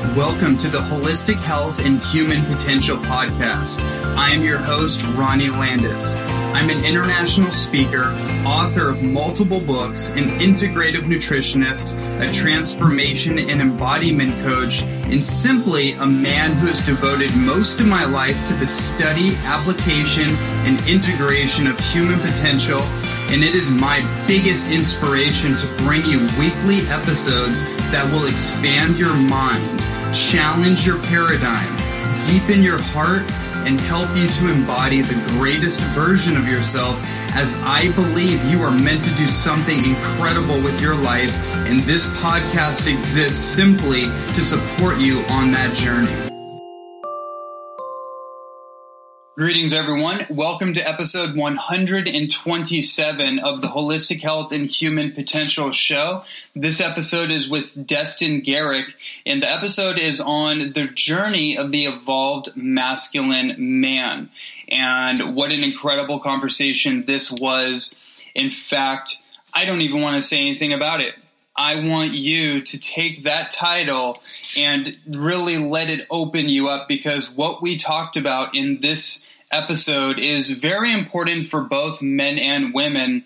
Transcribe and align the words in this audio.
Welcome 0.00 0.58
to 0.58 0.68
the 0.68 0.80
Holistic 0.80 1.36
Health 1.36 1.78
and 1.78 2.02
Human 2.02 2.44
Potential 2.46 2.96
Podcast. 2.96 3.80
I 4.16 4.30
am 4.30 4.42
your 4.42 4.58
host, 4.58 5.02
Ronnie 5.14 5.50
Landis. 5.50 6.16
I'm 6.52 6.68
an 6.68 6.84
international 6.84 7.52
speaker, 7.52 8.06
author 8.44 8.90
of 8.90 9.04
multiple 9.04 9.60
books, 9.60 10.10
an 10.10 10.24
integrative 10.40 11.04
nutritionist, 11.04 11.86
a 12.20 12.30
transformation 12.32 13.38
and 13.38 13.62
embodiment 13.62 14.32
coach, 14.42 14.82
and 14.82 15.24
simply 15.24 15.92
a 15.92 16.06
man 16.06 16.52
who 16.54 16.66
has 16.66 16.84
devoted 16.84 17.34
most 17.36 17.80
of 17.80 17.86
my 17.86 18.04
life 18.04 18.36
to 18.48 18.54
the 18.54 18.66
study, 18.66 19.36
application, 19.44 20.28
and 20.66 20.80
integration 20.88 21.68
of 21.68 21.78
human 21.78 22.18
potential. 22.18 22.80
And 23.30 23.44
it 23.44 23.54
is 23.54 23.70
my 23.70 24.00
biggest 24.26 24.66
inspiration 24.66 25.54
to 25.56 25.66
bring 25.84 26.04
you 26.04 26.18
weekly 26.36 26.80
episodes 26.88 27.62
that 27.92 28.10
will 28.12 28.26
expand 28.26 28.98
your 28.98 29.14
mind, 29.14 29.78
challenge 30.12 30.84
your 30.84 31.00
paradigm, 31.04 31.76
deepen 32.26 32.62
your 32.64 32.82
heart, 32.82 33.22
and 33.66 33.80
help 33.80 34.08
you 34.16 34.28
to 34.28 34.50
embody 34.50 35.02
the 35.02 35.14
greatest 35.38 35.80
version 35.94 36.36
of 36.36 36.46
yourself 36.46 37.02
as 37.34 37.54
I 37.56 37.92
believe 37.92 38.44
you 38.44 38.62
are 38.62 38.70
meant 38.70 39.04
to 39.04 39.14
do 39.14 39.28
something 39.28 39.78
incredible 39.84 40.60
with 40.62 40.80
your 40.80 40.94
life, 40.94 41.36
and 41.66 41.80
this 41.80 42.06
podcast 42.08 42.86
exists 42.86 43.40
simply 43.40 44.02
to 44.34 44.42
support 44.42 44.98
you 44.98 45.20
on 45.30 45.52
that 45.52 45.74
journey. 45.74 46.29
Greetings, 49.40 49.72
everyone. 49.72 50.26
Welcome 50.28 50.74
to 50.74 50.86
episode 50.86 51.34
127 51.34 53.38
of 53.38 53.62
the 53.62 53.68
Holistic 53.68 54.20
Health 54.20 54.52
and 54.52 54.66
Human 54.66 55.12
Potential 55.12 55.72
Show. 55.72 56.24
This 56.54 56.78
episode 56.78 57.30
is 57.30 57.48
with 57.48 57.86
Destin 57.86 58.42
Gerek, 58.42 58.92
and 59.24 59.42
the 59.42 59.50
episode 59.50 59.98
is 59.98 60.20
on 60.20 60.74
the 60.74 60.88
journey 60.88 61.56
of 61.56 61.72
the 61.72 61.86
evolved 61.86 62.54
masculine 62.54 63.80
man. 63.80 64.28
And 64.68 65.34
what 65.34 65.52
an 65.52 65.64
incredible 65.64 66.20
conversation 66.20 67.06
this 67.06 67.32
was. 67.32 67.96
In 68.34 68.50
fact, 68.50 69.16
I 69.54 69.64
don't 69.64 69.80
even 69.80 70.02
want 70.02 70.16
to 70.16 70.22
say 70.22 70.38
anything 70.38 70.74
about 70.74 71.00
it. 71.00 71.14
I 71.56 71.76
want 71.76 72.12
you 72.12 72.60
to 72.60 72.78
take 72.78 73.24
that 73.24 73.52
title 73.52 74.22
and 74.58 74.98
really 75.10 75.56
let 75.56 75.88
it 75.88 76.06
open 76.10 76.50
you 76.50 76.68
up 76.68 76.88
because 76.88 77.30
what 77.30 77.62
we 77.62 77.78
talked 77.78 78.18
about 78.18 78.54
in 78.54 78.82
this 78.82 79.24
episode 79.50 80.18
is 80.18 80.50
very 80.50 80.92
important 80.92 81.48
for 81.48 81.62
both 81.62 82.02
men 82.02 82.38
and 82.38 82.74
women, 82.74 83.24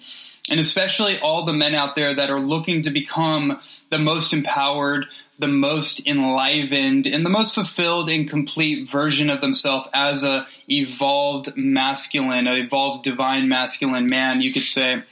and 0.51 0.61
especially 0.61 1.19
all 1.19 1.45
the 1.45 1.53
men 1.53 1.75
out 1.75 1.95
there 1.95 2.15
that 2.15 2.31
are 2.31 2.41
looking 2.41 2.83
to 2.83 2.91
become 2.91 3.61
the 3.91 3.99
most 3.99 4.33
empowered, 4.33 5.07
the 5.39 5.49
most 5.49 6.07
enlivened, 6.07 7.07
and 7.07 7.25
the 7.25 7.31
most 7.31 7.55
fulfilled 7.55 8.11
and 8.11 8.29
complete 8.29 8.89
version 8.89 9.31
of 9.31 9.41
themselves 9.41 9.89
as 9.95 10.23
a 10.23 10.47
evolved 10.69 11.57
masculine, 11.57 12.47
an 12.47 12.57
evolved 12.57 13.05
divine 13.05 13.49
masculine 13.49 14.07
man, 14.07 14.41
you 14.41 14.53
could 14.53 14.63
say. 14.63 15.03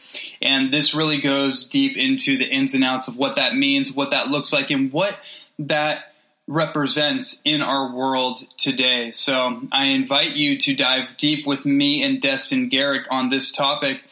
And 0.41 0.73
this 0.73 0.95
really 0.95 1.21
goes 1.21 1.65
deep 1.65 1.97
into 1.97 2.37
the 2.37 2.45
ins 2.45 2.75
and 2.75 2.85
outs 2.85 3.09
of 3.09 3.17
what 3.17 3.37
that 3.37 3.55
means, 3.55 3.93
what 3.93 4.11
that 4.11 4.29
looks 4.29 4.53
like, 4.53 4.71
and 4.71 4.93
what 4.93 5.17
that 5.59 6.12
represents 6.49 7.41
in 7.45 7.63
our 7.63 7.95
world 7.95 8.45
today. 8.59 9.11
So 9.13 9.63
I 9.71 9.87
invite 9.87 10.35
you 10.35 10.59
to 10.59 10.75
dive 10.75 11.17
deep 11.17 11.47
with 11.47 11.65
me 11.65 12.03
and 12.03 12.21
Destin 12.21 12.69
Gerek 12.69 13.05
on 13.11 13.31
this 13.31 13.53
topic. 13.53 14.03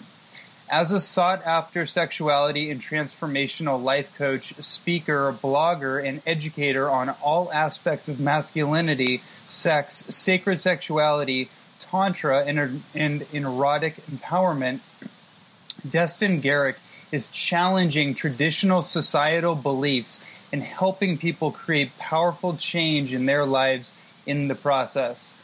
As 0.69 0.91
a 0.91 0.99
sought 0.99 1.45
after 1.45 1.85
sexuality 1.85 2.69
and 2.69 2.81
transformational 2.81 3.81
life 3.81 4.13
coach, 4.17 4.53
speaker, 4.59 5.31
blogger, 5.31 6.05
and 6.05 6.21
educator 6.27 6.89
on 6.89 7.11
all 7.21 7.49
aspects 7.53 8.09
of 8.09 8.19
masculinity, 8.19 9.21
sex, 9.47 10.03
sacred 10.09 10.59
sexuality, 10.59 11.49
Tantra 11.89 12.43
and, 12.45 12.83
and 12.93 13.25
erotic 13.33 13.95
empowerment, 14.11 14.79
Destin 15.87 16.41
Gerek 16.41 16.75
is 17.11 17.29
challenging 17.29 18.13
traditional 18.13 18.81
societal 18.81 19.55
beliefs 19.55 20.21
and 20.51 20.61
helping 20.61 21.17
people 21.17 21.51
create 21.51 21.97
powerful 21.97 22.55
change 22.55 23.13
in 23.13 23.25
their 23.25 23.45
lives 23.45 23.93
in 24.25 24.47
the 24.47 24.55
process. 24.55 25.35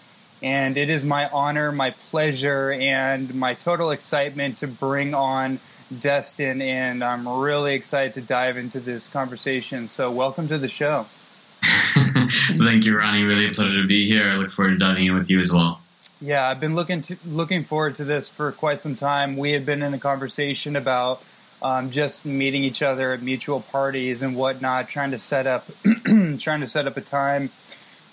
And 0.42 0.78
it 0.78 0.90
is 0.90 1.04
my 1.04 1.30
honor, 1.30 1.72
my 1.72 1.92
pleasure, 1.92 2.72
and 2.72 3.34
my 3.34 3.54
total 3.54 3.92
excitement 3.92 4.58
to 4.60 4.68
bring 4.68 5.14
on 5.14 5.60
Destin. 6.00 6.62
And 6.62 7.02
I'm 7.04 7.28
really 7.28 7.76
excited 7.76 8.16
to 8.16 8.22
dive 8.22 8.58
into 8.58 8.82
this 8.82 9.08
conversation. 9.08 9.88
So, 9.88 10.12
welcome 10.12 10.50
to 10.50 10.58
the 10.58 10.68
show. 10.68 11.06
Thank 11.94 12.86
you, 12.86 12.98
Ronnie. 12.98 13.24
Really 13.24 13.48
a 13.48 13.52
pleasure 13.52 13.82
to 13.82 13.88
be 13.88 14.06
here. 14.06 14.30
I 14.30 14.36
look 14.36 14.52
forward 14.52 14.72
to 14.72 14.78
diving 14.78 15.06
in 15.06 15.14
with 15.14 15.30
you 15.30 15.40
as 15.40 15.54
well. 15.54 15.80
Yeah, 16.24 16.48
I've 16.48 16.62
been 16.62 16.74
looking 16.74 17.02
to, 17.02 17.18
looking 17.26 17.66
forward 17.66 17.98
to 17.98 18.06
this 18.06 18.30
for 18.30 18.54
quite 18.54 18.82
some 18.82 18.96
time. 18.96 19.36
We 19.36 19.52
had 19.52 19.66
been 19.66 19.82
in 19.82 19.94
a 19.94 20.00
conversation 20.00 20.78
about 20.78 21.22
um, 21.62 21.92
just 21.92 22.24
meeting 22.24 22.64
each 22.64 22.82
other 22.82 23.12
at 23.12 23.22
mutual 23.22 23.60
parties 23.60 24.22
and 24.22 24.34
whatnot, 24.34 24.88
trying 24.88 25.12
to 25.12 25.20
set 25.20 25.48
up 25.48 25.70
trying 26.06 26.62
to 26.62 26.68
set 26.68 26.88
up 26.88 26.96
a 26.96 27.02
time 27.02 27.52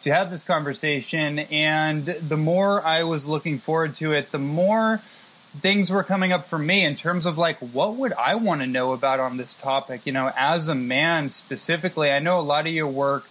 to 0.02 0.12
have 0.12 0.32
this 0.32 0.42
conversation. 0.42 1.38
And 1.38 2.04
the 2.04 2.36
more 2.36 2.84
I 2.84 3.04
was 3.04 3.26
looking 3.26 3.60
forward 3.60 3.94
to 3.96 4.12
it, 4.12 4.32
the 4.32 4.40
more 4.40 5.00
things 5.60 5.92
were 5.92 6.02
coming 6.02 6.32
up 6.32 6.46
for 6.46 6.58
me 6.58 6.84
in 6.84 6.96
terms 6.96 7.26
of 7.26 7.38
like 7.38 7.58
what 7.60 7.94
would 7.94 8.12
I 8.14 8.34
want 8.34 8.60
to 8.60 8.66
know 8.66 8.92
about 8.92 9.20
on 9.20 9.36
this 9.36 9.54
topic. 9.54 10.00
You 10.04 10.10
know, 10.10 10.32
as 10.36 10.66
a 10.66 10.74
man 10.74 11.30
specifically, 11.30 12.10
I 12.10 12.18
know 12.18 12.40
a 12.40 12.42
lot 12.42 12.66
of 12.66 12.72
your 12.72 12.88
work 12.88 13.24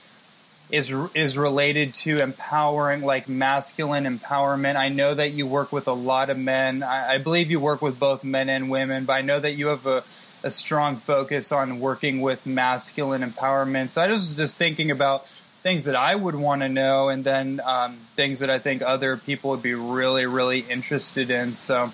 is 0.70 0.94
is 1.16 1.38
related 1.38 1.96
to 1.96 2.18
empowering 2.18 3.02
like 3.02 3.28
masculine 3.28 4.06
empowerment. 4.06 4.76
I 4.76 4.90
know 4.90 5.14
that 5.16 5.32
you 5.32 5.48
work 5.48 5.72
with 5.72 5.88
a 5.88 5.94
lot 5.94 6.30
of 6.30 6.38
men. 6.38 6.84
I, 6.84 7.16
I, 7.16 7.18
believe 7.18 7.50
you 7.50 7.60
work 7.60 7.82
with 7.82 8.00
both 8.00 8.24
men 8.24 8.50
and 8.50 8.70
women, 8.70 9.06
but 9.06 9.14
I 9.14 9.22
know 9.22 9.40
that 9.40 9.54
you 9.54 9.68
have 9.68 9.88
a, 9.88 10.04
a 10.44 10.52
strong 10.52 10.98
focus 10.98 11.52
on 11.52 11.80
working 11.80 12.22
with 12.22 12.46
masculine 12.46 13.24
empowerment. 13.24 13.92
So 13.92 14.02
I 14.02 14.12
was 14.12 14.30
just 14.30 14.58
thinking 14.58 14.92
about 14.92 15.28
things 15.64 15.86
that 15.86 15.96
I 15.96 16.14
would 16.14 16.36
want 16.36 16.62
to 16.62 16.70
know, 16.70 17.10
and 17.10 17.24
then 17.24 17.60
um, 17.66 17.98
things 18.16 18.42
that 18.42 18.52
I 18.52 18.60
think 18.60 18.84
other 18.84 19.18
people 19.18 19.50
would 19.52 19.64
be 19.64 19.74
really, 19.74 20.28
really 20.28 20.60
interested 20.60 21.32
in. 21.32 21.58
So 21.58 21.92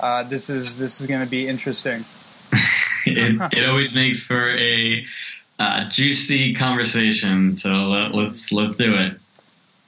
uh, 0.00 0.24
this 0.24 0.50
is 0.50 0.78
this 0.78 1.00
is 1.00 1.06
going 1.06 1.20
to 1.20 1.30
be 1.30 1.46
interesting. 1.46 2.04
it, 3.06 3.52
it 3.52 3.68
always 3.68 3.94
makes 3.94 4.24
for 4.24 4.50
a 4.58 5.04
uh, 5.60 5.88
juicy 5.90 6.54
conversation. 6.54 7.52
So 7.52 7.70
let, 7.70 8.14
let's 8.14 8.50
let's 8.50 8.76
do 8.76 8.94
it. 8.94 9.20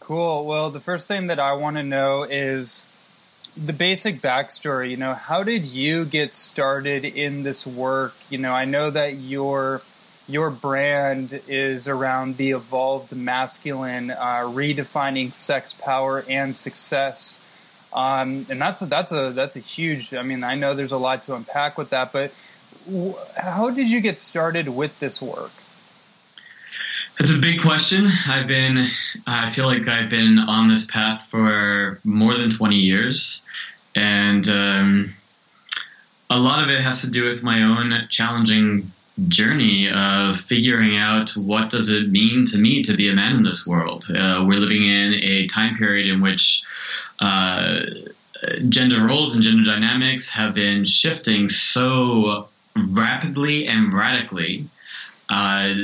Cool. 0.01 0.45
Well, 0.45 0.71
the 0.71 0.81
first 0.81 1.09
thing 1.09 1.29
that 1.29 1.41
I 1.41 1.55
want 1.55 1.77
to 1.79 1.83
know 1.83 2.25
is 2.25 2.85
the 3.57 3.73
basic 3.73 4.21
backstory. 4.21 4.91
You 4.91 4.99
know, 4.99 5.15
how 5.15 5.43
did 5.43 5.65
you 5.65 6.05
get 6.05 6.35
started 6.35 7.07
in 7.07 7.43
this 7.43 7.67
work? 7.67 8.15
You 8.29 8.37
know, 8.37 8.53
I 8.53 8.67
know 8.67 8.91
that 8.91 9.15
your 9.17 9.81
your 10.29 10.51
brand 10.51 11.41
is 11.49 11.89
around 11.89 12.37
the 12.37 12.51
evolved 12.51 13.17
masculine, 13.17 14.11
uh, 14.11 14.43
redefining 14.45 15.35
sex 15.35 15.73
power 15.73 16.23
and 16.29 16.55
success. 16.55 17.41
Um, 17.95 18.47
and 18.49 18.61
that's 18.61 18.83
a, 18.83 18.87
that's 18.87 19.13
a 19.13 19.33
that's 19.35 19.57
a 19.57 19.61
huge. 19.61 20.13
I 20.13 20.23
mean, 20.23 20.45
I 20.45 20.55
know 20.55 20.75
there's 20.75 20.93
a 20.93 20.99
lot 20.99 21.23
to 21.25 21.35
unpack 21.35 21.79
with 21.79 21.91
that, 21.91 22.13
but 22.13 22.33
w- 22.85 23.15
how 23.37 23.71
did 23.71 23.91
you 23.91 24.01
get 24.01 24.21
started 24.21 24.69
with 24.69 24.99
this 24.99 25.23
work? 25.23 25.53
It's 27.23 27.33
a 27.33 27.39
big 27.39 27.63
question. 27.63 28.11
I've 28.27 28.49
been, 28.49 28.89
I 29.29 29.49
feel 29.51 29.67
like 29.67 29.87
I've 29.87 30.11
been 30.11 30.41
on 30.41 30.67
this 30.67 30.87
path 30.87 31.29
for 31.31 32.01
more 32.03 32.35
than 32.35 32.51
20 32.51 32.75
years. 32.75 33.43
And 33.95 34.49
um, 34.49 35.15
a 36.29 36.37
lot 36.37 36.65
of 36.65 36.71
it 36.71 36.83
has 36.83 37.03
to 37.03 37.11
do 37.11 37.23
with 37.23 37.45
my 37.45 37.63
own 37.63 38.09
challenging 38.11 38.91
journey 39.29 39.89
of 39.89 40.37
figuring 40.37 40.97
out 40.97 41.37
what 41.37 41.71
does 41.71 41.91
it 41.91 42.11
mean 42.11 42.45
to 42.47 42.59
me 42.59 42.83
to 42.83 42.97
be 42.97 43.09
a 43.09 43.15
man 43.15 43.37
in 43.37 43.45
this 43.45 43.65
world. 43.65 44.07
Uh, 44.11 44.43
we're 44.45 44.59
living 44.59 44.83
in 44.83 45.15
a 45.23 45.47
time 45.47 45.77
period 45.77 46.09
in 46.09 46.21
which 46.21 46.65
uh, 47.21 47.83
gender 48.69 49.01
roles 49.07 49.35
and 49.35 49.45
gender 49.45 49.63
dynamics 49.63 50.29
have 50.29 50.55
been 50.55 50.85
shifting 50.85 51.49
so 51.49 52.49
rapidly 52.77 53.69
and 53.69 53.95
radically. 53.95 54.69
Uh, 55.29 55.75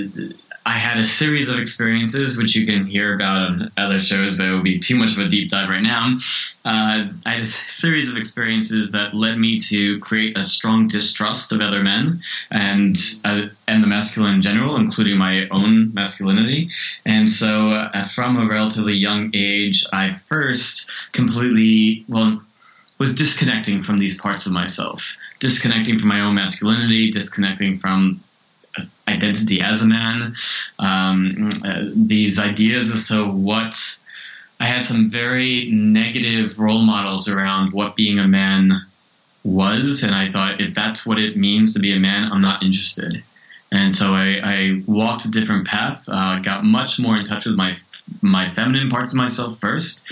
I 0.68 0.72
had 0.72 0.98
a 0.98 1.04
series 1.04 1.48
of 1.48 1.58
experiences, 1.58 2.36
which 2.36 2.54
you 2.54 2.66
can 2.66 2.84
hear 2.84 3.14
about 3.14 3.46
on 3.46 3.72
other 3.78 3.98
shows, 3.98 4.36
but 4.36 4.48
it 4.48 4.52
would 4.52 4.64
be 4.64 4.78
too 4.78 4.96
much 4.96 5.12
of 5.12 5.18
a 5.18 5.26
deep 5.26 5.48
dive 5.48 5.70
right 5.70 5.82
now. 5.82 6.18
Uh, 6.62 7.08
I 7.24 7.32
had 7.32 7.40
a 7.40 7.46
series 7.46 8.10
of 8.10 8.18
experiences 8.18 8.90
that 8.90 9.14
led 9.14 9.38
me 9.38 9.60
to 9.60 9.98
create 10.00 10.36
a 10.36 10.44
strong 10.44 10.86
distrust 10.86 11.52
of 11.52 11.62
other 11.62 11.82
men 11.82 12.22
and 12.50 12.98
uh, 13.24 13.46
and 13.66 13.82
the 13.82 13.86
masculine 13.86 14.34
in 14.34 14.42
general, 14.42 14.76
including 14.76 15.16
my 15.16 15.48
own 15.48 15.94
masculinity. 15.94 16.68
And 17.06 17.30
so, 17.30 17.70
uh, 17.70 18.04
from 18.04 18.36
a 18.36 18.46
relatively 18.46 18.92
young 18.92 19.30
age, 19.32 19.86
I 19.90 20.10
first 20.10 20.90
completely 21.12 22.04
well 22.08 22.42
was 22.98 23.14
disconnecting 23.14 23.80
from 23.80 23.98
these 23.98 24.20
parts 24.20 24.44
of 24.44 24.52
myself, 24.52 25.16
disconnecting 25.38 25.98
from 25.98 26.08
my 26.08 26.20
own 26.20 26.34
masculinity, 26.34 27.10
disconnecting 27.10 27.78
from 27.78 28.22
identity 29.06 29.60
as 29.60 29.82
a 29.82 29.86
man, 29.86 30.34
um, 30.78 31.48
uh, 31.64 31.84
these 31.94 32.38
ideas 32.38 32.94
as 32.94 33.08
to 33.08 33.24
what 33.24 33.98
I 34.60 34.66
had 34.66 34.84
some 34.84 35.10
very 35.10 35.70
negative 35.70 36.58
role 36.58 36.82
models 36.82 37.28
around 37.28 37.72
what 37.72 37.96
being 37.96 38.18
a 38.18 38.26
man 38.26 38.86
was, 39.44 40.02
and 40.02 40.14
I 40.14 40.30
thought 40.30 40.60
if 40.60 40.74
that's 40.74 41.06
what 41.06 41.18
it 41.18 41.36
means 41.36 41.74
to 41.74 41.80
be 41.80 41.94
a 41.94 42.00
man, 42.00 42.30
I'm 42.30 42.40
not 42.40 42.62
interested. 42.62 43.22
And 43.70 43.94
so 43.94 44.12
I, 44.12 44.40
I 44.42 44.82
walked 44.86 45.26
a 45.26 45.30
different 45.30 45.66
path, 45.66 46.04
uh, 46.08 46.40
got 46.40 46.64
much 46.64 46.98
more 46.98 47.16
in 47.16 47.24
touch 47.24 47.46
with 47.46 47.54
my 47.54 47.76
my 48.22 48.48
feminine 48.48 48.88
parts 48.88 49.12
of 49.12 49.18
myself 49.18 49.60
first. 49.60 50.06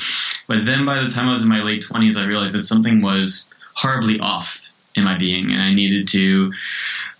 But 0.47 0.67
then 0.67 0.85
by 0.85 1.03
the 1.03 1.09
time 1.09 1.29
I 1.29 1.31
was 1.31 1.43
in 1.43 1.49
my 1.49 1.63
late 1.63 1.83
20s, 1.83 2.17
I 2.17 2.27
realized 2.27 2.55
that 2.55 2.65
something 2.65 3.01
was 3.01 3.51
horribly 3.75 4.21
off 4.21 4.63
in 4.95 5.05
my 5.05 5.17
being, 5.17 5.51
and 5.51 5.63
I 5.63 5.73
needed 5.73 6.09
to 6.09 6.53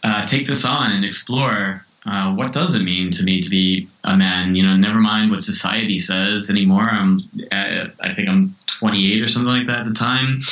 uh, 0.07 0.27
take 0.27 0.47
this 0.47 0.65
on 0.65 0.93
and 0.93 1.05
explore 1.05 1.85
uh, 2.07 2.33
what 2.35 2.53
does 2.53 2.77
it 2.77 2.83
mean 2.83 3.11
to 3.11 3.25
me 3.25 3.41
to 3.41 3.51
be 3.51 3.89
a 4.05 4.17
man? 4.17 4.55
You 4.55 4.63
know, 4.63 4.77
never 4.77 5.01
mind 5.01 5.33
what 5.33 5.43
society 5.43 5.99
says 5.99 6.51
anymore. 6.51 6.89
I'm, 6.89 7.19
uh, 7.51 7.87
I 7.99 8.15
think 8.15 8.29
I'm 8.29 8.55
28 8.79 9.23
or 9.23 9.27
something 9.27 9.53
like 9.53 9.67
that 9.67 9.81
at 9.81 9.87
the 9.87 9.93
time. 9.93 10.43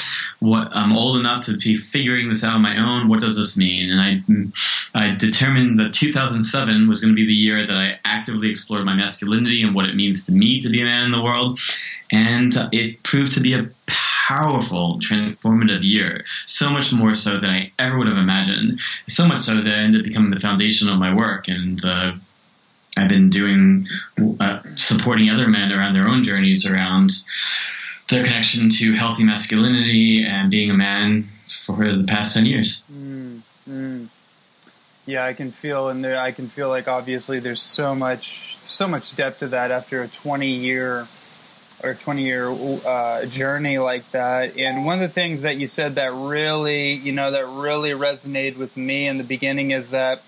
What 0.41 0.69
I'm 0.73 0.97
old 0.97 1.17
enough 1.17 1.47
to 1.47 1.57
be 1.57 1.77
figuring 1.77 2.29
this 2.29 2.43
out 2.43 2.57
on 2.57 2.63
my 2.63 2.77
own. 2.79 3.09
What 3.09 3.21
does 3.21 3.37
this 3.37 3.57
mean? 3.57 3.91
And 3.91 4.53
I, 4.95 5.13
I 5.13 5.15
determined 5.15 5.79
that 5.79 5.93
2007 5.93 6.89
was 6.89 7.01
going 7.01 7.15
to 7.15 7.17
be 7.17 7.27
the 7.27 7.33
year 7.33 7.65
that 7.65 7.77
I 7.77 8.01
actively 8.05 8.51
explored 8.51 8.85
my 8.85 8.97
masculinity 8.97 9.63
and 9.63 9.77
what 9.77 9.87
it 9.87 9.95
means 9.95 10.27
to 10.27 10.33
me 10.33 10.61
to 10.63 10.71
be 10.71 10.81
a 10.81 10.85
man 10.85 11.05
in 11.05 11.13
the 11.13 11.23
world. 11.23 11.61
And 12.15 12.53
it 12.73 13.03
proved 13.03 13.35
to 13.35 13.41
be 13.41 13.55
a 13.55 13.71
powerful, 13.87 15.01
transformative 15.01 15.83
year. 15.83 16.25
So 16.47 16.71
much 16.71 16.93
more 16.93 17.15
so 17.15 17.41
than 17.41 17.51
I 17.51 17.73
ever 17.79 17.99
would 17.99 18.07
have 18.07 18.17
imagined. 18.17 18.81
So 19.09 19.27
much 19.27 19.43
so 19.43 19.57
that 19.57 19.67
I 19.67 19.79
ended 19.79 20.03
up 20.03 20.05
becoming 20.05 20.31
the 20.31 20.39
foundation 20.39 20.89
of 20.89 20.99
my 20.99 21.15
work. 21.15 21.49
And 21.49 21.85
uh, 21.85 22.13
I've 22.97 23.09
been 23.09 23.31
doing 23.31 23.89
uh, 24.39 24.61
supporting 24.77 25.29
other 25.29 25.49
men 25.49 25.73
around 25.73 25.95
their 25.95 26.09
own 26.09 26.23
journeys 26.23 26.65
around 26.67 27.11
their 28.09 28.23
connection 28.23 28.69
to 28.69 28.93
healthy 28.93 29.25
masculinity 29.25 30.25
and 30.25 30.51
being 30.51 30.71
a 30.71 30.75
man 30.75 31.29
for 31.47 31.97
the 31.97 32.05
past 32.05 32.35
10 32.35 32.47
years. 32.47 32.85
Mm, 32.93 33.41
mm. 33.69 34.09
Yeah, 35.07 35.25
I 35.25 35.35
can 35.35 35.53
feel, 35.53 35.89
and 35.89 36.07
I 36.07 36.33
can 36.33 36.49
feel 36.49 36.69
like 36.69 36.89
obviously 36.89 37.39
there's 37.39 37.61
so 37.61 37.95
much, 37.95 38.57
so 38.63 38.89
much 38.89 39.15
depth 39.17 39.41
to 39.41 39.49
that 39.49 39.71
after 39.71 40.03
a 40.03 40.09
20 40.09 40.49
year 40.49 41.09
or 41.85 41.95
20 41.95 42.23
year 42.23 42.49
uh, 42.49 43.27
journey 43.27 43.79
like 43.79 44.11
that. 44.13 44.57
And 44.59 44.85
one 44.87 44.95
of 44.95 45.01
the 45.01 45.13
things 45.13 45.43
that 45.43 45.57
you 45.57 45.67
said 45.67 45.97
that 45.97 46.13
really, 46.13 46.95
you 46.95 47.13
know, 47.13 47.31
that 47.31 47.47
really 47.47 47.91
resonated 47.91 48.57
with 48.57 48.77
me 48.77 49.07
in 49.07 49.19
the 49.19 49.25
beginning 49.25 49.71
is 49.71 49.91
that 49.91 50.23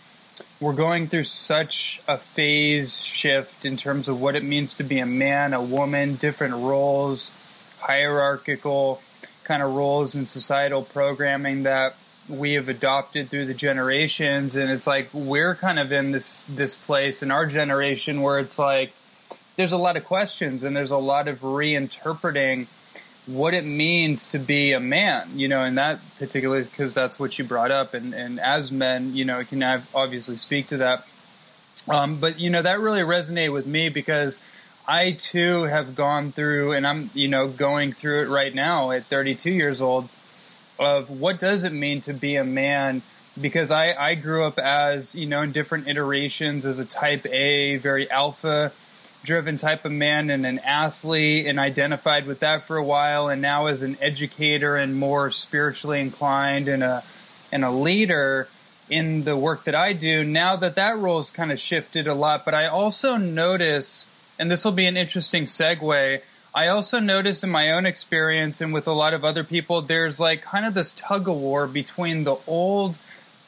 we're 0.61 0.75
going 0.75 1.09
through 1.09 1.25
such 1.25 2.01
a 2.07 2.19
phase 2.19 3.03
shift 3.03 3.65
in 3.65 3.77
terms 3.77 4.09
of 4.09 4.21
what 4.21 4.37
it 4.37 4.45
means 4.45 4.75
to 4.75 4.85
be 4.85 4.99
a 4.99 5.07
man, 5.07 5.55
a 5.55 5.63
woman, 5.63 6.17
different 6.17 6.55
roles, 6.55 7.33
hierarchical 7.81 9.01
kind 9.45 9.63
of 9.63 9.75
roles 9.75 10.15
in 10.15 10.27
societal 10.27 10.83
programming 10.83 11.63
that 11.63 11.95
we 12.29 12.55
have 12.55 12.69
adopted 12.69 13.31
through 13.31 13.47
the 13.47 13.55
generations 13.55 14.57
and 14.57 14.69
it's 14.69 14.87
like 14.87 15.09
we're 15.13 15.55
kind 15.55 15.79
of 15.79 15.93
in 15.93 16.11
this 16.11 16.45
this 16.49 16.75
place 16.75 17.23
in 17.23 17.31
our 17.31 17.47
generation 17.47 18.21
where 18.21 18.41
it's 18.41 18.59
like 18.59 18.93
there's 19.57 19.73
a 19.73 19.79
lot 19.79 19.97
of 19.97 20.05
questions 20.05 20.63
and 20.63 20.77
there's 20.77 20.91
a 20.91 20.99
lot 20.99 21.29
of 21.29 21.41
reinterpreting 21.41 22.67
what 23.27 23.55
it 23.55 23.65
means 23.65 24.27
to 24.29 24.39
be 24.39 24.73
a 24.73 24.81
man, 24.81 25.29
you 25.37 25.49
know, 25.49 25.63
and 25.63 25.77
that 25.79 25.99
particularly 26.19 26.63
because 26.63 26.95
that's 26.95 27.19
what 27.19 27.39
you 27.39 27.45
brought 27.45 27.73
up, 27.73 27.93
and, 27.93 28.15
and 28.15 28.39
as 28.39 28.71
men, 28.71 29.17
you 29.17 29.25
know, 29.25 29.45
can 29.45 29.63
obviously 29.95 30.37
speak 30.37 30.69
to 30.69 30.77
that. 30.77 31.07
Um, 31.89 32.19
but 32.19 32.39
you 32.39 32.51
know, 32.51 32.63
that 32.63 32.81
really 32.81 33.01
resonated 33.01 33.53
with 33.53 33.67
me 33.67 33.89
because 33.89 34.41
I 34.87 35.13
too 35.13 35.65
have 35.65 35.97
gone 35.97 36.31
through, 36.31 36.73
and 36.73 36.87
I'm 36.87 37.11
you 37.15 37.27
know 37.27 37.49
going 37.49 37.93
through 37.93 38.23
it 38.23 38.29
right 38.29 38.55
now 38.55 38.93
at 38.93 39.07
32 39.07 39.51
years 39.51 39.81
old. 39.81 40.09
Of 40.79 41.09
what 41.09 41.41
does 41.41 41.65
it 41.65 41.73
mean 41.73 42.03
to 42.03 42.13
be 42.13 42.37
a 42.37 42.45
man? 42.45 43.03
Because 43.41 43.71
I, 43.71 43.95
I 43.95 44.15
grew 44.15 44.45
up 44.45 44.59
as 44.59 45.15
you 45.17 45.27
know 45.27 45.43
in 45.43 45.51
different 45.51 45.89
iterations 45.89 46.65
as 46.65 46.79
a 46.79 46.85
type 46.85 47.27
A, 47.27 47.77
very 47.77 48.09
alpha 48.11 48.73
driven 49.27 49.59
type 49.59 49.85
of 49.85 49.93
man 49.93 50.31
and 50.31 50.47
an 50.47 50.61
athlete 50.61 51.47
and 51.47 51.59
identified 51.59 52.27
with 52.27 52.41
that 52.41 52.65
for 52.65 52.77
a 52.77 52.83
while 52.83 53.29
and 53.29 53.43
now 53.43 53.67
as 53.67 53.83
an 53.83 53.99
educator 54.01 54.77
and 54.77 54.97
more 54.97 55.31
spiritually 55.31 56.01
inclined 56.01 56.69
and 56.69 56.83
a 56.83 57.03
and 57.53 57.65
a 57.65 57.71
leader 57.71 58.49
in 58.89 59.25
the 59.25 59.37
work 59.37 59.65
that 59.65 59.75
I 59.75 59.93
do 59.93 60.23
now 60.23 60.57
that 60.57 60.77
that 60.77 60.97
role 60.99 61.19
has 61.19 61.31
kind 61.33 61.51
of 61.51 61.59
shifted 61.59 62.07
a 62.07 62.15
lot. 62.15 62.45
But 62.45 62.55
I 62.55 62.67
also 62.69 63.17
notice 63.17 64.07
and 64.39 64.51
this 64.51 64.65
will 64.65 64.73
be 64.73 64.87
an 64.87 64.97
interesting 64.97 65.45
segue 65.45 66.23
I 66.55 66.69
also 66.69 67.01
notice 67.01 67.45
in 67.45 67.51
my 67.51 67.73
own 67.73 67.85
experience 67.85 68.63
and 68.63 68.73
with 68.73 68.87
a 68.87 68.93
lot 68.93 69.13
of 69.13 69.25
other 69.25 69.45
people 69.45 69.83
there's 69.83 70.19
like 70.19 70.41
kind 70.41 70.65
of 70.65 70.73
this 70.73 70.93
tug 70.93 71.29
of 71.29 71.37
war 71.37 71.67
between 71.67 72.25
the 72.25 72.37
old 72.47 72.97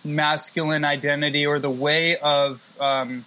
masculine 0.04 0.84
identity 0.84 1.46
or 1.46 1.58
the 1.58 1.70
way 1.70 2.16
of 2.16 2.60
um, 2.80 3.24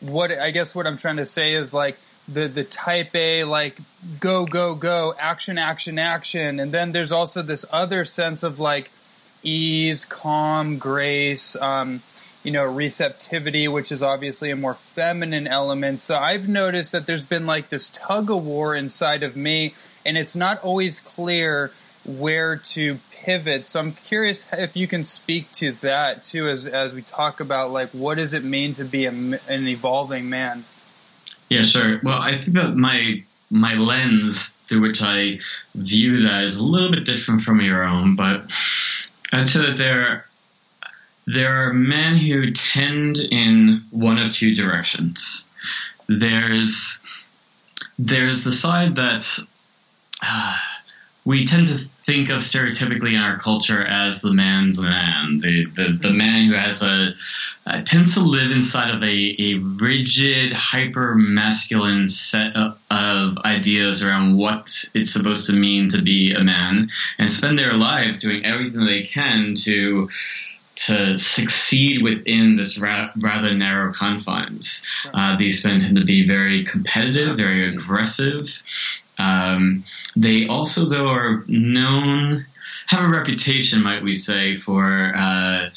what 0.00 0.32
I 0.32 0.50
guess 0.50 0.74
what 0.74 0.86
I'm 0.86 0.96
trying 0.96 1.16
to 1.16 1.26
say 1.26 1.54
is 1.54 1.72
like 1.74 1.96
the 2.28 2.46
the 2.48 2.64
type 2.64 3.14
A 3.14 3.44
like 3.44 3.78
go 4.20 4.44
go 4.44 4.74
go 4.74 5.14
action 5.18 5.58
action 5.58 5.98
action, 5.98 6.60
and 6.60 6.72
then 6.72 6.92
there's 6.92 7.12
also 7.12 7.42
this 7.42 7.64
other 7.70 8.04
sense 8.04 8.42
of 8.42 8.58
like 8.58 8.90
ease, 9.42 10.04
calm, 10.04 10.78
grace, 10.78 11.56
um, 11.56 12.02
you 12.42 12.50
know, 12.50 12.64
receptivity, 12.64 13.68
which 13.68 13.92
is 13.92 14.02
obviously 14.02 14.50
a 14.50 14.56
more 14.56 14.74
feminine 14.74 15.46
element. 15.46 16.00
So 16.00 16.16
I've 16.16 16.48
noticed 16.48 16.92
that 16.92 17.06
there's 17.06 17.24
been 17.24 17.46
like 17.46 17.68
this 17.68 17.90
tug 17.92 18.30
of 18.30 18.44
war 18.44 18.74
inside 18.74 19.22
of 19.22 19.36
me, 19.36 19.74
and 20.04 20.18
it's 20.18 20.36
not 20.36 20.62
always 20.62 21.00
clear 21.00 21.72
where 22.04 22.56
to 22.56 22.98
pivot. 23.24 23.66
So 23.66 23.80
I'm 23.80 23.92
curious 23.92 24.46
if 24.52 24.76
you 24.76 24.86
can 24.86 25.04
speak 25.04 25.50
to 25.52 25.72
that 25.72 26.24
too, 26.24 26.48
as 26.48 26.66
as 26.66 26.94
we 26.94 27.02
talk 27.02 27.40
about 27.40 27.70
like 27.70 27.90
what 27.90 28.16
does 28.16 28.34
it 28.34 28.44
mean 28.44 28.74
to 28.74 28.84
be 28.84 29.06
a, 29.06 29.10
an 29.10 29.68
evolving 29.68 30.28
man. 30.28 30.64
Yeah, 31.48 31.62
sure. 31.62 32.00
Well, 32.02 32.18
I 32.20 32.38
think 32.38 32.56
that 32.56 32.76
my 32.76 33.24
my 33.50 33.74
lens 33.74 34.60
through 34.68 34.82
which 34.82 35.02
I 35.02 35.40
view 35.74 36.22
that 36.22 36.44
is 36.44 36.56
a 36.58 36.64
little 36.64 36.90
bit 36.90 37.04
different 37.04 37.40
from 37.40 37.60
your 37.60 37.82
own, 37.82 38.16
but 38.16 38.44
I'd 39.32 39.48
say 39.48 39.60
that 39.60 39.76
there 39.78 40.26
there 41.26 41.68
are 41.68 41.72
men 41.72 42.16
who 42.16 42.52
tend 42.52 43.18
in 43.18 43.84
one 43.90 44.18
of 44.18 44.32
two 44.32 44.54
directions. 44.54 45.48
There's 46.06 46.98
there's 47.98 48.44
the 48.44 48.52
side 48.52 48.96
that 48.96 49.38
uh, 50.22 50.56
we 51.24 51.44
tend 51.44 51.66
to 51.66 51.88
think 52.08 52.30
of 52.30 52.40
stereotypically 52.40 53.12
in 53.12 53.20
our 53.20 53.36
culture 53.38 53.84
as 53.84 54.22
the 54.22 54.32
man's 54.32 54.80
man, 54.80 55.40
the, 55.40 55.66
the, 55.76 55.98
the 56.00 56.10
man 56.10 56.46
who 56.46 56.54
has 56.54 56.82
a 56.82 57.12
uh, 57.66 57.82
tends 57.82 58.14
to 58.14 58.20
live 58.20 58.50
inside 58.50 58.94
of 58.94 59.02
a, 59.02 59.36
a 59.38 59.58
rigid, 59.58 60.54
hyper 60.54 61.14
masculine 61.14 62.06
set 62.06 62.56
of, 62.56 62.78
of, 62.90 63.36
ideas 63.44 64.02
around 64.02 64.38
what 64.38 64.86
it's 64.94 65.12
supposed 65.12 65.48
to 65.48 65.52
mean 65.52 65.90
to 65.90 66.00
be 66.00 66.32
a 66.32 66.42
man, 66.42 66.88
and 67.18 67.30
spend 67.30 67.58
their 67.58 67.74
lives 67.74 68.20
doing 68.20 68.42
everything 68.42 68.86
they 68.86 69.02
can 69.02 69.54
to 69.54 70.00
to 70.76 71.18
succeed 71.18 72.02
within 72.02 72.56
this 72.56 72.78
ra- 72.78 73.10
rather 73.16 73.52
narrow 73.52 73.92
confines. 73.92 74.82
Uh, 75.12 75.36
these 75.36 75.62
men 75.64 75.80
tend 75.80 75.96
to 75.96 76.04
be 76.04 76.26
very 76.26 76.64
competitive, 76.64 77.36
very 77.36 77.68
aggressive. 77.68 78.62
Um, 79.18 79.84
they 80.16 80.46
also, 80.46 80.86
though, 80.86 81.08
are 81.08 81.44
known, 81.46 82.46
have 82.86 83.04
a 83.04 83.08
reputation, 83.08 83.82
might 83.82 84.02
we 84.02 84.14
say, 84.14 84.54
for 84.54 85.12
uh, 85.14 85.70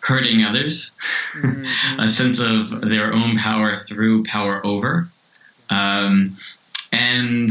hurting 0.00 0.42
others, 0.44 0.96
mm-hmm. 1.34 2.00
a 2.00 2.08
sense 2.08 2.38
of 2.40 2.80
their 2.80 3.12
own 3.12 3.36
power 3.36 3.76
through 3.76 4.24
power 4.24 4.64
over. 4.64 5.08
Um, 5.68 6.36
and 6.92 7.50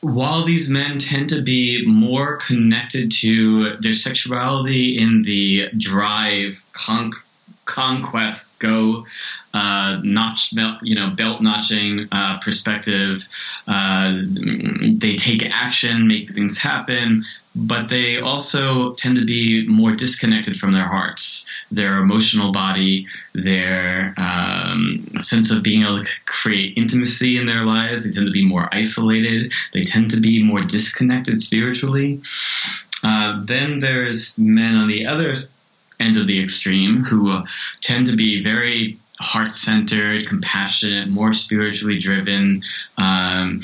while 0.00 0.44
these 0.44 0.70
men 0.70 0.98
tend 0.98 1.30
to 1.30 1.42
be 1.42 1.84
more 1.86 2.36
connected 2.36 3.10
to 3.10 3.76
their 3.78 3.92
sexuality 3.92 4.98
in 4.98 5.22
the 5.22 5.68
drive, 5.76 6.64
con- 6.72 7.12
conquest, 7.68 8.58
go, 8.58 9.04
uh, 9.52 9.98
notch 10.02 10.54
belt, 10.54 10.78
you 10.82 10.94
know, 10.94 11.10
belt 11.10 11.42
notching 11.42 12.08
uh, 12.10 12.38
perspective. 12.40 13.28
Uh, 13.66 14.22
they 14.24 15.16
take 15.16 15.44
action, 15.44 16.08
make 16.08 16.34
things 16.34 16.56
happen, 16.58 17.24
but 17.54 17.88
they 17.90 18.18
also 18.18 18.94
tend 18.94 19.16
to 19.16 19.24
be 19.24 19.68
more 19.68 19.94
disconnected 19.94 20.56
from 20.56 20.72
their 20.72 20.88
hearts, 20.88 21.44
their 21.70 21.98
emotional 21.98 22.52
body, 22.52 23.06
their 23.34 24.14
um, 24.16 25.06
sense 25.20 25.50
of 25.50 25.62
being 25.62 25.82
able 25.82 26.02
to 26.02 26.10
create 26.24 26.78
intimacy 26.78 27.36
in 27.36 27.44
their 27.44 27.64
lives. 27.64 28.04
They 28.04 28.12
tend 28.12 28.26
to 28.26 28.32
be 28.32 28.46
more 28.46 28.68
isolated. 28.72 29.52
They 29.74 29.82
tend 29.82 30.10
to 30.12 30.20
be 30.20 30.42
more 30.42 30.62
disconnected 30.62 31.42
spiritually. 31.42 32.22
Uh, 33.02 33.42
then 33.44 33.80
there's 33.80 34.36
men 34.38 34.74
on 34.74 34.88
the 34.88 35.06
other 35.06 35.34
end 36.00 36.16
of 36.16 36.26
the 36.26 36.42
extreme 36.42 37.04
who 37.04 37.30
uh, 37.30 37.44
tend 37.80 38.06
to 38.06 38.16
be 38.16 38.42
very 38.42 38.98
heart 39.20 39.54
centered, 39.54 40.26
compassionate, 40.26 41.08
more 41.08 41.32
spiritually 41.32 41.98
driven. 41.98 42.62
Um, 42.96 43.62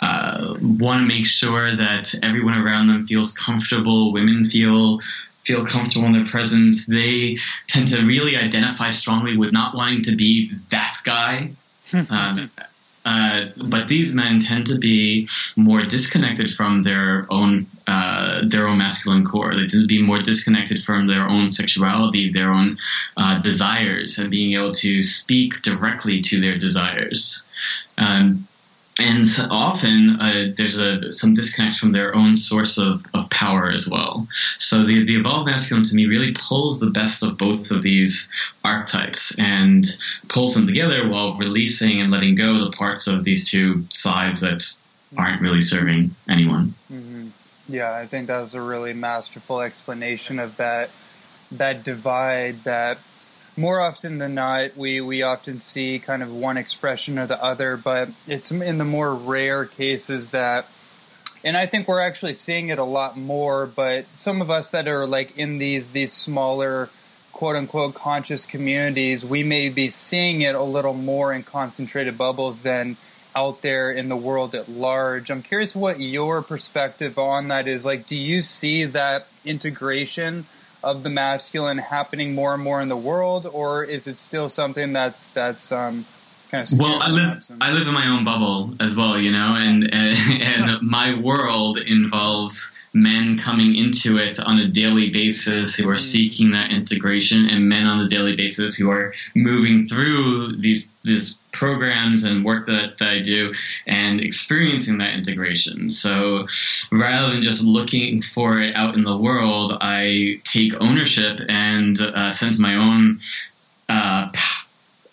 uh, 0.00 0.56
want 0.60 1.00
to 1.00 1.06
make 1.06 1.26
sure 1.26 1.76
that 1.76 2.14
everyone 2.22 2.58
around 2.58 2.86
them 2.86 3.06
feels 3.06 3.32
comfortable. 3.32 4.12
Women 4.12 4.44
feel 4.44 5.00
feel 5.40 5.64
comfortable 5.64 6.06
in 6.06 6.12
their 6.12 6.26
presence. 6.26 6.86
They 6.86 7.38
tend 7.66 7.88
to 7.88 8.04
really 8.04 8.36
identify 8.36 8.90
strongly 8.90 9.36
with 9.36 9.52
not 9.52 9.74
wanting 9.74 10.02
to 10.04 10.16
be 10.16 10.52
that 10.70 10.98
guy. 11.02 11.52
um, 12.10 12.50
uh, 13.04 13.46
but 13.56 13.88
these 13.88 14.14
men 14.14 14.38
tend 14.38 14.66
to 14.66 14.78
be 14.78 15.26
more 15.56 15.82
disconnected 15.82 16.50
from 16.50 16.80
their 16.80 17.26
own 17.30 17.66
uh, 17.90 18.42
their 18.46 18.68
own 18.68 18.78
masculine 18.78 19.24
core. 19.24 19.52
They 19.54 19.66
tend 19.66 19.82
to 19.82 19.86
be 19.86 20.00
more 20.00 20.22
disconnected 20.22 20.82
from 20.82 21.06
their 21.06 21.28
own 21.28 21.50
sexuality, 21.50 22.32
their 22.32 22.50
own 22.50 22.78
uh, 23.16 23.40
desires, 23.40 24.18
and 24.18 24.30
being 24.30 24.54
able 24.54 24.72
to 24.74 25.02
speak 25.02 25.62
directly 25.62 26.20
to 26.22 26.40
their 26.40 26.56
desires. 26.56 27.46
Um, 27.98 28.46
and 29.00 29.24
often 29.50 30.20
uh, 30.20 30.52
there's 30.56 30.78
a 30.78 31.10
some 31.10 31.34
disconnect 31.34 31.76
from 31.76 31.92
their 31.92 32.14
own 32.14 32.36
source 32.36 32.76
of, 32.78 33.04
of 33.14 33.30
power 33.30 33.70
as 33.72 33.88
well. 33.88 34.28
So 34.58 34.84
the 34.84 35.04
the 35.04 35.16
evolved 35.16 35.46
masculine 35.46 35.84
to 35.84 35.94
me 35.94 36.06
really 36.06 36.32
pulls 36.32 36.80
the 36.80 36.90
best 36.90 37.22
of 37.22 37.38
both 37.38 37.70
of 37.70 37.82
these 37.82 38.30
archetypes 38.62 39.38
and 39.38 39.84
pulls 40.28 40.54
them 40.54 40.66
together 40.66 41.08
while 41.08 41.34
releasing 41.36 42.00
and 42.00 42.10
letting 42.10 42.34
go 42.34 42.64
the 42.64 42.76
parts 42.76 43.06
of 43.06 43.24
these 43.24 43.48
two 43.48 43.86
sides 43.88 44.42
that 44.42 44.62
aren't 45.16 45.40
really 45.40 45.60
serving 45.60 46.14
anyone. 46.28 46.74
Mm-hmm. 46.92 47.28
Yeah, 47.70 47.94
I 47.94 48.06
think 48.06 48.26
that 48.26 48.40
was 48.40 48.54
a 48.54 48.60
really 48.60 48.92
masterful 48.92 49.60
explanation 49.60 50.40
of 50.40 50.56
that 50.56 50.90
that 51.52 51.84
divide 51.84 52.64
that 52.64 52.98
more 53.56 53.80
often 53.80 54.18
than 54.18 54.34
not, 54.34 54.76
we, 54.76 55.00
we 55.00 55.22
often 55.22 55.60
see 55.60 55.98
kind 55.98 56.22
of 56.22 56.32
one 56.32 56.56
expression 56.56 57.18
or 57.18 57.26
the 57.26 57.42
other, 57.42 57.76
but 57.76 58.08
it's 58.26 58.50
in 58.50 58.78
the 58.78 58.84
more 58.84 59.14
rare 59.14 59.66
cases 59.66 60.30
that, 60.30 60.66
and 61.44 61.56
I 61.56 61.66
think 61.66 61.86
we're 61.86 62.00
actually 62.00 62.34
seeing 62.34 62.70
it 62.70 62.78
a 62.78 62.84
lot 62.84 63.16
more, 63.16 63.66
but 63.66 64.06
some 64.14 64.40
of 64.40 64.50
us 64.50 64.70
that 64.70 64.88
are 64.88 65.06
like 65.06 65.36
in 65.36 65.58
these, 65.58 65.90
these 65.90 66.12
smaller, 66.12 66.90
quote 67.32 67.54
unquote, 67.54 67.94
conscious 67.94 68.46
communities, 68.46 69.24
we 69.24 69.42
may 69.42 69.68
be 69.68 69.90
seeing 69.90 70.42
it 70.42 70.54
a 70.54 70.62
little 70.62 70.94
more 70.94 71.32
in 71.32 71.42
concentrated 71.42 72.16
bubbles 72.16 72.60
than 72.60 72.96
out 73.34 73.62
there 73.62 73.90
in 73.90 74.08
the 74.08 74.16
world 74.16 74.54
at 74.54 74.68
large. 74.68 75.30
I'm 75.30 75.42
curious 75.42 75.74
what 75.74 76.00
your 76.00 76.42
perspective 76.42 77.18
on 77.18 77.48
that 77.48 77.68
is. 77.68 77.84
Like, 77.84 78.06
do 78.06 78.16
you 78.16 78.42
see 78.42 78.84
that 78.84 79.26
integration? 79.44 80.46
of 80.82 81.02
the 81.02 81.10
masculine 81.10 81.78
happening 81.78 82.34
more 82.34 82.54
and 82.54 82.62
more 82.62 82.80
in 82.80 82.88
the 82.88 82.96
world, 82.96 83.46
or 83.46 83.84
is 83.84 84.06
it 84.06 84.18
still 84.18 84.48
something 84.48 84.92
that's 84.92 85.28
that's 85.28 85.72
um, 85.72 86.06
kind 86.50 86.70
of 86.70 86.78
well? 86.78 87.02
I 87.02 87.10
live 87.10 87.50
I 87.60 87.72
live 87.72 87.86
in 87.86 87.94
my 87.94 88.06
own 88.08 88.24
bubble 88.24 88.74
as 88.80 88.96
well, 88.96 89.18
you 89.18 89.30
know, 89.30 89.54
and 89.56 89.82
and, 89.92 90.42
and 90.42 90.82
my 90.82 91.18
world 91.18 91.78
involves 91.78 92.72
men 92.92 93.38
coming 93.38 93.76
into 93.76 94.18
it 94.18 94.40
on 94.40 94.58
a 94.58 94.68
daily 94.68 95.10
basis 95.10 95.76
who 95.76 95.88
are 95.88 95.94
mm. 95.94 96.00
seeking 96.00 96.52
that 96.52 96.70
integration, 96.70 97.46
and 97.46 97.68
men 97.68 97.86
on 97.86 98.00
a 98.00 98.08
daily 98.08 98.36
basis 98.36 98.74
who 98.74 98.90
are 98.90 99.14
moving 99.34 99.86
through 99.86 100.56
these 100.56 100.86
these 101.04 101.38
programs 101.52 102.24
and 102.24 102.44
work 102.44 102.66
that, 102.66 102.98
that 102.98 103.08
I 103.08 103.20
do 103.20 103.54
and 103.86 104.20
experiencing 104.20 104.98
that 104.98 105.14
integration. 105.14 105.90
So 105.90 106.46
rather 106.90 107.30
than 107.30 107.42
just 107.42 107.62
looking 107.62 108.22
for 108.22 108.58
it 108.58 108.76
out 108.76 108.94
in 108.94 109.02
the 109.02 109.16
world, 109.16 109.76
I 109.80 110.40
take 110.44 110.74
ownership 110.80 111.40
and 111.48 112.00
uh, 112.00 112.30
sense 112.30 112.58
my 112.58 112.74
own 112.74 113.20
uh, 113.88 114.30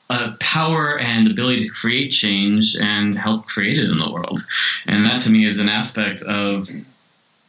uh, 0.09 0.33
power 0.39 0.97
and 0.97 1.27
ability 1.27 1.63
to 1.65 1.69
create 1.69 2.11
change 2.11 2.77
and 2.77 3.13
help 3.15 3.45
create 3.45 3.77
it 3.77 3.89
in 3.89 3.99
the 3.99 4.09
world. 4.09 4.39
And 4.85 5.05
that 5.05 5.21
to 5.21 5.29
me 5.29 5.45
is 5.45 5.59
an 5.59 5.69
aspect 5.69 6.21
of 6.21 6.69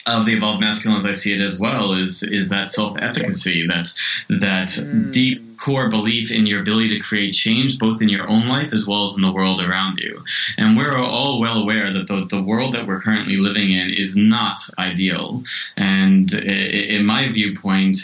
of 0.09 0.27
the 0.27 0.33
evolved 0.33 0.61
masculine 0.61 0.97
as 0.97 1.05
I 1.05 1.13
see 1.13 1.35
it 1.35 1.41
as 1.41 1.59
well 1.59 1.95
is 1.95 2.23
is 2.23 2.49
that 2.51 2.73
self 2.73 2.97
efficacy, 3.01 3.67
that 3.67 3.93
that 4.29 4.69
mm. 4.69 5.13
deep 5.13 5.59
core 5.59 5.89
belief 5.89 6.31
in 6.31 6.47
your 6.47 6.61
ability 6.61 6.89
to 6.89 7.01
create 7.01 7.33
change 7.33 7.79
both 7.79 8.01
in 8.01 8.09
your 8.09 8.29
own 8.29 8.47
life 8.47 8.73
as 8.73 8.87
well 8.87 9.05
as 9.05 9.17
in 9.17 9.23
the 9.23 9.33
world 9.33 9.61
around 9.61 9.99
you. 9.99 10.25
And 10.57 10.77
we're 10.77 10.97
all 10.97 11.41
well 11.41 11.59
aware 11.59 11.93
that 11.93 12.07
the, 12.07 12.27
the 12.27 12.41
world 12.41 12.75
that 12.75 12.87
we're 12.87 13.01
currently 13.01 13.37
living 13.37 13.73
in 13.73 13.91
is 13.91 14.17
not 14.17 14.61
ideal. 14.79 15.43
And 15.77 16.33
in 16.33 17.05
my 17.05 17.31
viewpoint, 17.33 17.99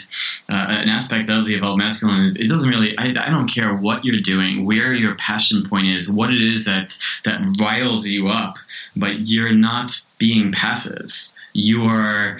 uh, 0.49 0.65
an 0.69 0.89
aspect 0.89 1.29
of 1.29 1.45
the 1.45 1.55
evolved 1.55 1.79
masculine 1.79 2.25
is 2.25 2.35
it 2.35 2.47
doesn't 2.47 2.69
really 2.69 2.97
I, 2.97 3.05
I 3.05 3.29
don't 3.29 3.47
care 3.47 3.73
what 3.73 4.03
you're 4.03 4.21
doing, 4.21 4.65
where 4.65 4.93
your 4.93 5.15
passion 5.15 5.67
point 5.67 5.87
is, 5.87 6.11
what 6.11 6.33
it 6.33 6.41
is 6.41 6.65
that 6.65 6.95
that 7.23 7.41
riles 7.59 8.05
you 8.05 8.27
up, 8.27 8.57
but 8.95 9.21
you're 9.21 9.53
not 9.53 9.91
being 10.17 10.51
passive 10.51 11.29
you 11.55 11.83
are 11.83 12.37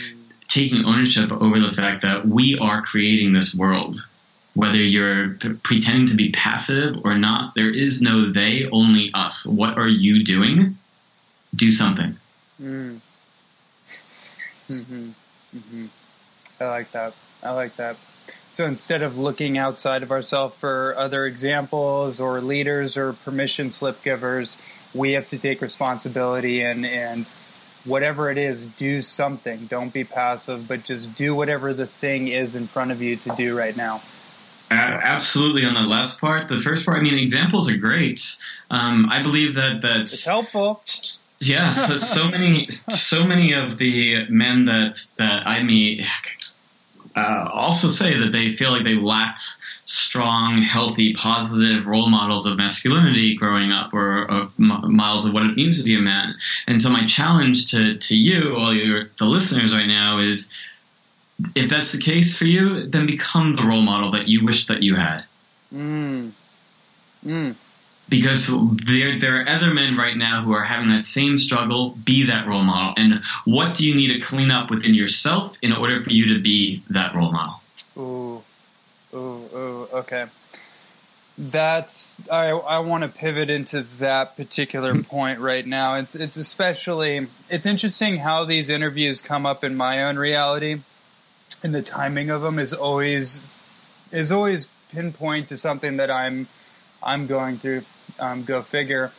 taking 0.50 0.84
ownership 0.86 1.32
over 1.32 1.58
the 1.60 1.72
fact 1.72 2.02
that 2.02 2.28
we 2.28 2.60
are 2.62 2.82
creating 2.82 3.32
this 3.32 3.56
world. 3.56 3.98
Whether 4.54 4.76
you're 4.76 5.38
pretending 5.64 6.08
to 6.08 6.16
be 6.16 6.32
passive 6.32 6.98
or 7.04 7.18
not, 7.18 7.56
there 7.56 7.74
is 7.74 8.02
no 8.02 8.32
they, 8.32 8.68
only 8.72 9.12
us. 9.14 9.46
What 9.46 9.78
are 9.78 9.88
you 9.88 10.24
doing? 10.24 10.78
Do 11.56 11.72
something. 11.72 12.18
Mm. 12.62 13.00
Mm-hmm. 14.70 15.10
Mm-hmm. 15.56 15.86
I 16.60 16.66
like 16.66 16.92
that. 16.92 17.14
I 17.42 17.52
like 17.52 17.76
that. 17.78 17.96
So 18.52 18.66
instead 18.66 19.02
of 19.02 19.18
looking 19.18 19.58
outside 19.58 20.04
of 20.04 20.12
ourselves 20.12 20.56
for 20.56 20.94
other 20.98 21.26
examples 21.26 22.20
or 22.20 22.42
leaders 22.42 22.98
or 22.98 23.14
permission 23.14 23.72
slip 23.72 24.04
givers, 24.04 24.58
we 24.94 25.14
have 25.14 25.30
to 25.30 25.38
take 25.38 25.62
responsibility 25.62 26.62
and, 26.62 26.86
and 26.86 27.26
whatever 27.86 28.30
it 28.30 28.38
is, 28.38 28.66
do 28.66 29.02
something. 29.02 29.68
Don't 29.68 29.94
be 29.94 30.04
passive, 30.04 30.68
but 30.68 30.84
just 30.84 31.16
do 31.16 31.36
whatever 31.36 31.74
the 31.74 31.88
thing 31.88 32.28
is 32.28 32.56
in 32.56 32.68
front 32.68 32.92
of 32.92 33.02
you 33.02 33.16
to 33.18 33.36
do 33.36 33.58
right 33.58 33.76
now. 33.76 34.02
Absolutely. 34.72 35.66
On 35.66 35.74
the 35.74 35.82
last 35.82 36.20
part, 36.20 36.48
the 36.48 36.60
first 36.60 36.86
part, 36.86 36.98
I 36.98 37.02
mean, 37.02 37.18
examples 37.18 37.70
are 37.70 37.78
great. 37.78 38.36
Um, 38.70 39.08
I 39.10 39.22
believe 39.22 39.56
that 39.56 39.82
that's 39.82 40.14
it's 40.14 40.26
helpful. 40.26 40.82
Yes, 41.40 41.88
yeah, 41.90 41.98
so 41.98 42.28
many, 42.28 42.68
so 42.90 43.26
many 43.26 43.54
of 43.54 43.78
the 43.78 44.28
men 44.30 44.66
that 44.66 45.06
that 45.18 45.46
I 45.46 45.64
meet 45.64 46.04
uh, 47.16 47.50
also 47.52 47.90
say 47.90 48.18
that 48.20 48.32
they 48.32 48.50
feel 48.50 48.72
like 48.72 48.84
they 48.84 48.96
lacked 48.96 49.42
strong, 49.86 50.64
healthy, 50.64 51.14
positive 51.14 51.86
role 51.86 52.10
models 52.10 52.46
of 52.46 52.58
masculinity 52.58 53.36
growing 53.36 53.72
up, 53.72 53.94
or, 53.94 54.30
or 54.30 54.52
models 54.58 55.28
of 55.28 55.34
what 55.34 55.44
it 55.44 55.56
means 55.56 55.78
to 55.78 55.84
be 55.84 55.96
a 55.96 56.02
man. 56.02 56.36
And 56.68 56.82
so, 56.82 56.90
my 56.90 57.06
challenge 57.06 57.72
to 57.72 57.98
to 57.98 58.16
you, 58.16 58.56
all 58.56 58.74
your 58.74 59.10
the 59.18 59.26
listeners 59.26 59.74
right 59.74 59.88
now, 59.88 60.20
is 60.20 60.52
if 61.56 61.70
that's 61.70 61.92
the 61.92 62.00
case 62.00 62.38
for 62.38 62.46
you, 62.46 62.88
then 62.88 63.06
become 63.06 63.54
the 63.54 63.64
role 63.64 63.82
model 63.82 64.12
that 64.12 64.28
you 64.28 64.44
wish 64.44 64.68
that 64.68 64.84
you 64.84 64.96
had. 64.96 65.24
Mm. 65.74 66.32
Mm. 67.26 67.56
Because 68.08 68.52
there, 68.86 69.20
there 69.20 69.42
are 69.42 69.50
other 69.50 69.74
men 69.74 69.98
right 69.98 70.16
now 70.16 70.44
who 70.44 70.54
are 70.54 70.64
having 70.64 70.90
that 70.90 71.02
same 71.02 71.38
struggle. 71.38 71.90
Be 71.92 72.28
that 72.28 72.48
role 72.48 72.64
model. 72.64 72.94
And 72.98 73.24
what 73.46 73.74
do 73.74 73.88
you 73.88 73.96
need 73.96 74.14
to 74.14 74.20
clean 74.20 74.52
up 74.52 74.70
within 74.70 74.94
yourself 74.94 75.58
in 75.64 75.74
order 75.74 76.00
for 76.00 76.12
you 76.12 76.36
to 76.36 76.42
be 76.42 76.84
that 76.92 77.16
role 77.16 77.32
model? 77.32 77.62
Ooh. 79.16 79.50
Ooh, 79.54 79.88
okay. 79.94 80.28
That's 81.38 82.16
I 82.32 82.48
I 82.48 82.80
want 82.80 83.04
to 83.04 83.10
pivot 83.10 83.50
into 83.50 83.82
that 84.00 84.38
particular 84.38 84.94
hmm. 84.94 85.02
point 85.02 85.40
right 85.40 85.66
now. 85.66 85.96
It's 85.96 86.16
it's 86.16 86.38
especially 86.38 87.28
it's 87.50 87.66
interesting 87.66 88.18
how 88.18 88.46
these 88.46 88.70
interviews 88.70 89.22
come 89.22 89.46
up 89.46 89.64
in 89.64 89.76
my 89.76 90.04
own 90.04 90.18
reality, 90.18 90.82
and 91.62 91.76
the 91.76 91.82
timing 91.82 92.30
of 92.30 92.42
them 92.42 92.58
is 92.58 92.74
always 92.74 93.42
is 94.12 94.32
always 94.32 94.68
pinpoint 94.92 95.50
to 95.50 95.58
something 95.58 95.98
that 95.98 96.10
I'm 96.10 96.48
I'm 97.04 97.28
going 97.28 97.58
through. 97.58 97.84
Um, 98.18 98.44
go 98.44 98.62
figure. 98.62 99.12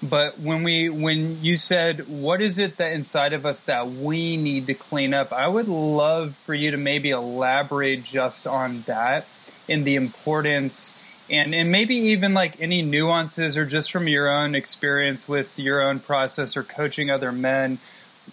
But 0.00 0.38
when 0.38 0.62
we 0.62 0.88
when 0.88 1.42
you 1.42 1.56
said 1.56 2.06
what 2.08 2.40
is 2.40 2.56
it 2.56 2.76
that 2.76 2.92
inside 2.92 3.32
of 3.32 3.44
us 3.44 3.62
that 3.64 3.90
we 3.90 4.36
need 4.36 4.68
to 4.68 4.74
clean 4.74 5.12
up, 5.12 5.32
I 5.32 5.48
would 5.48 5.66
love 5.66 6.36
for 6.46 6.54
you 6.54 6.70
to 6.70 6.76
maybe 6.76 7.10
elaborate 7.10 8.04
just 8.04 8.46
on 8.46 8.82
that 8.82 9.26
in 9.68 9.84
the 9.84 9.94
importance 9.94 10.94
and 11.30 11.54
and 11.54 11.72
maybe 11.72 11.94
even 11.96 12.34
like 12.34 12.60
any 12.60 12.82
nuances 12.82 13.56
or 13.56 13.64
just 13.64 13.90
from 13.90 14.08
your 14.08 14.28
own 14.28 14.54
experience 14.54 15.26
with 15.26 15.58
your 15.58 15.82
own 15.82 16.00
process 16.00 16.56
or 16.56 16.62
coaching 16.62 17.10
other 17.10 17.32
men. 17.32 17.78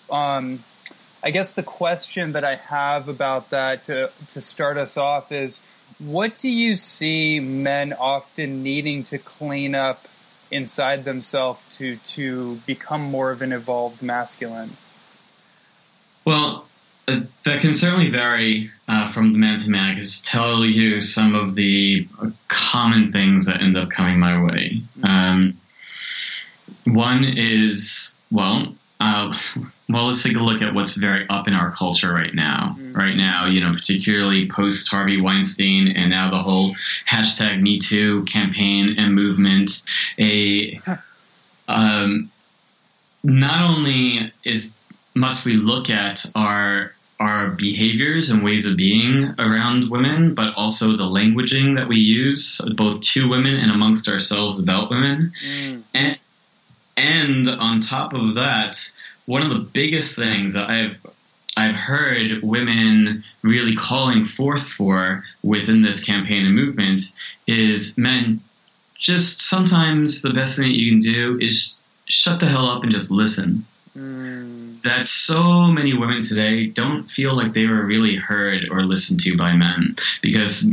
Um, 0.09 0.63
i 1.23 1.29
guess 1.29 1.51
the 1.51 1.63
question 1.63 2.31
that 2.31 2.43
i 2.43 2.55
have 2.55 3.07
about 3.07 3.51
that 3.51 3.85
to, 3.85 4.09
to 4.29 4.41
start 4.41 4.77
us 4.77 4.97
off 4.97 5.31
is 5.31 5.59
what 5.99 6.37
do 6.39 6.49
you 6.49 6.75
see 6.75 7.39
men 7.39 7.93
often 7.93 8.63
needing 8.63 9.03
to 9.03 9.17
clean 9.17 9.75
up 9.75 10.07
inside 10.49 11.05
themselves 11.05 11.61
to 11.77 11.97
to 11.97 12.55
become 12.65 13.01
more 13.01 13.31
of 13.31 13.41
an 13.41 13.51
evolved 13.51 14.01
masculine? 14.01 14.77
Well 16.25 16.65
uh, 17.07 17.21
that 17.45 17.61
can 17.61 17.73
certainly 17.73 18.09
vary 18.09 18.71
uh, 18.87 19.07
from 19.07 19.33
the 19.33 19.39
man 19.39 19.59
to 19.59 19.69
man. 19.69 19.91
I 19.91 19.95
can 19.95 20.05
tell 20.23 20.65
you 20.65 21.01
some 21.01 21.35
of 21.35 21.55
the 21.55 22.07
common 22.47 23.11
things 23.11 23.45
that 23.45 23.61
end 23.61 23.77
up 23.77 23.89
coming 23.89 24.19
my 24.19 24.43
way. 24.43 24.81
Um, 25.03 25.59
one 26.85 27.23
is, 27.23 28.17
well, 28.31 28.75
uh, 28.99 29.37
well, 29.89 30.07
let's 30.07 30.23
take 30.23 30.35
a 30.35 30.39
look 30.39 30.61
at 30.61 30.73
what's 30.73 30.95
very 30.95 31.27
up 31.29 31.47
in 31.47 31.53
our 31.53 31.71
culture 31.71 32.11
right 32.11 32.33
now. 32.33 32.75
Mm. 32.79 32.95
Right 32.95 33.15
now, 33.15 33.47
you 33.47 33.61
know, 33.61 33.73
particularly 33.73 34.49
post 34.49 34.89
Harvey 34.89 35.19
Weinstein 35.19 35.89
and 35.97 36.09
now 36.11 36.29
the 36.29 36.41
whole 36.41 36.75
hashtag 37.09 37.61
Me 37.61 37.79
Too 37.79 38.23
campaign 38.25 38.95
and 38.97 39.15
movement. 39.15 39.83
A 40.19 40.79
um, 41.67 42.31
not 43.23 43.61
only 43.61 44.31
is 44.43 44.73
must 45.13 45.45
we 45.45 45.53
look 45.53 45.89
at 45.89 46.25
our 46.35 46.93
our 47.19 47.51
behaviors 47.51 48.31
and 48.31 48.43
ways 48.43 48.65
of 48.65 48.75
being 48.75 49.35
around 49.37 49.91
women, 49.91 50.33
but 50.33 50.55
also 50.55 50.97
the 50.97 51.03
languaging 51.03 51.77
that 51.77 51.87
we 51.87 51.97
use, 51.97 52.59
both 52.75 52.99
to 53.01 53.29
women 53.29 53.55
and 53.55 53.71
amongst 53.71 54.09
ourselves 54.09 54.59
about 54.59 54.89
women. 54.89 55.31
Mm. 55.45 55.83
And, 55.93 56.19
and 56.97 57.47
on 57.47 57.79
top 57.79 58.15
of 58.15 58.33
that, 58.35 58.75
one 59.27 59.43
of 59.43 59.49
the 59.49 59.59
biggest 59.59 60.15
things 60.15 60.55
that 60.55 60.67
I've 60.67 60.97
I've 61.57 61.75
heard 61.75 62.41
women 62.41 63.23
really 63.41 63.75
calling 63.75 64.23
forth 64.23 64.63
for 64.63 65.23
within 65.43 65.81
this 65.81 66.03
campaign 66.03 66.45
and 66.45 66.55
movement 66.55 67.01
is 67.45 67.97
men. 67.97 68.41
Just 68.95 69.41
sometimes 69.41 70.21
the 70.21 70.33
best 70.33 70.55
thing 70.55 70.69
that 70.69 70.79
you 70.79 70.91
can 70.91 70.99
do 70.99 71.37
is 71.39 71.75
shut 72.05 72.39
the 72.39 72.47
hell 72.47 72.67
up 72.67 72.83
and 72.83 72.91
just 72.91 73.11
listen. 73.11 73.67
Mm 73.97 74.71
that 74.83 75.07
so 75.07 75.67
many 75.67 75.93
women 75.93 76.21
today 76.21 76.67
don't 76.67 77.09
feel 77.09 77.35
like 77.35 77.53
they 77.53 77.67
were 77.67 77.85
really 77.85 78.15
heard 78.15 78.67
or 78.71 78.83
listened 78.83 79.19
to 79.21 79.37
by 79.37 79.53
men 79.53 79.95
because 80.21 80.65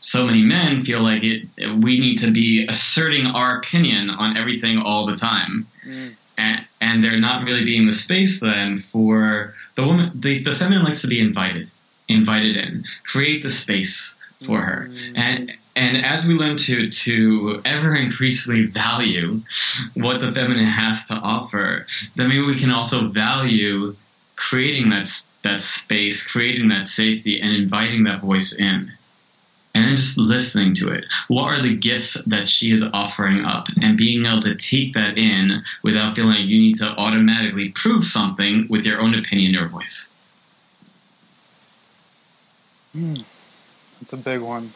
so 0.00 0.26
many 0.26 0.42
men 0.42 0.84
feel 0.84 1.02
like 1.02 1.22
it 1.22 1.48
we 1.78 1.98
need 1.98 2.18
to 2.18 2.30
be 2.30 2.66
asserting 2.68 3.26
our 3.26 3.58
opinion 3.58 4.10
on 4.10 4.36
everything 4.36 4.78
all 4.78 5.06
the 5.06 5.16
time 5.16 5.66
mm. 5.86 6.14
and, 6.36 6.66
and 6.80 7.04
they're 7.04 7.20
not 7.20 7.44
really 7.44 7.64
being 7.64 7.86
the 7.86 7.92
space 7.92 8.40
then 8.40 8.78
for 8.78 9.54
the 9.76 9.84
woman 9.84 10.10
the, 10.14 10.42
the 10.42 10.54
feminine 10.54 10.84
likes 10.84 11.02
to 11.02 11.08
be 11.08 11.20
invited 11.20 11.70
invited 12.08 12.56
in 12.56 12.84
create 13.04 13.42
the 13.42 13.50
space 13.50 14.16
for 14.40 14.60
her 14.60 14.88
mm. 14.90 15.12
and 15.14 15.52
and 15.74 16.04
as 16.04 16.26
we 16.26 16.34
learn 16.34 16.56
to 16.56 16.90
to 16.90 17.62
ever 17.64 17.94
increasingly 17.94 18.66
value 18.66 19.42
what 19.94 20.20
the 20.20 20.32
feminine 20.32 20.66
has 20.66 21.06
to 21.06 21.14
offer, 21.14 21.86
then 22.16 22.28
maybe 22.28 22.42
we 22.42 22.58
can 22.58 22.70
also 22.70 23.08
value 23.08 23.96
creating 24.36 24.90
that 24.90 25.08
that 25.42 25.60
space, 25.60 26.24
creating 26.24 26.68
that 26.68 26.86
safety, 26.86 27.40
and 27.40 27.52
inviting 27.52 28.04
that 28.04 28.20
voice 28.20 28.54
in, 28.54 28.92
and 29.74 29.96
just 29.96 30.18
listening 30.18 30.74
to 30.74 30.92
it. 30.92 31.04
What 31.28 31.52
are 31.52 31.62
the 31.62 31.76
gifts 31.76 32.22
that 32.26 32.48
she 32.48 32.72
is 32.72 32.82
offering 32.82 33.44
up, 33.44 33.68
and 33.80 33.96
being 33.96 34.26
able 34.26 34.42
to 34.42 34.54
take 34.54 34.94
that 34.94 35.16
in 35.16 35.64
without 35.82 36.14
feeling 36.14 36.32
like 36.32 36.40
you 36.40 36.58
need 36.58 36.76
to 36.76 36.86
automatically 36.86 37.70
prove 37.70 38.04
something 38.04 38.66
with 38.68 38.84
your 38.84 39.00
own 39.00 39.18
opinion 39.18 39.56
or 39.56 39.68
voice. 39.68 40.12
Hmm. 42.92 43.22
That's 44.00 44.12
a 44.12 44.18
big 44.18 44.40
one. 44.40 44.72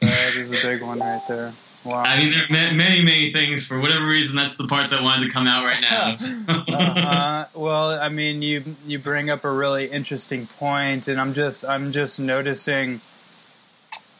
That 0.00 0.36
is 0.36 0.50
a 0.50 0.60
big 0.62 0.82
one 0.82 1.00
right 1.00 1.22
there. 1.28 1.52
Wow. 1.86 2.02
I 2.04 2.18
mean, 2.18 2.32
there 2.32 2.42
are 2.42 2.74
many, 2.74 3.02
many 3.04 3.32
things. 3.32 3.64
For 3.64 3.78
whatever 3.78 4.04
reason, 4.06 4.36
that's 4.36 4.56
the 4.56 4.66
part 4.66 4.90
that 4.90 5.04
wanted 5.04 5.26
to 5.26 5.32
come 5.32 5.46
out 5.46 5.64
right 5.64 5.80
now. 5.80 6.08
uh-huh. 6.48 7.46
Well, 7.54 7.90
I 7.92 8.08
mean, 8.08 8.42
you 8.42 8.76
you 8.84 8.98
bring 8.98 9.30
up 9.30 9.44
a 9.44 9.50
really 9.50 9.86
interesting 9.86 10.48
point, 10.48 11.06
and 11.06 11.20
I'm 11.20 11.32
just 11.32 11.64
I'm 11.64 11.92
just 11.92 12.18
noticing. 12.18 13.00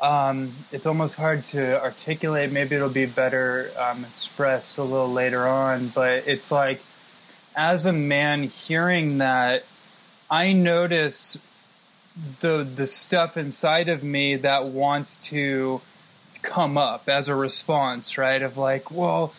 Um, 0.00 0.52
it's 0.70 0.86
almost 0.86 1.16
hard 1.16 1.44
to 1.46 1.82
articulate. 1.82 2.52
Maybe 2.52 2.76
it'll 2.76 2.88
be 2.88 3.06
better 3.06 3.72
um, 3.78 4.04
expressed 4.04 4.78
a 4.78 4.84
little 4.84 5.10
later 5.10 5.48
on. 5.48 5.88
But 5.88 6.28
it's 6.28 6.52
like, 6.52 6.82
as 7.56 7.84
a 7.84 7.92
man, 7.92 8.44
hearing 8.44 9.18
that 9.18 9.64
I 10.30 10.52
notice 10.52 11.38
the 12.40 12.64
the 12.64 12.86
stuff 12.86 13.36
inside 13.36 13.88
of 13.88 14.02
me 14.02 14.36
that 14.36 14.66
wants 14.66 15.16
to 15.16 15.80
come 16.42 16.78
up 16.78 17.08
as 17.08 17.28
a 17.28 17.34
response, 17.34 18.16
right? 18.16 18.40
Of 18.40 18.56
like, 18.56 18.90
well, 18.90 19.32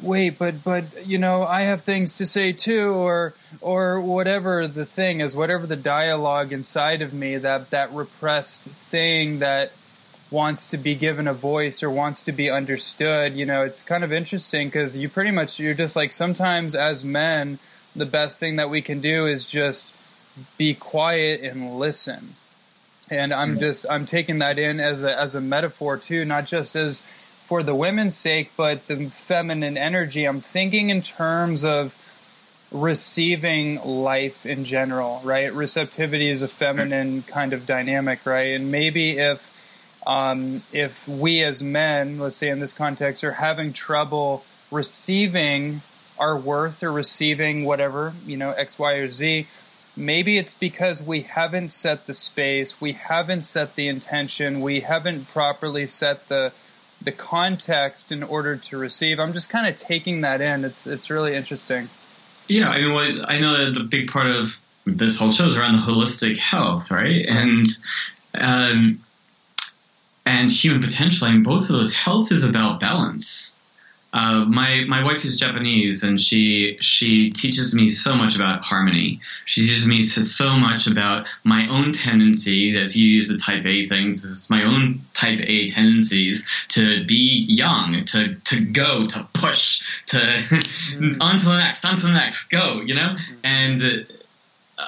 wait, 0.00 0.38
but 0.38 0.64
but 0.64 1.06
you 1.06 1.18
know, 1.18 1.44
I 1.44 1.62
have 1.62 1.82
things 1.82 2.16
to 2.16 2.26
say 2.26 2.52
too, 2.52 2.90
or 2.90 3.34
or 3.60 4.00
whatever 4.00 4.66
the 4.66 4.86
thing 4.86 5.20
is, 5.20 5.36
whatever 5.36 5.66
the 5.66 5.76
dialogue 5.76 6.52
inside 6.52 7.02
of 7.02 7.12
me, 7.12 7.36
that 7.36 7.70
that 7.70 7.92
repressed 7.92 8.62
thing 8.62 9.40
that 9.40 9.72
wants 10.30 10.66
to 10.68 10.78
be 10.78 10.94
given 10.94 11.28
a 11.28 11.34
voice 11.34 11.82
or 11.82 11.90
wants 11.90 12.22
to 12.22 12.32
be 12.32 12.50
understood. 12.50 13.34
You 13.34 13.44
know, 13.44 13.62
it's 13.62 13.82
kind 13.82 14.02
of 14.02 14.12
interesting 14.12 14.68
because 14.68 14.96
you 14.96 15.08
pretty 15.08 15.30
much 15.30 15.60
you're 15.60 15.74
just 15.74 15.94
like 15.94 16.12
sometimes 16.12 16.74
as 16.74 17.04
men, 17.04 17.58
the 17.94 18.06
best 18.06 18.40
thing 18.40 18.56
that 18.56 18.70
we 18.70 18.80
can 18.80 19.00
do 19.00 19.26
is 19.26 19.44
just 19.44 19.86
be 20.56 20.74
quiet 20.74 21.42
and 21.42 21.78
listen. 21.78 22.36
And 23.10 23.32
I'm 23.32 23.58
just 23.58 23.84
I'm 23.90 24.06
taking 24.06 24.38
that 24.38 24.58
in 24.58 24.80
as 24.80 25.02
a 25.02 25.18
as 25.18 25.34
a 25.34 25.40
metaphor 25.40 25.98
too, 25.98 26.24
not 26.24 26.46
just 26.46 26.74
as 26.76 27.02
for 27.46 27.62
the 27.62 27.74
women's 27.74 28.16
sake, 28.16 28.52
but 28.56 28.86
the 28.86 29.10
feminine 29.10 29.76
energy. 29.76 30.24
I'm 30.24 30.40
thinking 30.40 30.88
in 30.88 31.02
terms 31.02 31.64
of 31.64 31.94
receiving 32.70 33.82
life 33.84 34.46
in 34.46 34.64
general, 34.64 35.20
right? 35.24 35.52
Receptivity 35.52 36.30
is 36.30 36.40
a 36.40 36.48
feminine 36.48 37.22
kind 37.22 37.52
of 37.52 37.66
dynamic, 37.66 38.24
right? 38.24 38.54
And 38.54 38.70
maybe 38.70 39.18
if 39.18 39.50
um, 40.06 40.62
if 40.72 41.06
we 41.06 41.44
as 41.44 41.62
men, 41.62 42.18
let's 42.18 42.38
say 42.38 42.48
in 42.48 42.60
this 42.60 42.72
context, 42.72 43.22
are 43.24 43.32
having 43.32 43.72
trouble 43.72 44.44
receiving 44.70 45.82
our 46.18 46.36
worth 46.36 46.82
or 46.82 46.90
receiving 46.90 47.64
whatever, 47.64 48.14
you 48.26 48.36
know, 48.36 48.50
X, 48.52 48.78
Y, 48.78 48.92
or 48.94 49.08
Z, 49.08 49.46
maybe 49.96 50.38
it's 50.38 50.54
because 50.54 51.02
we 51.02 51.22
haven't 51.22 51.72
set 51.72 52.06
the 52.06 52.14
space, 52.14 52.80
we 52.80 52.92
haven't 52.92 53.46
set 53.46 53.74
the 53.74 53.88
intention, 53.88 54.60
we 54.60 54.80
haven't 54.80 55.28
properly 55.28 55.86
set 55.86 56.28
the 56.28 56.52
the 57.04 57.12
context 57.12 58.12
in 58.12 58.22
order 58.22 58.56
to 58.56 58.76
receive. 58.76 59.18
I'm 59.18 59.32
just 59.32 59.48
kind 59.48 59.66
of 59.66 59.76
taking 59.76 60.20
that 60.20 60.40
in. 60.40 60.64
It's 60.64 60.86
it's 60.86 61.10
really 61.10 61.34
interesting. 61.34 61.88
Yeah, 62.48 62.70
I 62.70 62.80
mean, 62.80 62.92
well, 62.92 63.24
I 63.26 63.38
know 63.38 63.64
that 63.64 63.74
the 63.74 63.84
big 63.84 64.10
part 64.10 64.28
of 64.28 64.60
this 64.84 65.18
whole 65.18 65.30
show 65.30 65.46
is 65.46 65.56
around 65.56 65.74
the 65.74 65.86
holistic 65.86 66.36
health, 66.36 66.90
right? 66.90 67.24
And 67.26 67.66
um, 68.34 69.04
and 70.24 70.50
human 70.50 70.82
potential. 70.82 71.26
I 71.26 71.32
mean, 71.32 71.42
both 71.42 71.62
of 71.62 71.68
those. 71.68 71.94
Health 71.94 72.32
is 72.32 72.44
about 72.44 72.80
balance. 72.80 73.56
Uh, 74.12 74.44
my 74.44 74.84
my 74.88 75.02
wife 75.02 75.24
is 75.24 75.38
Japanese, 75.38 76.02
and 76.02 76.20
she 76.20 76.76
she 76.80 77.30
teaches 77.30 77.74
me 77.74 77.88
so 77.88 78.14
much 78.14 78.36
about 78.36 78.62
harmony. 78.62 79.20
She 79.46 79.62
teaches 79.62 79.86
me 79.86 80.02
so 80.02 80.56
much 80.56 80.86
about 80.86 81.28
my 81.44 81.66
own 81.68 81.92
tendency 81.92 82.72
that 82.72 82.94
you 82.94 83.06
use 83.06 83.28
the 83.28 83.38
Type 83.38 83.64
A 83.64 83.86
things. 83.86 84.24
It's 84.24 84.50
my 84.50 84.64
own 84.64 85.06
Type 85.14 85.40
A 85.40 85.68
tendencies 85.68 86.46
to 86.68 87.04
be 87.06 87.46
young, 87.48 88.04
to 88.06 88.34
to 88.34 88.60
go, 88.60 89.06
to 89.06 89.28
push, 89.32 89.82
to 90.06 90.18
mm. 90.18 91.16
on 91.20 91.38
to 91.38 91.44
the 91.44 91.58
next, 91.58 91.84
on 91.84 91.96
to 91.96 92.02
the 92.02 92.12
next, 92.12 92.44
go. 92.50 92.82
You 92.82 92.94
know, 92.94 93.16
mm. 93.16 93.36
and 93.44 94.06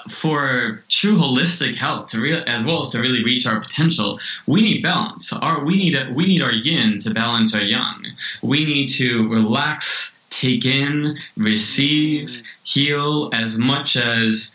for 0.08 0.82
true 0.88 1.16
holistic 1.16 1.74
health 1.74 2.10
to 2.10 2.20
real, 2.20 2.42
as 2.46 2.64
well 2.64 2.80
as 2.80 2.90
to 2.90 3.00
really 3.00 3.24
reach 3.24 3.46
our 3.46 3.60
potential, 3.60 4.18
we 4.46 4.60
need 4.60 4.82
balance. 4.82 5.32
Our 5.32 5.64
we 5.64 5.76
need 5.76 5.94
a, 5.94 6.10
we 6.12 6.26
need 6.26 6.42
our 6.42 6.52
yin 6.52 6.98
to 7.00 7.10
balance 7.12 7.54
our 7.54 7.62
yang. 7.62 8.06
We 8.42 8.64
need 8.64 8.88
to 8.90 9.28
relax, 9.28 10.14
take 10.30 10.64
in, 10.64 11.18
receive, 11.36 12.28
mm-hmm. 12.28 12.46
heal 12.62 13.30
as 13.32 13.58
much 13.58 13.96
as 13.96 14.54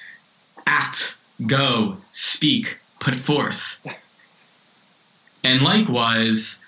act, 0.66 1.18
go, 1.46 1.98
speak, 2.12 2.78
put 3.00 3.16
forth. 3.16 3.78
And 5.42 5.62
likewise, 5.62 6.62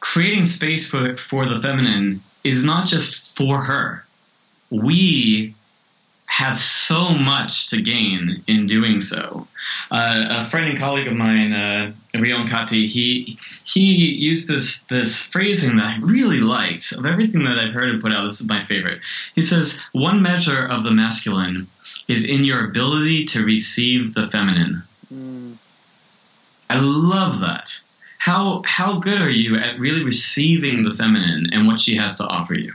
creating 0.00 0.46
space 0.46 0.88
for 0.88 1.14
for 1.16 1.46
the 1.46 1.60
feminine 1.60 2.22
is 2.42 2.64
not 2.64 2.86
just 2.86 3.36
for 3.36 3.60
her. 3.62 4.04
We 4.70 5.54
have 6.42 6.58
so 6.58 7.10
much 7.10 7.68
to 7.68 7.80
gain 7.80 8.42
in 8.48 8.66
doing 8.66 9.00
so. 9.00 9.46
Uh, 9.90 10.40
a 10.40 10.44
friend 10.44 10.70
and 10.70 10.78
colleague 10.78 11.06
of 11.06 11.14
mine, 11.14 11.52
uh, 11.52 11.92
Rion 12.14 12.48
Kati, 12.48 12.86
he 12.86 13.38
he 13.64 13.80
used 14.30 14.48
this 14.48 14.84
this 14.90 15.20
phrasing 15.20 15.76
that 15.76 15.86
I 15.86 15.96
really 16.00 16.40
liked. 16.40 16.92
Of 16.92 17.06
everything 17.06 17.44
that 17.44 17.58
I've 17.58 17.72
heard 17.72 17.90
him 17.90 18.00
put 18.00 18.12
out, 18.12 18.26
this 18.26 18.40
is 18.40 18.48
my 18.48 18.60
favorite. 18.60 19.00
He 19.34 19.42
says, 19.42 19.78
"One 19.92 20.22
measure 20.22 20.66
of 20.66 20.82
the 20.82 20.90
masculine 20.90 21.68
is 22.08 22.28
in 22.28 22.44
your 22.44 22.64
ability 22.66 23.26
to 23.26 23.44
receive 23.44 24.14
the 24.14 24.28
feminine." 24.28 24.82
Mm. 25.14 25.56
I 26.68 26.78
love 26.80 27.40
that. 27.40 27.80
How 28.18 28.62
how 28.64 28.98
good 28.98 29.20
are 29.22 29.30
you 29.30 29.56
at 29.56 29.78
really 29.78 30.04
receiving 30.04 30.82
the 30.82 30.94
feminine 30.94 31.50
and 31.52 31.66
what 31.66 31.78
she 31.78 31.96
has 31.96 32.18
to 32.18 32.24
offer 32.26 32.54
you? 32.54 32.74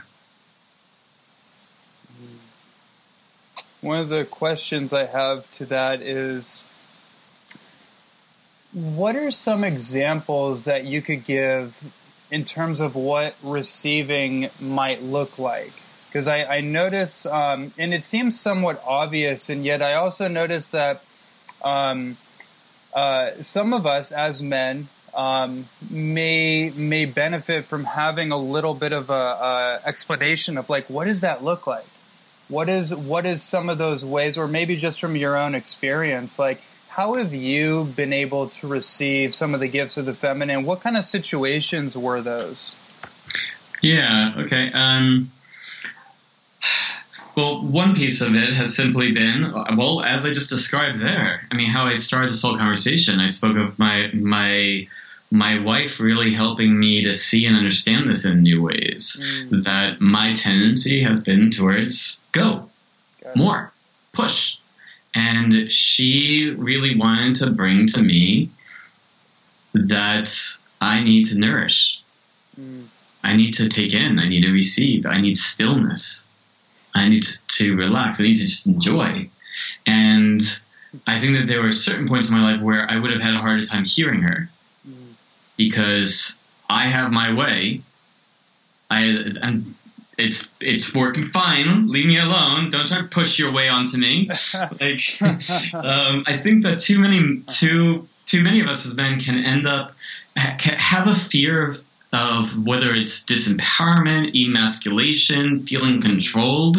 One 3.80 4.00
of 4.00 4.08
the 4.08 4.24
questions 4.24 4.92
I 4.92 5.06
have 5.06 5.48
to 5.52 5.66
that 5.66 6.02
is 6.02 6.64
what 8.72 9.14
are 9.16 9.30
some 9.30 9.64
examples 9.64 10.64
that 10.64 10.84
you 10.84 11.00
could 11.00 11.24
give 11.24 11.76
in 12.30 12.44
terms 12.44 12.80
of 12.80 12.94
what 12.94 13.34
receiving 13.42 14.50
might 14.60 15.02
look 15.02 15.38
like? 15.38 15.72
Because 16.08 16.26
I, 16.26 16.44
I, 16.44 16.60
notice, 16.60 17.24
um, 17.26 17.72
and 17.78 17.94
it 17.94 18.02
seems 18.02 18.38
somewhat 18.38 18.82
obvious, 18.84 19.48
and 19.48 19.64
yet 19.64 19.80
I 19.82 19.94
also 19.94 20.26
notice 20.26 20.68
that 20.68 21.04
um, 21.62 22.16
uh, 22.92 23.42
some 23.42 23.72
of 23.72 23.86
us 23.86 24.10
as 24.10 24.42
men 24.42 24.88
um, 25.14 25.68
may 25.90 26.70
may 26.70 27.04
benefit 27.04 27.64
from 27.64 27.84
having 27.84 28.32
a 28.32 28.38
little 28.38 28.74
bit 28.74 28.92
of 28.92 29.10
a, 29.10 29.12
a 29.12 29.80
explanation 29.84 30.58
of 30.58 30.68
like 30.68 30.88
what 30.88 31.06
does 31.06 31.22
that 31.22 31.42
look 31.42 31.66
like 31.66 31.86
what 32.48 32.68
is 32.68 32.94
what 32.94 33.26
is 33.26 33.42
some 33.42 33.68
of 33.68 33.78
those 33.78 34.04
ways, 34.04 34.36
or 34.38 34.48
maybe 34.48 34.76
just 34.76 35.00
from 35.00 35.16
your 35.16 35.36
own 35.36 35.54
experience, 35.54 36.38
like 36.38 36.60
how 36.88 37.14
have 37.14 37.32
you 37.32 37.84
been 37.84 38.12
able 38.12 38.48
to 38.48 38.66
receive 38.66 39.34
some 39.34 39.54
of 39.54 39.60
the 39.60 39.68
gifts 39.68 39.96
of 39.96 40.06
the 40.06 40.14
feminine? 40.14 40.64
What 40.64 40.80
kind 40.80 40.96
of 40.96 41.04
situations 41.04 41.96
were 41.96 42.20
those? 42.20 42.74
Yeah. 43.82 44.34
Okay. 44.38 44.72
Um, 44.72 45.30
well, 47.36 47.64
one 47.64 47.94
piece 47.94 48.20
of 48.20 48.34
it 48.34 48.52
has 48.52 48.74
simply 48.74 49.12
been, 49.12 49.52
well, 49.76 50.02
as 50.02 50.26
I 50.26 50.34
just 50.34 50.50
described 50.50 50.98
there. 50.98 51.46
I 51.52 51.54
mean, 51.54 51.68
how 51.68 51.84
I 51.84 51.94
started 51.94 52.30
this 52.30 52.42
whole 52.42 52.58
conversation. 52.58 53.20
I 53.20 53.28
spoke 53.28 53.56
of 53.56 53.78
my 53.78 54.10
my 54.12 54.88
my 55.30 55.58
wife 55.58 56.00
really 56.00 56.32
helping 56.32 56.78
me 56.78 57.04
to 57.04 57.12
see 57.12 57.44
and 57.44 57.56
understand 57.56 58.06
this 58.06 58.24
in 58.24 58.42
new 58.42 58.62
ways. 58.62 59.22
Mm. 59.22 59.64
That 59.64 60.00
my 60.00 60.32
tendency 60.32 61.02
has 61.02 61.20
been 61.20 61.50
towards 61.50 62.20
go, 62.32 62.70
more, 63.34 63.72
push. 64.12 64.56
And 65.14 65.70
she 65.70 66.54
really 66.56 66.96
wanted 66.96 67.36
to 67.36 67.50
bring 67.50 67.88
to 67.88 68.02
me 68.02 68.50
that 69.74 70.32
I 70.80 71.00
need 71.00 71.26
to 71.26 71.38
nourish. 71.38 72.02
Mm. 72.58 72.86
I 73.22 73.36
need 73.36 73.54
to 73.54 73.68
take 73.68 73.92
in. 73.92 74.18
I 74.18 74.28
need 74.28 74.42
to 74.42 74.52
receive. 74.52 75.04
I 75.04 75.20
need 75.20 75.36
stillness. 75.36 76.28
I 76.94 77.08
need 77.08 77.26
to 77.48 77.76
relax. 77.76 78.20
I 78.20 78.24
need 78.24 78.36
to 78.36 78.46
just 78.46 78.66
enjoy. 78.66 79.28
And 79.86 80.40
I 81.06 81.20
think 81.20 81.36
that 81.36 81.46
there 81.48 81.60
were 81.60 81.72
certain 81.72 82.08
points 82.08 82.30
in 82.30 82.34
my 82.34 82.52
life 82.52 82.62
where 82.62 82.90
I 82.90 82.98
would 82.98 83.10
have 83.10 83.20
had 83.20 83.34
a 83.34 83.38
harder 83.38 83.66
time 83.66 83.84
hearing 83.84 84.22
her 84.22 84.48
because 85.58 86.38
I 86.70 86.86
have 86.86 87.12
my 87.12 87.34
way. 87.34 87.82
I 88.90 89.02
and 89.42 89.74
it's 90.16 90.48
it's 90.60 90.94
working 90.94 91.28
fine. 91.28 91.88
Leave 91.88 92.06
me 92.06 92.18
alone. 92.18 92.70
Don't 92.70 92.86
try 92.86 93.02
to 93.02 93.08
push 93.08 93.38
your 93.38 93.52
way 93.52 93.68
onto 93.68 93.98
me. 93.98 94.30
like 94.80 95.22
um, 95.74 96.24
I 96.26 96.38
think 96.42 96.62
that 96.62 96.78
too 96.78 96.98
many 96.98 97.42
too 97.42 98.08
too 98.24 98.42
many 98.42 98.62
of 98.62 98.68
us 98.68 98.86
as 98.86 98.96
men 98.96 99.20
can 99.20 99.38
end 99.38 99.66
up 99.66 99.94
can 100.34 100.78
have 100.78 101.06
a 101.06 101.14
fear 101.14 101.68
of 101.68 101.84
of 102.10 102.66
whether 102.66 102.90
it's 102.94 103.22
disempowerment, 103.22 104.34
emasculation, 104.34 105.66
feeling 105.66 106.00
controlled, 106.00 106.78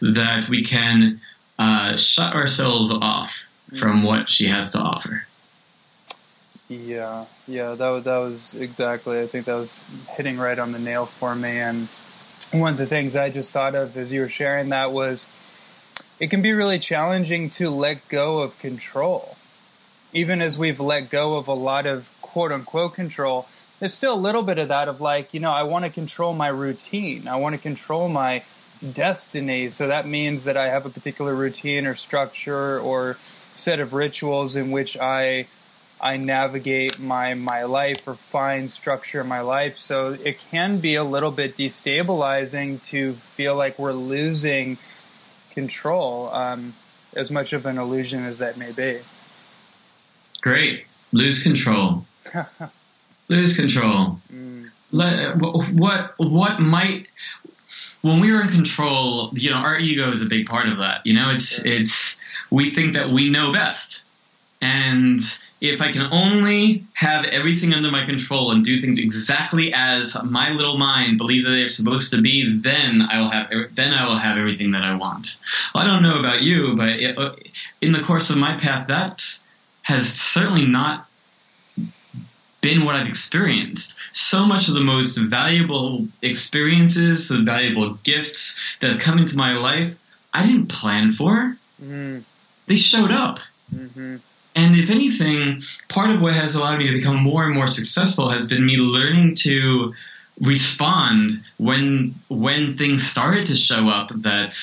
that 0.00 0.48
we 0.48 0.64
can 0.64 1.20
uh, 1.58 1.96
shut 1.96 2.34
ourselves 2.34 2.90
off 2.90 3.46
from 3.78 4.02
what 4.02 4.30
she 4.30 4.46
has 4.46 4.70
to 4.70 4.78
offer. 4.78 5.26
Yeah, 6.70 7.24
yeah, 7.48 7.74
that 7.74 7.88
was, 7.88 8.04
that 8.04 8.18
was 8.18 8.54
exactly. 8.54 9.20
I 9.20 9.26
think 9.26 9.46
that 9.46 9.54
was 9.54 9.82
hitting 10.10 10.38
right 10.38 10.56
on 10.56 10.70
the 10.70 10.78
nail 10.78 11.06
for 11.06 11.34
me. 11.34 11.58
And 11.58 11.88
one 12.52 12.74
of 12.74 12.78
the 12.78 12.86
things 12.86 13.16
I 13.16 13.28
just 13.28 13.50
thought 13.50 13.74
of 13.74 13.96
as 13.96 14.12
you 14.12 14.20
were 14.20 14.28
sharing 14.28 14.68
that 14.68 14.92
was, 14.92 15.26
it 16.20 16.30
can 16.30 16.42
be 16.42 16.52
really 16.52 16.78
challenging 16.78 17.50
to 17.50 17.70
let 17.70 18.08
go 18.08 18.38
of 18.38 18.56
control, 18.60 19.36
even 20.12 20.40
as 20.40 20.60
we've 20.60 20.78
let 20.78 21.10
go 21.10 21.38
of 21.38 21.48
a 21.48 21.54
lot 21.54 21.86
of 21.86 22.08
quote 22.22 22.52
unquote 22.52 22.94
control. 22.94 23.48
There's 23.80 23.94
still 23.94 24.14
a 24.14 24.20
little 24.20 24.44
bit 24.44 24.58
of 24.58 24.68
that 24.68 24.86
of 24.86 25.00
like, 25.00 25.34
you 25.34 25.40
know, 25.40 25.50
I 25.50 25.64
want 25.64 25.86
to 25.86 25.90
control 25.90 26.34
my 26.34 26.48
routine. 26.48 27.26
I 27.26 27.34
want 27.34 27.56
to 27.56 27.60
control 27.60 28.08
my 28.08 28.44
destiny. 28.92 29.70
So 29.70 29.88
that 29.88 30.06
means 30.06 30.44
that 30.44 30.56
I 30.56 30.68
have 30.68 30.86
a 30.86 30.90
particular 30.90 31.34
routine 31.34 31.84
or 31.88 31.96
structure 31.96 32.78
or 32.78 33.16
set 33.56 33.80
of 33.80 33.92
rituals 33.92 34.54
in 34.54 34.70
which 34.70 34.96
I 34.96 35.46
I 36.00 36.16
navigate 36.16 36.98
my 36.98 37.34
my 37.34 37.64
life 37.64 38.06
or 38.06 38.14
find 38.14 38.70
structure 38.70 39.20
in 39.20 39.28
my 39.28 39.40
life. 39.40 39.76
So 39.76 40.16
it 40.24 40.38
can 40.50 40.78
be 40.78 40.94
a 40.94 41.04
little 41.04 41.30
bit 41.30 41.56
destabilizing 41.56 42.82
to 42.84 43.14
feel 43.14 43.56
like 43.56 43.78
we're 43.78 43.92
losing 43.92 44.78
control, 45.50 46.30
um, 46.32 46.74
as 47.14 47.30
much 47.30 47.52
of 47.52 47.66
an 47.66 47.78
illusion 47.78 48.24
as 48.24 48.38
that 48.38 48.56
may 48.56 48.72
be. 48.72 49.00
Great, 50.40 50.86
lose 51.12 51.42
control. 51.42 52.06
lose 53.28 53.56
control. 53.56 54.20
Mm. 54.32 54.70
Let, 54.92 55.36
what 55.36 56.14
what 56.18 56.60
might 56.60 57.06
when 58.02 58.20
we 58.20 58.32
are 58.32 58.42
in 58.42 58.48
control, 58.48 59.30
you 59.34 59.50
know, 59.50 59.56
our 59.56 59.78
ego 59.78 60.10
is 60.10 60.22
a 60.22 60.26
big 60.26 60.46
part 60.46 60.68
of 60.68 60.78
that. 60.78 61.02
You 61.04 61.14
know, 61.14 61.30
it's 61.30 61.64
it's 61.64 62.18
we 62.50 62.74
think 62.74 62.94
that 62.94 63.10
we 63.10 63.30
know 63.30 63.52
best, 63.52 64.04
and 64.60 65.20
if 65.60 65.80
I 65.82 65.92
can 65.92 66.08
only 66.10 66.86
have 66.94 67.24
everything 67.24 67.74
under 67.74 67.90
my 67.90 68.04
control 68.04 68.50
and 68.52 68.64
do 68.64 68.80
things 68.80 68.98
exactly 68.98 69.72
as 69.74 70.16
my 70.24 70.50
little 70.50 70.78
mind 70.78 71.18
believes 71.18 71.44
that 71.44 71.50
they're 71.50 71.68
supposed 71.68 72.12
to 72.12 72.22
be, 72.22 72.60
then 72.60 73.02
I 73.02 73.20
will 73.20 73.30
have 73.30 73.48
then 73.74 73.92
I 73.92 74.06
will 74.06 74.16
have 74.16 74.38
everything 74.38 74.72
that 74.72 74.82
I 74.82 74.94
want. 74.96 75.38
Well, 75.74 75.84
I 75.84 75.86
don't 75.86 76.02
know 76.02 76.16
about 76.16 76.42
you, 76.42 76.76
but 76.76 76.88
it, 76.88 77.18
uh, 77.18 77.36
in 77.80 77.92
the 77.92 78.02
course 78.02 78.30
of 78.30 78.38
my 78.38 78.56
path, 78.58 78.88
that 78.88 79.38
has 79.82 80.12
certainly 80.12 80.66
not 80.66 81.06
been 82.60 82.84
what 82.84 82.94
I've 82.94 83.08
experienced. 83.08 83.98
So 84.12 84.44
much 84.44 84.68
of 84.68 84.74
the 84.74 84.80
most 84.80 85.16
valuable 85.16 86.06
experiences, 86.20 87.28
the 87.28 87.42
valuable 87.42 87.94
gifts 88.02 88.58
that 88.80 88.90
have 88.90 89.00
come 89.00 89.18
into 89.18 89.36
my 89.36 89.56
life, 89.56 89.96
I 90.32 90.46
didn't 90.46 90.66
plan 90.66 91.12
for. 91.12 91.56
Mm. 91.82 92.24
They 92.66 92.76
showed 92.76 93.10
up. 93.10 93.40
Mm-hmm. 93.74 94.16
And 94.54 94.74
if 94.74 94.90
anything, 94.90 95.62
part 95.88 96.10
of 96.10 96.20
what 96.20 96.34
has 96.34 96.54
allowed 96.54 96.78
me 96.78 96.88
to 96.88 96.96
become 96.96 97.16
more 97.16 97.44
and 97.44 97.54
more 97.54 97.68
successful 97.68 98.30
has 98.30 98.48
been 98.48 98.64
me 98.66 98.76
learning 98.76 99.36
to 99.36 99.94
respond 100.40 101.30
when 101.58 102.14
when 102.28 102.78
things 102.78 103.06
started 103.06 103.46
to 103.46 103.54
show 103.54 103.88
up 103.88 104.10
that 104.22 104.56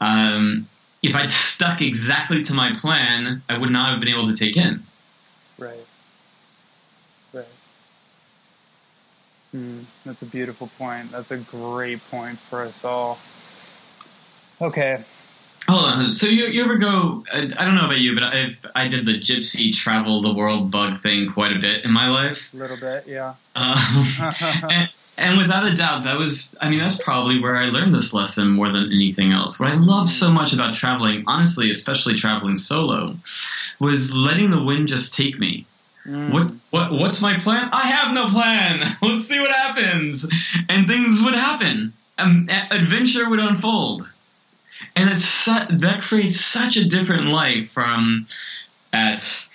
um, 0.00 0.68
if 1.02 1.14
I'd 1.14 1.30
stuck 1.30 1.80
exactly 1.80 2.42
to 2.44 2.54
my 2.54 2.72
plan, 2.74 3.42
I 3.48 3.56
would 3.56 3.70
not 3.70 3.92
have 3.92 4.00
been 4.00 4.12
able 4.12 4.26
to 4.26 4.36
take 4.36 4.56
in. 4.56 4.84
Right. 5.58 5.86
Right. 7.32 7.46
Mm, 9.54 9.84
that's 10.04 10.22
a 10.22 10.26
beautiful 10.26 10.68
point. 10.78 11.12
That's 11.12 11.30
a 11.30 11.38
great 11.38 12.08
point 12.10 12.38
for 12.38 12.62
us 12.62 12.84
all. 12.84 13.18
Okay, 14.60 15.04
Hold 15.68 15.84
on. 15.84 16.12
So 16.14 16.28
you, 16.28 16.46
you 16.46 16.64
ever 16.64 16.78
go? 16.78 17.24
I, 17.30 17.40
I 17.40 17.64
don't 17.66 17.74
know 17.74 17.84
about 17.84 17.98
you, 17.98 18.14
but 18.14 18.24
i 18.24 18.48
I 18.74 18.88
did 18.88 19.04
the 19.04 19.18
gypsy 19.18 19.70
travel 19.74 20.22
the 20.22 20.32
world 20.32 20.70
bug 20.70 21.02
thing 21.02 21.30
quite 21.30 21.54
a 21.54 21.60
bit 21.60 21.84
in 21.84 21.92
my 21.92 22.08
life. 22.08 22.54
A 22.54 22.56
little 22.56 22.78
bit, 22.78 23.04
yeah. 23.06 23.34
Um, 23.54 24.04
and, 24.70 24.88
and, 25.18 25.36
without 25.36 25.68
a 25.68 25.74
doubt, 25.74 26.04
that 26.04 26.18
was. 26.18 26.56
I 26.58 26.70
mean, 26.70 26.78
that's 26.78 26.96
probably 26.96 27.40
where 27.40 27.54
I 27.54 27.66
learned 27.66 27.94
this 27.94 28.14
lesson 28.14 28.52
more 28.52 28.72
than 28.72 28.86
anything 28.86 29.34
else. 29.34 29.60
What 29.60 29.70
I 29.70 29.74
love 29.74 30.08
so 30.08 30.30
much 30.30 30.54
about 30.54 30.72
traveling, 30.72 31.24
honestly, 31.26 31.70
especially 31.70 32.14
traveling 32.14 32.56
solo, 32.56 33.18
was 33.78 34.14
letting 34.14 34.50
the 34.50 34.62
wind 34.62 34.88
just 34.88 35.14
take 35.14 35.38
me. 35.38 35.66
Mm. 36.06 36.32
What 36.32 36.50
what 36.70 36.92
what's 36.92 37.20
my 37.20 37.38
plan? 37.40 37.68
I 37.72 37.88
have 37.88 38.14
no 38.14 38.28
plan. 38.28 38.96
Let's 39.02 39.28
see 39.28 39.38
what 39.38 39.52
happens, 39.52 40.26
and 40.70 40.86
things 40.86 41.22
would 41.22 41.34
happen. 41.34 41.92
Um, 42.16 42.48
adventure 42.70 43.28
would 43.28 43.38
unfold 43.38 44.07
and 44.96 45.10
it's 45.10 45.24
su- 45.24 45.78
that 45.78 46.00
creates 46.02 46.40
such 46.40 46.76
a 46.76 46.84
different 46.88 47.26
life 47.26 47.70
from 47.70 48.26
at 48.92 49.48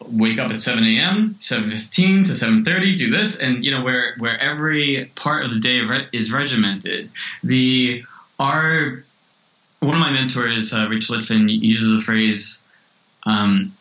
wake 0.00 0.38
up 0.38 0.50
at 0.50 0.60
7 0.60 0.82
a.m 0.84 1.36
7.15 1.38 2.26
to 2.26 2.32
7.30 2.32 2.96
do 2.96 3.10
this 3.10 3.36
and 3.36 3.64
you 3.64 3.70
know 3.70 3.82
where 3.82 4.16
where 4.18 4.38
every 4.38 5.10
part 5.14 5.44
of 5.44 5.52
the 5.52 5.60
day 5.60 5.80
is 6.12 6.32
regimented. 6.32 7.10
The 7.44 8.04
our 8.38 9.04
one 9.80 9.94
of 9.94 10.00
my 10.00 10.10
mentors 10.10 10.72
uh, 10.72 10.88
rich 10.88 11.08
litvin 11.08 11.48
uses 11.48 11.96
the 11.96 12.02
phrase 12.02 12.64
um, 13.24 13.76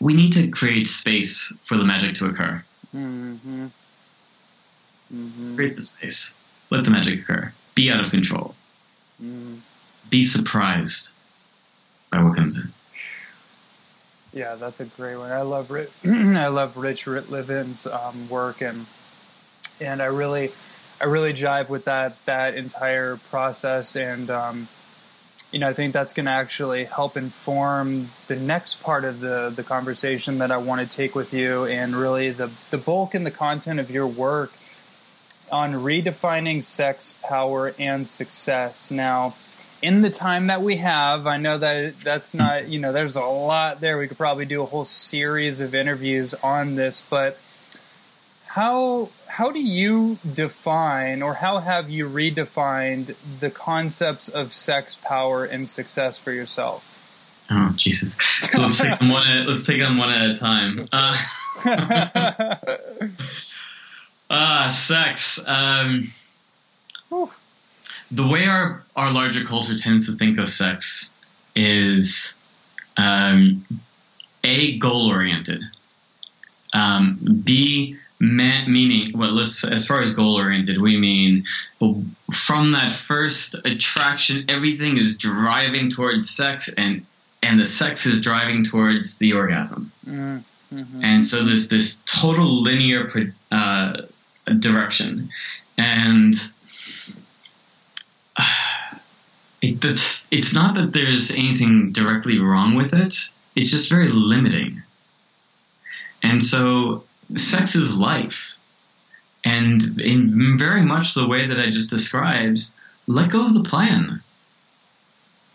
we 0.00 0.14
need 0.14 0.32
to 0.32 0.48
create 0.48 0.86
space 0.86 1.52
for 1.62 1.76
the 1.76 1.84
magic 1.84 2.14
to 2.16 2.26
occur. 2.26 2.64
Mm-hmm. 2.94 3.66
Mm-hmm. 5.14 5.56
create 5.56 5.76
the 5.76 5.82
space. 5.82 6.36
Let 6.70 6.84
the 6.84 6.90
magic 6.90 7.20
occur. 7.20 7.52
Be 7.74 7.90
out 7.90 8.00
of 8.00 8.10
control. 8.10 8.54
Mm 9.22 9.60
be 10.10 10.24
surprised 10.24 11.12
by 12.10 12.22
what 12.22 12.36
comes 12.36 12.56
in. 12.56 12.72
Yeah, 14.32 14.56
that's 14.56 14.80
a 14.80 14.84
great 14.84 15.16
one. 15.16 15.32
I 15.32 15.42
love 15.42 15.70
Rich, 15.70 15.90
I 16.04 16.48
love 16.48 16.76
Rich 16.76 17.06
Litvin's 17.06 17.86
um, 17.86 18.28
work, 18.28 18.60
and 18.60 18.86
and 19.80 20.02
I 20.02 20.06
really, 20.06 20.52
I 21.00 21.06
really 21.06 21.32
jive 21.32 21.68
with 21.68 21.86
that 21.86 22.16
that 22.26 22.54
entire 22.54 23.16
process, 23.30 23.96
and 23.96 24.30
um, 24.30 24.68
you 25.50 25.58
know, 25.58 25.68
I 25.68 25.72
think 25.72 25.92
that's 25.92 26.14
going 26.14 26.26
to 26.26 26.32
actually 26.32 26.84
help 26.84 27.16
inform 27.16 28.10
the 28.28 28.36
next 28.36 28.82
part 28.82 29.04
of 29.04 29.18
the 29.18 29.52
the 29.54 29.64
conversation 29.64 30.38
that 30.38 30.52
I 30.52 30.58
want 30.58 30.88
to 30.88 30.96
take 30.96 31.16
with 31.16 31.34
you, 31.34 31.64
and 31.64 31.96
really 31.96 32.30
the 32.30 32.50
the 32.70 32.78
bulk 32.78 33.14
and 33.14 33.26
the 33.26 33.32
content 33.32 33.80
of 33.80 33.90
your 33.90 34.06
work 34.06 34.52
on 35.50 35.72
redefining 35.72 36.62
sex, 36.62 37.14
power, 37.24 37.74
and 37.80 38.08
success. 38.08 38.92
Now 38.92 39.34
in 39.82 40.02
the 40.02 40.10
time 40.10 40.48
that 40.48 40.62
we 40.62 40.76
have, 40.76 41.26
I 41.26 41.36
know 41.38 41.58
that 41.58 42.00
that's 42.00 42.34
not, 42.34 42.68
you 42.68 42.78
know, 42.78 42.92
there's 42.92 43.16
a 43.16 43.22
lot 43.22 43.80
there. 43.80 43.98
We 43.98 44.08
could 44.08 44.18
probably 44.18 44.44
do 44.44 44.62
a 44.62 44.66
whole 44.66 44.84
series 44.84 45.60
of 45.60 45.74
interviews 45.74 46.34
on 46.34 46.74
this, 46.74 47.02
but 47.08 47.38
how 48.46 49.10
how 49.28 49.52
do 49.52 49.60
you 49.60 50.18
define 50.34 51.22
or 51.22 51.34
how 51.34 51.58
have 51.58 51.88
you 51.88 52.08
redefined 52.08 53.14
the 53.38 53.48
concepts 53.48 54.28
of 54.28 54.52
sex, 54.52 54.98
power, 55.02 55.44
and 55.44 55.70
success 55.70 56.18
for 56.18 56.32
yourself? 56.32 56.84
Oh 57.48 57.72
Jesus! 57.76 58.18
So 58.42 58.60
let's 58.60 58.78
take 58.78 58.98
them 58.98 59.08
one. 59.08 59.26
At, 59.26 59.46
let's 59.46 59.64
take 59.64 59.80
them 59.80 59.98
one 59.98 60.10
at 60.10 60.30
a 60.30 60.34
time. 60.34 60.82
Uh, 60.92 61.16
uh 64.30 64.68
sex. 64.70 65.40
Um, 65.46 66.12
the 68.10 68.26
way 68.26 68.46
our 68.46 68.84
our 68.96 69.12
larger 69.12 69.44
culture 69.44 69.76
tends 69.76 70.06
to 70.06 70.16
think 70.16 70.38
of 70.38 70.48
sex 70.48 71.14
is 71.54 72.36
um, 72.96 73.66
a 74.44 74.78
goal 74.78 75.08
oriented, 75.08 75.62
um, 76.72 77.42
b 77.44 77.96
meaning 78.22 79.12
well 79.16 79.40
as 79.40 79.86
far 79.86 80.02
as 80.02 80.12
goal 80.12 80.36
oriented 80.36 80.78
we 80.78 80.98
mean 80.98 81.42
from 82.30 82.72
that 82.72 82.90
first 82.90 83.54
attraction 83.64 84.44
everything 84.50 84.98
is 84.98 85.16
driving 85.16 85.88
towards 85.88 86.28
sex 86.28 86.68
and 86.68 87.06
and 87.42 87.58
the 87.58 87.64
sex 87.64 88.06
is 88.06 88.20
driving 88.20 88.64
towards 88.64 89.18
the 89.18 89.32
orgasm. 89.32 89.92
Mm-hmm. 90.06 91.02
and 91.02 91.24
so 91.24 91.44
there's 91.44 91.68
this 91.68 92.00
total 92.04 92.62
linear 92.62 93.10
uh, 93.50 94.02
direction. 94.58 95.30
And 95.76 96.34
it, 99.62 99.80
that's, 99.80 100.26
it's 100.30 100.54
not 100.54 100.74
that 100.76 100.92
there's 100.92 101.30
anything 101.30 101.92
directly 101.92 102.38
wrong 102.38 102.74
with 102.74 102.94
it. 102.94 103.16
It's 103.54 103.70
just 103.70 103.90
very 103.90 104.08
limiting. 104.08 104.82
And 106.22 106.42
so 106.42 107.04
sex 107.36 107.74
is 107.74 107.96
life. 107.96 108.56
And 109.44 110.00
in 110.00 110.58
very 110.58 110.84
much 110.84 111.14
the 111.14 111.26
way 111.26 111.46
that 111.46 111.58
I 111.58 111.70
just 111.70 111.90
described, 111.90 112.62
let 113.06 113.30
go 113.30 113.46
of 113.46 113.54
the 113.54 113.62
plan. 113.62 114.22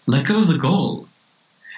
Let 0.08 0.26
go 0.26 0.40
of 0.40 0.48
the 0.48 0.58
goal. 0.58 1.08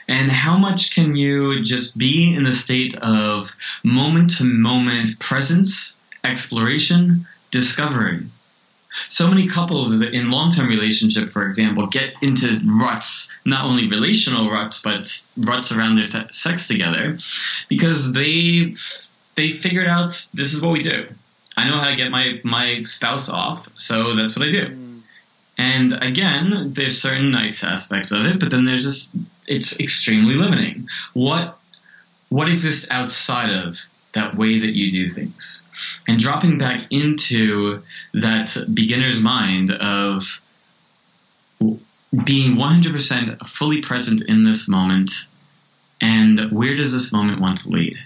And 0.08 0.32
how 0.32 0.58
much 0.58 0.96
can 0.96 1.16
you 1.16 1.64
just 1.64 1.98
be 1.98 2.34
in 2.34 2.44
the 2.44 2.54
state 2.54 2.98
of 2.98 3.54
moment 3.84 4.38
to 4.38 4.46
moment 4.46 5.20
presence, 5.20 6.00
exploration, 6.24 7.28
discovery? 7.52 8.28
So 9.08 9.28
many 9.28 9.48
couples 9.48 10.02
in 10.02 10.28
long-term 10.28 10.68
relationship, 10.68 11.30
for 11.30 11.46
example, 11.46 11.88
get 11.88 12.14
into 12.22 12.60
ruts, 12.66 13.32
not 13.46 13.66
only 13.66 13.88
relational 13.88 14.50
ruts, 14.50 14.82
but 14.82 15.08
ruts 15.38 15.72
around 15.72 15.98
their 15.98 16.08
t- 16.08 16.32
sex 16.32 16.68
together, 16.68 17.18
because 17.70 18.14
they 18.14 18.74
they 19.36 19.52
figured 19.52 19.88
out 19.88 20.28
this 20.34 20.54
is 20.54 20.62
what 20.62 20.72
we 20.72 20.80
do. 20.80 21.08
I 21.56 21.70
know 21.70 21.78
how 21.78 21.90
to 21.90 21.96
get 21.96 22.12
my 22.12 22.40
my 22.44 22.84
spouse 22.84 23.30
off, 23.30 23.68
so 23.78 24.16
that's 24.16 24.36
what 24.36 24.48
I 24.48 24.52
do. 24.52 24.66
Mm. 24.68 25.02
And 25.58 25.92
again, 26.04 26.74
there's 26.74 27.02
certain 27.02 27.32
nice 27.32 27.64
aspects 27.64 28.12
of 28.12 28.26
it, 28.26 28.40
but 28.40 28.52
then 28.52 28.64
there's 28.64 28.84
just 28.84 29.16
it's 29.48 29.80
extremely 29.80 30.36
limiting. 30.36 30.88
What 31.14 31.58
what 32.30 32.50
exists 32.50 32.88
outside 32.92 33.52
of 33.52 33.80
that 34.18 34.36
way 34.36 34.60
that 34.60 34.76
you 34.76 34.92
do 34.92 35.10
things? 35.10 35.68
and 36.08 36.20
dropping 36.20 36.58
back 36.58 36.82
into 36.92 37.84
that 38.14 38.56
beginner's 38.74 39.22
mind 39.22 39.72
of 39.72 40.42
being 42.24 42.56
100% 42.56 43.48
fully 43.48 43.82
present 43.82 44.24
in 44.28 44.44
this 44.44 44.68
moment 44.68 45.12
and 46.02 46.52
where 46.52 46.76
does 46.76 46.94
this 46.94 47.12
moment 47.12 47.42
want 47.42 47.62
to 47.62 47.70
lead? 47.70 47.98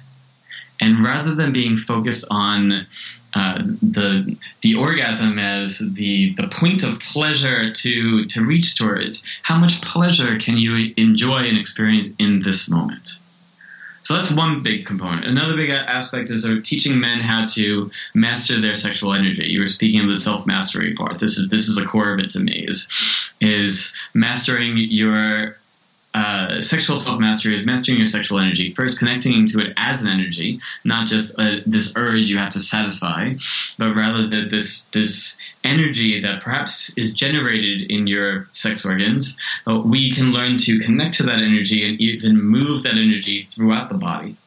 And 0.80 1.04
rather 1.04 1.36
than 1.36 1.54
being 1.54 1.78
focused 1.78 2.26
on 2.32 2.88
uh, 3.34 3.62
the 3.82 4.36
the 4.62 4.76
orgasm 4.76 5.38
as 5.40 5.78
the 5.78 6.34
the 6.36 6.48
point 6.48 6.84
of 6.84 7.00
pleasure 7.00 7.72
to 7.72 8.26
to 8.26 8.46
reach 8.46 8.76
towards, 8.76 9.24
how 9.44 9.60
much 9.60 9.82
pleasure 9.82 10.40
can 10.40 10.58
you 10.58 10.94
enjoy 10.98 11.44
and 11.44 11.58
experience 11.58 12.10
in 12.18 12.42
this 12.42 12.68
moment? 12.68 13.20
So 14.02 14.16
that's 14.16 14.32
one 14.32 14.64
big 14.64 14.86
component. 14.86 15.26
Another 15.26 15.56
big 15.56 15.70
aspect 15.70 16.30
is 16.30 16.48
teaching 16.64 17.00
men 17.00 17.20
how 17.20 17.46
to 17.48 17.92
master 18.14 18.60
their 18.60 18.76
sexual 18.76 19.14
energy. 19.14 19.48
You 19.48 19.62
were 19.62 19.68
speaking 19.68 20.02
of 20.02 20.10
the 20.10 20.18
self 20.18 20.46
mastery 20.46 20.94
part. 20.94 21.20
This 21.20 21.38
is 21.38 21.50
this 21.50 21.68
is 21.68 21.78
a 21.78 21.86
core 21.86 22.14
of 22.14 22.20
it 22.20 22.32
to 22.32 22.40
me. 22.40 22.66
Is 22.68 22.90
is 23.40 23.94
mastering 24.14 24.78
your 24.78 25.58
uh, 26.14 26.60
sexual 26.60 26.98
self 26.98 27.20
mastery 27.20 27.56
is 27.56 27.66
mastering 27.66 27.98
your 27.98 28.08
sexual 28.08 28.40
energy. 28.40 28.72
First, 28.72 29.00
connecting 29.00 29.46
to 29.48 29.60
it 29.60 29.74
as 29.78 30.04
an 30.04 30.12
energy, 30.12 30.60
not 30.84 31.08
just 31.08 31.40
uh, 31.40 31.58
this 31.66 31.94
urge 31.96 32.24
you 32.24 32.38
have 32.38 32.52
to 32.52 32.60
satisfy, 32.60 33.36
but 33.78 33.96
rather 33.96 34.28
that 34.30 34.50
this 34.50 34.86
this 34.86 35.38
energy 35.64 36.22
that 36.22 36.42
perhaps 36.42 36.98
is 36.98 37.14
generated 37.14 37.92
in 37.92 38.08
your 38.08 38.48
sex 38.52 38.86
organs. 38.86 39.38
Uh, 39.68 39.80
we 39.80 40.12
can 40.12 40.32
learn 40.32 40.58
to 40.58 40.80
connect 40.80 41.16
to 41.16 41.24
that 41.24 41.42
energy 41.42 41.88
and 41.88 42.00
even 42.02 42.42
move 42.42 42.84
that 42.84 43.00
energy 43.02 43.44
throughout 43.44 43.90
the 43.90 43.98
body. 43.98 44.38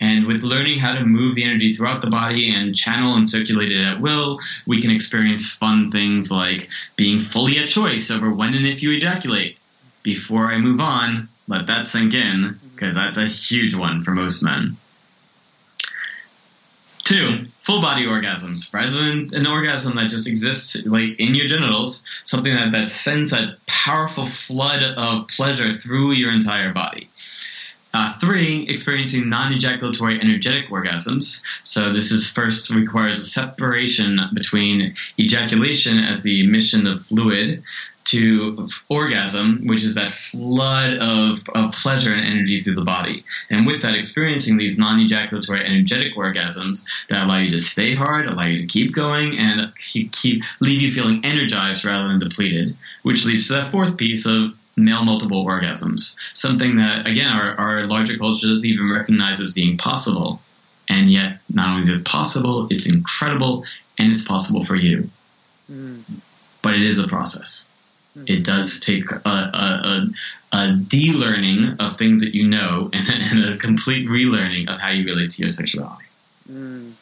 And 0.00 0.26
with 0.26 0.42
learning 0.42 0.80
how 0.80 0.94
to 0.94 1.04
move 1.04 1.34
the 1.34 1.44
energy 1.44 1.72
throughout 1.72 2.00
the 2.00 2.10
body 2.10 2.52
and 2.52 2.74
channel 2.74 3.14
and 3.14 3.28
circulate 3.28 3.72
it 3.72 3.86
at 3.86 4.00
will, 4.00 4.40
we 4.66 4.80
can 4.80 4.90
experience 4.90 5.50
fun 5.50 5.90
things 5.90 6.30
like 6.30 6.68
being 6.96 7.20
fully 7.20 7.58
at 7.58 7.68
choice 7.68 8.10
over 8.10 8.32
when 8.32 8.54
and 8.54 8.66
if 8.66 8.82
you 8.82 8.90
ejaculate 8.90 9.56
before 10.02 10.46
I 10.46 10.58
move 10.58 10.80
on, 10.80 11.28
let 11.48 11.66
that 11.66 11.88
sink 11.88 12.14
in, 12.14 12.60
because 12.74 12.94
that's 12.94 13.16
a 13.16 13.26
huge 13.26 13.74
one 13.74 14.04
for 14.04 14.12
most 14.12 14.42
men. 14.42 14.76
Two, 17.04 17.46
full 17.60 17.82
body 17.82 18.06
orgasms. 18.06 18.72
Rather 18.72 18.90
than 18.90 19.34
an 19.34 19.46
orgasm 19.46 19.94
that 19.96 20.08
just 20.08 20.26
exists 20.26 20.86
like 20.86 21.18
in 21.18 21.34
your 21.34 21.46
genitals, 21.46 22.02
something 22.22 22.54
that, 22.54 22.72
that 22.72 22.88
sends 22.88 23.32
a 23.32 23.56
powerful 23.66 24.24
flood 24.24 24.82
of 24.82 25.28
pleasure 25.28 25.70
through 25.70 26.12
your 26.12 26.32
entire 26.32 26.72
body. 26.72 27.10
Uh, 27.92 28.12
three, 28.18 28.66
experiencing 28.68 29.28
non-ejaculatory 29.28 30.20
energetic 30.20 30.68
orgasms. 30.68 31.44
So 31.62 31.92
this 31.92 32.10
is 32.10 32.28
first 32.28 32.70
requires 32.70 33.20
a 33.20 33.26
separation 33.26 34.18
between 34.32 34.96
ejaculation 35.20 35.98
as 35.98 36.24
the 36.24 36.42
emission 36.42 36.88
of 36.88 37.00
fluid 37.00 37.62
to 38.04 38.68
orgasm, 38.88 39.66
which 39.66 39.82
is 39.82 39.94
that 39.94 40.10
flood 40.10 40.98
of, 40.98 41.42
of 41.54 41.72
pleasure 41.72 42.12
and 42.12 42.26
energy 42.26 42.60
through 42.60 42.74
the 42.74 42.84
body. 42.84 43.24
And 43.50 43.66
with 43.66 43.82
that, 43.82 43.94
experiencing 43.94 44.56
these 44.56 44.78
non 44.78 45.00
ejaculatory 45.00 45.64
energetic 45.64 46.14
orgasms 46.16 46.84
that 47.08 47.24
allow 47.24 47.38
you 47.38 47.50
to 47.52 47.58
stay 47.58 47.94
hard, 47.94 48.26
allow 48.26 48.46
you 48.46 48.58
to 48.58 48.66
keep 48.66 48.94
going, 48.94 49.38
and 49.38 49.74
keep, 49.76 50.12
keep 50.12 50.44
leave 50.60 50.82
you 50.82 50.90
feeling 50.90 51.24
energized 51.24 51.84
rather 51.84 52.08
than 52.08 52.18
depleted, 52.18 52.76
which 53.02 53.24
leads 53.24 53.46
to 53.46 53.54
that 53.54 53.70
fourth 53.70 53.96
piece 53.96 54.26
of 54.26 54.54
male 54.76 55.04
multiple 55.04 55.46
orgasms, 55.46 56.16
something 56.34 56.76
that, 56.76 57.06
again, 57.06 57.28
our, 57.28 57.54
our 57.54 57.86
larger 57.86 58.18
culture 58.18 58.48
doesn't 58.48 58.68
even 58.68 58.90
recognize 58.90 59.40
as 59.40 59.54
being 59.54 59.76
possible. 59.76 60.40
And 60.88 61.10
yet, 61.10 61.38
not 61.48 61.68
only 61.68 61.80
is 61.80 61.88
it 61.88 62.04
possible, 62.04 62.68
it's 62.70 62.86
incredible, 62.86 63.64
and 63.98 64.12
it's 64.12 64.24
possible 64.24 64.64
for 64.64 64.76
you. 64.76 65.10
Mm. 65.70 66.02
But 66.60 66.74
it 66.74 66.82
is 66.82 66.98
a 66.98 67.08
process. 67.08 67.70
Hmm. 68.14 68.24
It 68.26 68.44
does 68.44 68.80
take 68.80 69.10
a, 69.10 69.28
a, 69.28 70.08
a, 70.52 70.56
a 70.56 70.72
de-learning 70.72 71.76
of 71.80 71.96
things 71.96 72.20
that 72.20 72.34
you 72.34 72.46
know 72.48 72.90
and, 72.92 73.08
and, 73.08 73.54
a 73.54 73.58
complete 73.58 74.08
relearning 74.08 74.72
of 74.72 74.80
how 74.80 74.90
you 74.90 75.04
relate 75.04 75.30
to 75.30 75.42
your 75.42 75.48
sexuality. 75.48 76.04
Mm. 76.50 76.92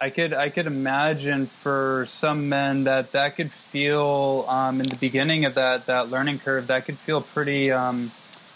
I 0.00 0.10
could 0.10 0.32
I 0.32 0.48
could 0.50 0.66
imagine 0.66 1.46
for 1.46 2.06
some 2.08 2.48
men 2.48 2.84
that 2.84 3.12
that 3.12 3.34
could 3.34 3.50
feel 3.52 4.44
um, 4.48 4.80
in 4.80 4.88
the 4.88 4.96
beginning 4.96 5.44
of 5.44 5.54
that 5.54 5.86
that 5.86 6.08
learning 6.08 6.38
curve 6.38 6.68
that 6.68 6.84
could 6.84 6.98
feel 6.98 7.20
pretty 7.20 7.72
um, 7.72 8.12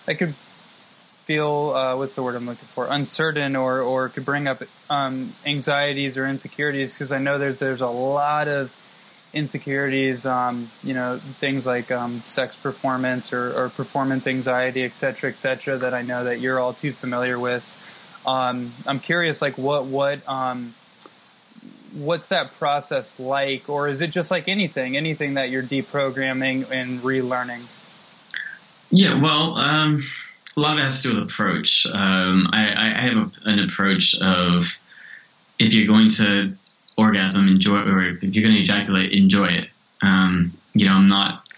that 0.06 0.16
could 0.16 0.34
feel 1.24 1.72
uh, 1.74 1.96
what's 1.96 2.14
the 2.14 2.22
word 2.22 2.36
I'm 2.36 2.46
looking 2.46 2.68
for 2.68 2.86
uncertain 2.86 3.56
or 3.56 3.80
or 3.80 4.08
could 4.08 4.24
bring 4.24 4.46
up 4.46 4.62
um, 4.88 5.34
anxieties 5.44 6.16
or 6.16 6.26
insecurities 6.26 6.92
because 6.92 7.10
I 7.10 7.18
know 7.18 7.38
there's 7.38 7.58
there's 7.58 7.80
a 7.80 7.88
lot 7.88 8.46
of 8.46 8.72
insecurities, 9.32 10.26
um, 10.26 10.70
you 10.82 10.94
know, 10.94 11.18
things 11.18 11.66
like 11.66 11.90
um, 11.90 12.22
sex 12.26 12.56
performance 12.56 13.32
or, 13.32 13.52
or, 13.56 13.68
performance 13.70 14.26
anxiety, 14.26 14.82
et 14.82 14.96
cetera, 14.96 15.30
et 15.30 15.38
cetera, 15.38 15.78
that 15.78 15.94
I 15.94 16.02
know 16.02 16.24
that 16.24 16.40
you're 16.40 16.60
all 16.60 16.74
too 16.74 16.92
familiar 16.92 17.38
with. 17.38 17.64
Um, 18.26 18.72
I'm 18.86 19.00
curious, 19.00 19.40
like, 19.40 19.56
what, 19.56 19.86
what, 19.86 20.26
um, 20.28 20.74
what's 21.92 22.28
that 22.28 22.52
process 22.58 23.18
like, 23.18 23.68
or 23.68 23.88
is 23.88 24.00
it 24.00 24.08
just 24.08 24.30
like 24.30 24.48
anything, 24.48 24.96
anything 24.96 25.34
that 25.34 25.50
you're 25.50 25.62
deprogramming 25.62 26.70
and 26.70 27.00
relearning? 27.00 27.62
Yeah, 28.90 29.20
well, 29.20 29.56
um, 29.56 30.02
a 30.56 30.60
lot 30.60 30.74
of 30.74 30.80
it 30.80 30.82
has 30.82 31.02
to 31.02 31.08
do 31.08 31.14
with 31.14 31.30
approach. 31.30 31.86
Um, 31.86 32.48
I, 32.52 32.74
I, 32.76 33.00
have 33.06 33.16
a, 33.16 33.30
an 33.48 33.58
approach 33.60 34.14
of 34.20 34.78
if 35.58 35.72
you're 35.72 35.86
going 35.86 36.10
to 36.10 36.56
orgasm, 36.96 37.48
enjoy, 37.48 37.78
or 37.78 38.08
if 38.08 38.22
you're 38.22 38.44
going 38.44 38.54
to 38.54 38.60
ejaculate, 38.60 39.12
enjoy 39.12 39.46
it. 39.46 39.68
Um, 40.02 40.52
you 40.74 40.86
know, 40.86 40.94
I'm 40.94 41.08
not. 41.08 41.48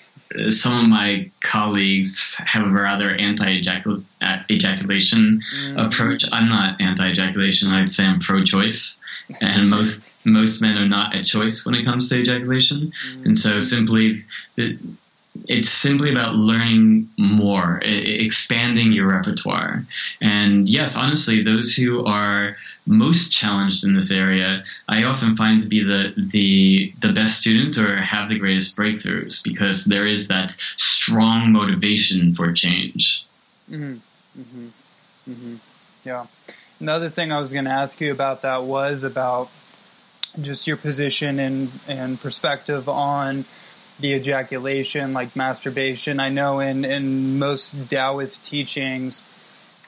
Some 0.48 0.80
of 0.80 0.88
my 0.88 1.30
colleagues 1.40 2.34
have 2.44 2.66
a 2.66 2.70
rather 2.70 3.14
anti-ejaculation 3.14 5.42
mm. 5.56 5.86
approach. 5.86 6.24
I'm 6.32 6.48
not 6.48 6.80
anti-ejaculation. 6.80 7.70
I'd 7.70 7.90
say 7.90 8.04
I'm 8.04 8.18
pro-choice, 8.18 9.00
and 9.40 9.70
most 9.70 10.02
most 10.24 10.60
men 10.60 10.76
are 10.76 10.88
not 10.88 11.14
at 11.14 11.24
choice 11.24 11.64
when 11.64 11.74
it 11.74 11.84
comes 11.84 12.08
to 12.08 12.18
ejaculation. 12.18 12.92
Mm. 13.08 13.24
And 13.26 13.38
so, 13.38 13.60
simply, 13.60 14.24
it, 14.56 14.80
it's 15.46 15.68
simply 15.68 16.10
about 16.10 16.34
learning 16.34 17.10
more, 17.16 17.80
expanding 17.82 18.92
your 18.92 19.08
repertoire. 19.08 19.84
And 20.20 20.68
yes, 20.68 20.96
honestly, 20.96 21.42
those 21.42 21.74
who 21.74 22.04
are 22.06 22.56
most 22.86 23.32
challenged 23.32 23.84
in 23.84 23.94
this 23.94 24.10
area, 24.10 24.64
I 24.88 25.04
often 25.04 25.36
find 25.36 25.60
to 25.60 25.66
be 25.66 25.82
the 25.82 26.12
the 26.16 26.92
the 27.00 27.12
best 27.12 27.38
students 27.38 27.78
or 27.78 27.96
have 27.96 28.28
the 28.28 28.38
greatest 28.38 28.76
breakthroughs 28.76 29.42
because 29.42 29.84
there 29.84 30.06
is 30.06 30.28
that 30.28 30.54
strong 30.76 31.52
motivation 31.52 32.34
for 32.34 32.52
change. 32.52 33.26
Mm-hmm. 33.70 34.40
Mm-hmm. 34.40 34.68
Mm-hmm. 35.30 35.54
Yeah. 36.04 36.26
Another 36.80 37.08
thing 37.08 37.32
I 37.32 37.40
was 37.40 37.52
going 37.52 37.64
to 37.64 37.70
ask 37.70 38.00
you 38.00 38.12
about 38.12 38.42
that 38.42 38.64
was 38.64 39.04
about 39.04 39.50
just 40.40 40.66
your 40.66 40.76
position 40.76 41.38
and 41.38 41.70
and 41.88 42.20
perspective 42.20 42.88
on 42.88 43.44
the 44.00 44.12
ejaculation, 44.14 45.12
like 45.12 45.36
masturbation. 45.36 46.20
I 46.20 46.28
know 46.28 46.60
in 46.60 46.84
in 46.84 47.38
most 47.38 47.74
Taoist 47.88 48.44
teachings 48.44 49.24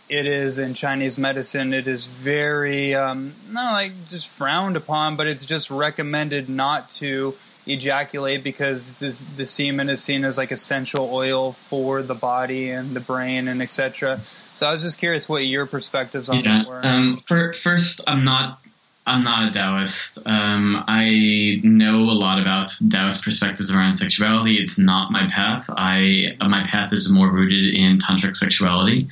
it 0.08 0.26
is 0.26 0.58
in 0.58 0.74
Chinese 0.74 1.18
medicine, 1.18 1.72
it 1.72 1.86
is 1.86 2.04
very 2.04 2.94
um, 2.94 3.34
not 3.50 3.72
like 3.72 4.08
just 4.08 4.28
frowned 4.28 4.76
upon, 4.76 5.16
but 5.16 5.26
it's 5.26 5.44
just 5.44 5.70
recommended 5.70 6.48
not 6.48 6.90
to 6.90 7.34
ejaculate 7.66 8.44
because 8.44 8.92
this, 8.92 9.24
the 9.36 9.46
semen 9.46 9.88
is 9.88 10.02
seen 10.02 10.24
as 10.24 10.38
like 10.38 10.52
essential 10.52 11.10
oil 11.12 11.52
for 11.52 12.02
the 12.02 12.14
body 12.14 12.70
and 12.70 12.94
the 12.94 13.00
brain 13.00 13.48
and 13.48 13.60
etc. 13.60 14.20
So 14.54 14.66
I 14.66 14.72
was 14.72 14.82
just 14.82 14.98
curious 14.98 15.28
what 15.28 15.38
your 15.38 15.66
perspectives 15.66 16.28
on 16.28 16.44
yeah, 16.44 16.58
that 16.58 16.68
were. 16.68 16.86
Um, 16.86 17.20
for, 17.26 17.52
first, 17.52 18.00
I'm 18.06 18.24
not 18.24 18.60
I'm 19.06 19.22
not 19.22 19.48
a 19.48 19.52
Taoist. 19.52 20.18
Um, 20.26 20.84
I 20.88 21.60
know 21.62 21.94
a 21.94 22.16
lot 22.18 22.40
about 22.40 22.72
Taoist 22.90 23.22
perspectives 23.22 23.74
around 23.74 23.94
sexuality. 23.94 24.56
It's 24.56 24.78
not 24.78 25.12
my 25.12 25.28
path. 25.28 25.66
I 25.68 26.36
my 26.40 26.66
path 26.66 26.92
is 26.92 27.10
more 27.10 27.30
rooted 27.30 27.76
in 27.76 27.98
tantric 27.98 28.34
sexuality. 28.34 29.08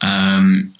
Um, 0.00 0.74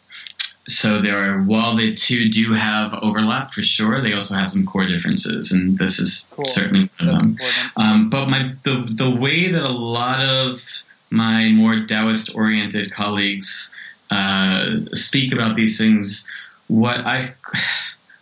so 0.69 1.01
there 1.01 1.19
are 1.19 1.43
while 1.43 1.77
the 1.77 1.95
two 1.95 2.29
do 2.29 2.53
have 2.55 2.93
overlap 2.95 3.53
for 3.53 3.63
sure, 3.63 4.03
they 4.03 4.13
also 4.13 4.35
have 4.35 4.51
some 4.51 4.67
core 4.67 4.87
differences, 4.87 5.53
and 5.53 5.79
this 5.79 6.01
is 6.01 6.29
cool. 6.33 6.49
certainly 6.49 6.91
one 6.99 7.09
of 7.09 7.21
them. 7.21 7.39
Um, 7.77 8.11
but 8.11 8.27
my 8.27 8.55
the 8.65 8.85
the 8.91 9.11
way 9.11 9.53
that 9.53 9.63
a 9.63 9.69
lot 9.69 10.25
of 10.25 10.61
my 11.09 11.51
more 11.51 11.87
Taoist 11.87 12.35
oriented 12.35 12.91
colleagues 12.91 13.73
uh, 14.11 14.71
speak 14.95 15.33
about 15.33 15.55
these 15.55 15.79
things, 15.79 16.29
what 16.67 16.99
I 16.99 17.35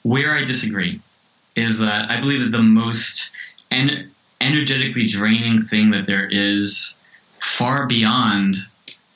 where 0.04 0.32
I 0.34 0.44
disagree 0.44 1.00
is 1.56 1.78
that 1.78 2.10
I 2.10 2.20
believe 2.20 2.40
that 2.40 2.56
the 2.56 2.62
most 2.62 3.30
en- 3.70 4.12
energetically 4.40 5.06
draining 5.06 5.62
thing 5.62 5.90
that 5.90 6.06
there 6.06 6.28
is, 6.30 6.98
far 7.32 7.86
beyond 7.86 8.56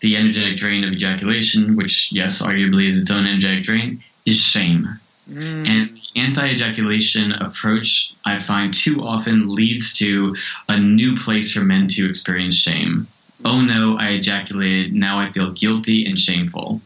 the 0.00 0.16
energetic 0.16 0.56
drain 0.56 0.84
of 0.84 0.92
ejaculation, 0.92 1.76
which, 1.76 2.10
yes, 2.12 2.42
arguably 2.42 2.86
is 2.86 3.00
its 3.00 3.10
own 3.10 3.26
energetic 3.26 3.64
drain, 3.64 4.02
is 4.24 4.40
shame. 4.40 4.98
Mm. 5.30 5.68
And 5.68 6.00
anti 6.16 6.52
ejaculation 6.52 7.32
approach, 7.32 8.14
I 8.24 8.38
find 8.38 8.72
too 8.72 9.02
often 9.02 9.54
leads 9.54 9.92
to 9.98 10.36
a 10.68 10.80
new 10.80 11.16
place 11.16 11.52
for 11.52 11.60
men 11.60 11.88
to 11.88 12.08
experience 12.08 12.54
shame. 12.54 13.08
Oh 13.44 13.60
no, 13.60 13.96
I 13.98 14.10
ejaculated. 14.10 14.94
Now 14.94 15.18
I 15.18 15.30
feel 15.32 15.52
guilty 15.52 16.06
and 16.06 16.18
shameful 16.18 16.80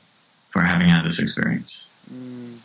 for 0.51 0.61
having 0.61 0.89
had 0.89 1.05
this 1.05 1.19
experience. 1.21 1.93
Mm. 2.13 2.59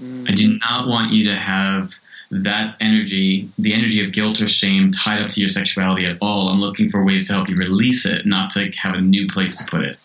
Mm. 0.00 0.30
I 0.30 0.34
do 0.34 0.58
not 0.58 0.88
want 0.88 1.12
you 1.12 1.26
to 1.26 1.34
have 1.34 1.94
that 2.30 2.76
energy, 2.80 3.50
the 3.58 3.72
energy 3.72 4.04
of 4.04 4.12
guilt 4.12 4.40
or 4.40 4.48
shame, 4.48 4.90
tied 4.90 5.22
up 5.22 5.28
to 5.28 5.40
your 5.40 5.48
sexuality 5.48 6.06
at 6.06 6.18
all. 6.20 6.48
I'm 6.48 6.60
looking 6.60 6.88
for 6.88 7.04
ways 7.04 7.26
to 7.28 7.34
help 7.34 7.48
you 7.48 7.56
release 7.56 8.04
it, 8.04 8.26
not 8.26 8.50
to 8.50 8.70
have 8.82 8.94
a 8.94 9.00
new 9.00 9.26
place 9.28 9.58
to 9.58 9.64
put 9.64 9.82
it. 9.82 9.98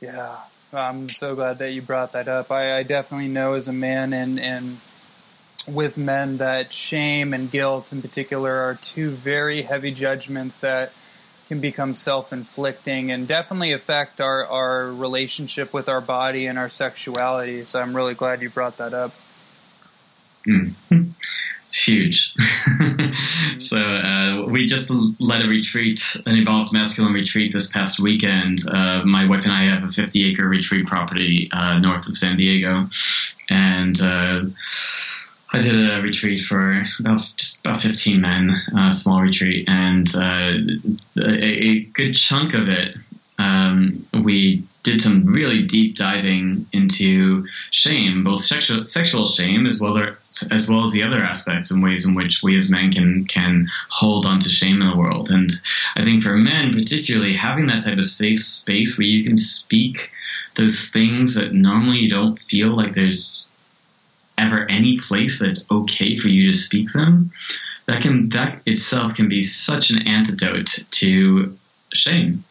Yeah, 0.00 0.36
I'm 0.72 1.08
so 1.08 1.34
glad 1.34 1.58
that 1.58 1.72
you 1.72 1.80
brought 1.80 2.12
that 2.12 2.28
up. 2.28 2.50
I, 2.50 2.78
I 2.78 2.82
definitely 2.82 3.28
know 3.28 3.54
as 3.54 3.68
a 3.68 3.72
man 3.72 4.12
and 4.12 4.38
and 4.38 4.80
with 5.66 5.96
men 5.96 6.36
that 6.36 6.72
shame 6.72 7.34
and 7.34 7.50
guilt 7.50 7.92
in 7.92 8.00
particular 8.00 8.54
are 8.54 8.74
two 8.74 9.10
very 9.10 9.62
heavy 9.62 9.90
judgments 9.90 10.58
that 10.58 10.92
can 11.48 11.60
become 11.60 11.94
self-inflicting 11.94 13.10
and 13.10 13.28
definitely 13.28 13.72
affect 13.72 14.20
our, 14.20 14.44
our 14.46 14.86
relationship 14.86 15.72
with 15.72 15.88
our 15.88 16.00
body 16.00 16.46
and 16.46 16.58
our 16.58 16.68
sexuality. 16.68 17.64
So 17.64 17.80
I'm 17.80 17.94
really 17.94 18.14
glad 18.14 18.42
you 18.42 18.50
brought 18.50 18.78
that 18.78 18.94
up. 18.94 19.12
Mm. 20.46 20.74
It's 21.66 21.82
huge. 21.82 22.32
so 23.58 23.76
uh, 23.76 24.46
we 24.46 24.66
just 24.66 24.88
led 24.88 25.44
a 25.44 25.48
retreat, 25.48 26.00
an 26.24 26.36
evolved 26.36 26.72
masculine 26.72 27.12
retreat 27.12 27.52
this 27.52 27.68
past 27.68 27.98
weekend. 27.98 28.60
Uh, 28.68 29.02
my 29.04 29.28
wife 29.28 29.42
and 29.42 29.52
I 29.52 29.64
have 29.64 29.82
a 29.82 29.88
50 29.88 30.30
acre 30.30 30.46
retreat 30.46 30.86
property 30.86 31.50
uh, 31.52 31.78
north 31.80 32.06
of 32.06 32.16
San 32.16 32.36
Diego, 32.36 32.88
and 33.50 34.00
uh, 34.00 34.42
I 35.52 35.60
did 35.60 35.90
a 35.90 36.02
retreat 36.02 36.40
for 36.40 36.86
about 36.98 37.20
just 37.36 37.60
about 37.60 37.80
15 37.80 38.20
men, 38.20 38.50
a 38.76 38.92
small 38.92 39.22
retreat, 39.22 39.68
and 39.68 40.06
uh, 40.14 40.50
a, 41.18 41.68
a, 41.68 41.80
good 41.80 42.12
chunk 42.14 42.52
of 42.54 42.68
it 42.68 42.96
um, 43.38 44.06
we 44.24 44.64
did 44.82 45.02
some 45.02 45.26
really 45.26 45.64
deep 45.64 45.96
diving 45.96 46.66
into 46.72 47.46
shame, 47.70 48.24
both 48.24 48.44
sexual, 48.44 48.84
sexual 48.84 49.26
shame 49.26 49.66
as 49.66 49.80
well 49.80 49.96
as 50.50 50.68
well 50.68 50.82
as 50.82 50.92
the 50.92 51.02
other 51.02 51.22
aspects 51.22 51.70
and 51.70 51.82
ways 51.82 52.06
in 52.06 52.14
which 52.14 52.42
we 52.42 52.56
as 52.56 52.70
men 52.70 52.92
can 52.92 53.26
can 53.26 53.68
hold 53.88 54.26
on 54.26 54.40
to 54.40 54.48
shame 54.48 54.80
in 54.80 54.88
the 54.88 54.96
world. 54.96 55.28
And 55.30 55.50
I 55.96 56.04
think 56.04 56.22
for 56.22 56.36
men, 56.36 56.72
particularly, 56.72 57.34
having 57.34 57.66
that 57.66 57.84
type 57.84 57.98
of 57.98 58.04
safe 58.04 58.42
space 58.42 58.96
where 58.96 59.06
you 59.06 59.24
can 59.24 59.36
speak 59.36 60.10
those 60.54 60.88
things 60.88 61.34
that 61.34 61.52
normally 61.52 61.98
you 61.98 62.08
don't 62.08 62.38
feel 62.38 62.74
like 62.74 62.94
there's 62.94 63.50
ever 64.38 64.66
any 64.70 64.98
place 64.98 65.38
that's 65.38 65.64
okay 65.70 66.16
for 66.16 66.28
you 66.28 66.52
to 66.52 66.58
speak 66.58 66.92
them, 66.92 67.32
that 67.86 68.02
can 68.02 68.28
that 68.30 68.62
itself 68.66 69.14
can 69.14 69.28
be 69.28 69.40
such 69.40 69.90
an 69.90 70.06
antidote 70.06 70.84
to 70.90 71.56
shame 71.92 72.44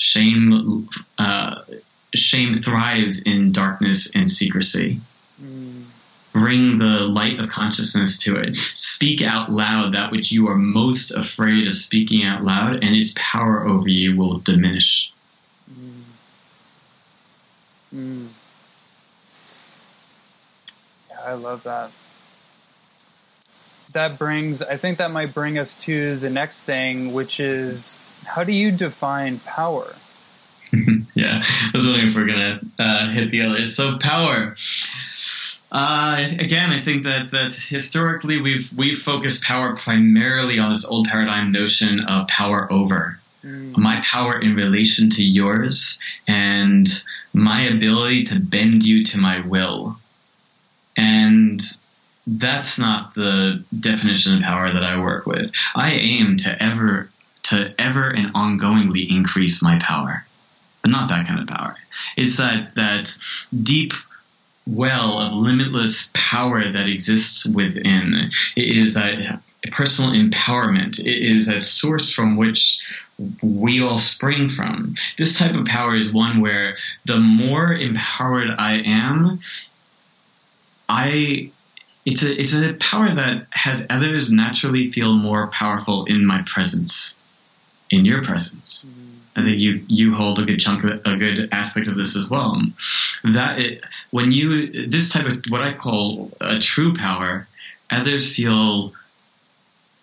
shame 0.00 0.88
uh, 1.18 1.62
shame 2.14 2.54
thrives 2.54 3.22
in 3.22 3.52
darkness 3.52 4.10
and 4.14 4.28
secrecy. 4.28 5.00
Mm. 5.40 5.84
Bring 6.32 6.78
the 6.78 7.00
light 7.00 7.38
of 7.40 7.48
consciousness 7.48 8.18
to 8.18 8.34
it. 8.34 8.56
Speak 8.56 9.20
out 9.20 9.50
loud 9.50 9.94
that 9.94 10.12
which 10.12 10.30
you 10.32 10.48
are 10.48 10.56
most 10.56 11.10
afraid 11.10 11.66
of 11.66 11.74
speaking 11.74 12.24
out 12.24 12.42
loud, 12.42 12.82
and 12.82 12.96
its 12.96 13.12
power 13.16 13.66
over 13.66 13.88
you 13.88 14.16
will 14.16 14.38
diminish. 14.38 15.12
Mm. 15.70 16.02
Mm. 17.94 18.28
I 21.24 21.34
love 21.34 21.62
that. 21.64 21.90
That 23.92 24.18
brings, 24.18 24.62
I 24.62 24.76
think 24.76 24.98
that 24.98 25.10
might 25.10 25.34
bring 25.34 25.58
us 25.58 25.74
to 25.76 26.16
the 26.16 26.30
next 26.30 26.62
thing, 26.62 27.12
which 27.12 27.40
is 27.40 28.00
how 28.24 28.44
do 28.44 28.52
you 28.52 28.70
define 28.70 29.40
power? 29.40 29.96
yeah, 31.14 31.42
I 31.44 31.70
was 31.74 31.86
wondering 31.86 32.08
if 32.08 32.14
we're 32.14 32.26
gonna 32.26 32.60
uh, 32.78 33.10
hit 33.10 33.30
the 33.30 33.42
others. 33.42 33.74
So 33.74 33.98
power. 33.98 34.54
Uh, 35.72 36.26
again, 36.38 36.70
I 36.70 36.82
think 36.82 37.04
that, 37.04 37.30
that 37.30 37.52
historically 37.52 38.40
we've 38.40 38.72
we've 38.72 38.98
focused 38.98 39.42
power 39.42 39.76
primarily 39.76 40.58
on 40.58 40.70
this 40.70 40.84
old 40.84 41.06
paradigm 41.08 41.52
notion 41.52 42.00
of 42.00 42.28
power 42.28 42.72
over. 42.72 43.20
Mm. 43.44 43.76
My 43.76 44.00
power 44.02 44.38
in 44.38 44.54
relation 44.54 45.10
to 45.10 45.22
yours 45.22 45.98
and 46.26 46.86
my 47.32 47.62
ability 47.62 48.24
to 48.24 48.40
bend 48.40 48.84
you 48.84 49.04
to 49.06 49.18
my 49.18 49.46
will. 49.46 49.96
And 51.00 51.62
that's 52.26 52.78
not 52.78 53.14
the 53.14 53.64
definition 53.78 54.36
of 54.36 54.42
power 54.42 54.70
that 54.70 54.84
I 54.84 55.00
work 55.00 55.24
with. 55.24 55.50
I 55.74 55.92
aim 55.92 56.36
to 56.38 56.62
ever 56.62 57.10
to 57.44 57.74
ever 57.78 58.10
and 58.10 58.34
ongoingly 58.34 59.10
increase 59.10 59.62
my 59.62 59.78
power, 59.78 60.26
but 60.82 60.90
not 60.90 61.08
that 61.08 61.26
kind 61.26 61.40
of 61.40 61.48
power. 61.48 61.74
It's 62.18 62.36
that 62.36 62.74
that 62.74 63.16
deep 63.62 63.94
well 64.66 65.18
of 65.18 65.32
limitless 65.32 66.10
power 66.12 66.70
that 66.70 66.86
exists 66.86 67.46
within. 67.46 68.30
It 68.54 68.76
is 68.76 68.92
that 68.94 69.40
personal 69.72 70.12
empowerment. 70.12 70.98
It 70.98 71.06
is 71.06 71.48
a 71.48 71.60
source 71.62 72.12
from 72.12 72.36
which 72.36 72.82
we 73.42 73.80
all 73.80 73.98
spring 73.98 74.50
from. 74.50 74.96
This 75.16 75.38
type 75.38 75.54
of 75.54 75.64
power 75.64 75.96
is 75.96 76.12
one 76.12 76.40
where 76.40 76.76
the 77.06 77.18
more 77.18 77.72
empowered 77.72 78.50
I 78.58 78.82
am, 78.84 79.40
I 80.90 81.52
it's 82.04 82.22
a 82.22 82.38
it's 82.38 82.54
a 82.54 82.72
power 82.74 83.14
that 83.14 83.46
has 83.50 83.86
others 83.88 84.30
naturally 84.32 84.90
feel 84.90 85.12
more 85.12 85.46
powerful 85.48 86.04
in 86.06 86.26
my 86.26 86.42
presence 86.42 87.16
in 87.90 88.04
your 88.04 88.24
presence. 88.24 88.84
Mm-hmm. 88.84 89.06
I 89.36 89.44
think 89.44 89.60
you 89.60 89.84
you 89.86 90.14
hold 90.14 90.40
a 90.40 90.44
good 90.44 90.58
chunk 90.58 90.82
of 90.82 90.90
a 91.04 91.16
good 91.16 91.48
aspect 91.52 91.86
of 91.86 91.96
this 91.96 92.16
as 92.16 92.28
well. 92.28 92.60
That 93.22 93.60
it, 93.60 93.84
when 94.10 94.32
you 94.32 94.88
this 94.88 95.10
type 95.10 95.26
of 95.26 95.44
what 95.48 95.62
I 95.62 95.72
call 95.72 96.32
a 96.40 96.58
true 96.58 96.94
power, 96.94 97.46
others 97.88 98.34
feel 98.34 98.92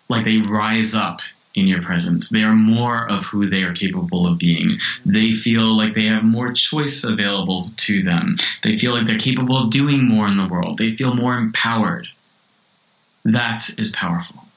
like 0.08 0.24
they 0.24 0.38
rise 0.38 0.94
up 0.94 1.20
in 1.58 1.68
your 1.68 1.82
presence. 1.82 2.28
They 2.28 2.42
are 2.42 2.54
more 2.54 3.08
of 3.08 3.24
who 3.24 3.48
they 3.48 3.62
are 3.62 3.74
capable 3.74 4.26
of 4.26 4.38
being. 4.38 4.78
They 5.04 5.32
feel 5.32 5.76
like 5.76 5.94
they 5.94 6.06
have 6.06 6.24
more 6.24 6.52
choice 6.52 7.04
available 7.04 7.70
to 7.78 8.02
them. 8.02 8.36
They 8.62 8.76
feel 8.76 8.92
like 8.92 9.06
they're 9.06 9.18
capable 9.18 9.56
of 9.56 9.70
doing 9.70 10.06
more 10.06 10.26
in 10.28 10.36
the 10.36 10.46
world. 10.46 10.78
They 10.78 10.96
feel 10.96 11.14
more 11.14 11.36
empowered. 11.36 12.08
That 13.24 13.68
is 13.78 13.92
powerful. 13.92 14.47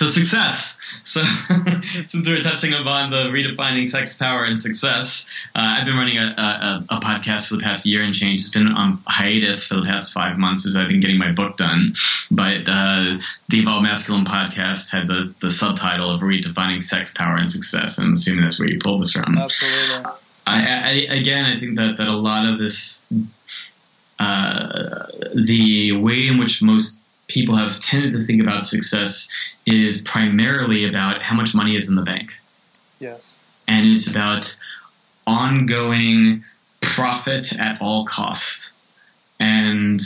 So 0.00 0.06
success. 0.06 0.78
So 1.04 1.22
since 2.06 2.26
we're 2.26 2.42
touching 2.42 2.72
upon 2.72 3.10
the 3.10 3.24
redefining 3.24 3.86
sex, 3.86 4.16
power, 4.16 4.44
and 4.44 4.58
success, 4.58 5.26
uh, 5.54 5.76
I've 5.78 5.84
been 5.84 5.94
running 5.94 6.16
a, 6.16 6.22
a, 6.22 6.94
a, 6.96 7.00
podcast 7.00 7.48
for 7.48 7.56
the 7.56 7.62
past 7.62 7.84
year 7.84 8.02
and 8.02 8.14
change. 8.14 8.40
It's 8.40 8.48
been 8.48 8.68
on 8.68 9.02
hiatus 9.06 9.66
for 9.66 9.74
the 9.74 9.82
past 9.82 10.14
five 10.14 10.38
months 10.38 10.64
as 10.64 10.74
I've 10.74 10.88
been 10.88 11.00
getting 11.00 11.18
my 11.18 11.32
book 11.32 11.58
done. 11.58 11.92
But 12.30 12.66
uh, 12.66 13.18
the 13.50 13.58
Evolve 13.58 13.82
Masculine 13.82 14.24
podcast 14.24 14.90
had 14.90 15.06
the, 15.06 15.34
the 15.42 15.50
subtitle 15.50 16.10
of 16.10 16.22
redefining 16.22 16.82
sex, 16.82 17.12
power, 17.12 17.36
and 17.36 17.50
success. 17.50 17.98
I'm 17.98 18.14
assuming 18.14 18.40
that's 18.40 18.58
where 18.58 18.70
you 18.70 18.78
pulled 18.78 19.02
this 19.02 19.12
from. 19.12 19.36
Absolutely. 19.36 20.12
I, 20.46 20.62
I, 21.10 21.14
again, 21.14 21.44
I 21.44 21.60
think 21.60 21.76
that, 21.76 21.98
that 21.98 22.08
a 22.08 22.16
lot 22.16 22.48
of 22.48 22.58
this, 22.58 23.06
uh, 24.18 25.08
the 25.34 25.92
way 25.92 26.26
in 26.26 26.38
which 26.38 26.62
most 26.62 26.96
people 27.30 27.56
have 27.56 27.80
tended 27.80 28.12
to 28.12 28.24
think 28.24 28.42
about 28.42 28.66
success 28.66 29.28
is 29.66 30.00
primarily 30.00 30.88
about 30.88 31.22
how 31.22 31.36
much 31.36 31.54
money 31.54 31.76
is 31.76 31.88
in 31.88 31.94
the 31.94 32.02
bank. 32.02 32.38
Yes. 32.98 33.36
And 33.68 33.86
it's 33.86 34.10
about 34.10 34.56
ongoing 35.26 36.44
profit 36.80 37.52
at 37.58 37.80
all 37.80 38.04
costs. 38.04 38.72
And, 39.38 40.00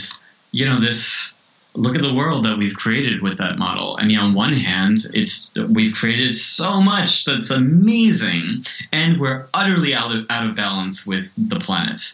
you 0.51 0.65
know, 0.65 0.79
this 0.79 1.35
look 1.75 1.95
at 1.95 2.01
the 2.01 2.13
world 2.13 2.45
that 2.45 2.57
we've 2.57 2.75
created 2.75 3.21
with 3.21 3.37
that 3.37 3.57
model. 3.57 3.97
I 3.99 4.05
mean, 4.05 4.17
on 4.17 4.33
one 4.33 4.53
hand, 4.53 4.99
it's 5.13 5.53
we've 5.55 5.93
created 5.93 6.37
so 6.37 6.81
much 6.81 7.25
that's 7.25 7.49
amazing, 7.49 8.65
and 8.91 9.19
we're 9.19 9.47
utterly 9.53 9.93
out 9.93 10.15
of 10.15 10.25
out 10.29 10.47
of 10.47 10.55
balance 10.55 11.05
with 11.05 11.31
the 11.37 11.59
planet. 11.59 12.13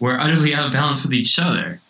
We're 0.00 0.18
utterly 0.18 0.54
out 0.54 0.66
of 0.66 0.72
balance 0.72 1.02
with 1.02 1.12
each 1.12 1.38
other. 1.38 1.80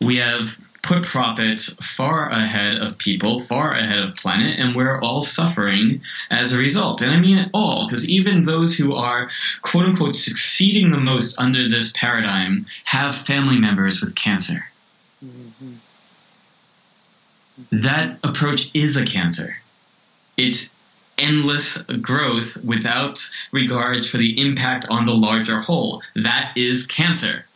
We 0.00 0.16
have 0.16 0.56
put 0.86 1.02
profit 1.02 1.60
far 1.82 2.30
ahead 2.30 2.78
of 2.78 2.96
people, 2.96 3.40
far 3.40 3.72
ahead 3.72 3.98
of 3.98 4.14
planet, 4.14 4.58
and 4.60 4.76
we're 4.76 5.00
all 5.00 5.22
suffering 5.22 6.00
as 6.30 6.52
a 6.52 6.58
result. 6.58 7.02
And 7.02 7.10
I 7.12 7.18
mean 7.18 7.38
it 7.38 7.50
all, 7.52 7.86
because 7.86 8.08
even 8.08 8.44
those 8.44 8.76
who 8.76 8.94
are 8.94 9.28
quote 9.62 9.86
unquote 9.86 10.14
succeeding 10.14 10.90
the 10.90 11.00
most 11.00 11.38
under 11.38 11.68
this 11.68 11.92
paradigm 11.92 12.66
have 12.84 13.16
family 13.16 13.58
members 13.58 14.00
with 14.00 14.14
cancer. 14.14 14.68
Mm-hmm. 15.24 15.74
That 17.72 18.18
approach 18.22 18.70
is 18.72 18.96
a 18.96 19.04
cancer. 19.04 19.56
It's 20.36 20.72
endless 21.18 21.78
growth 21.78 22.58
without 22.62 23.18
regards 23.50 24.08
for 24.08 24.18
the 24.18 24.40
impact 24.40 24.86
on 24.88 25.06
the 25.06 25.14
larger 25.14 25.60
whole. 25.60 26.02
That 26.14 26.52
is 26.56 26.86
cancer. 26.86 27.46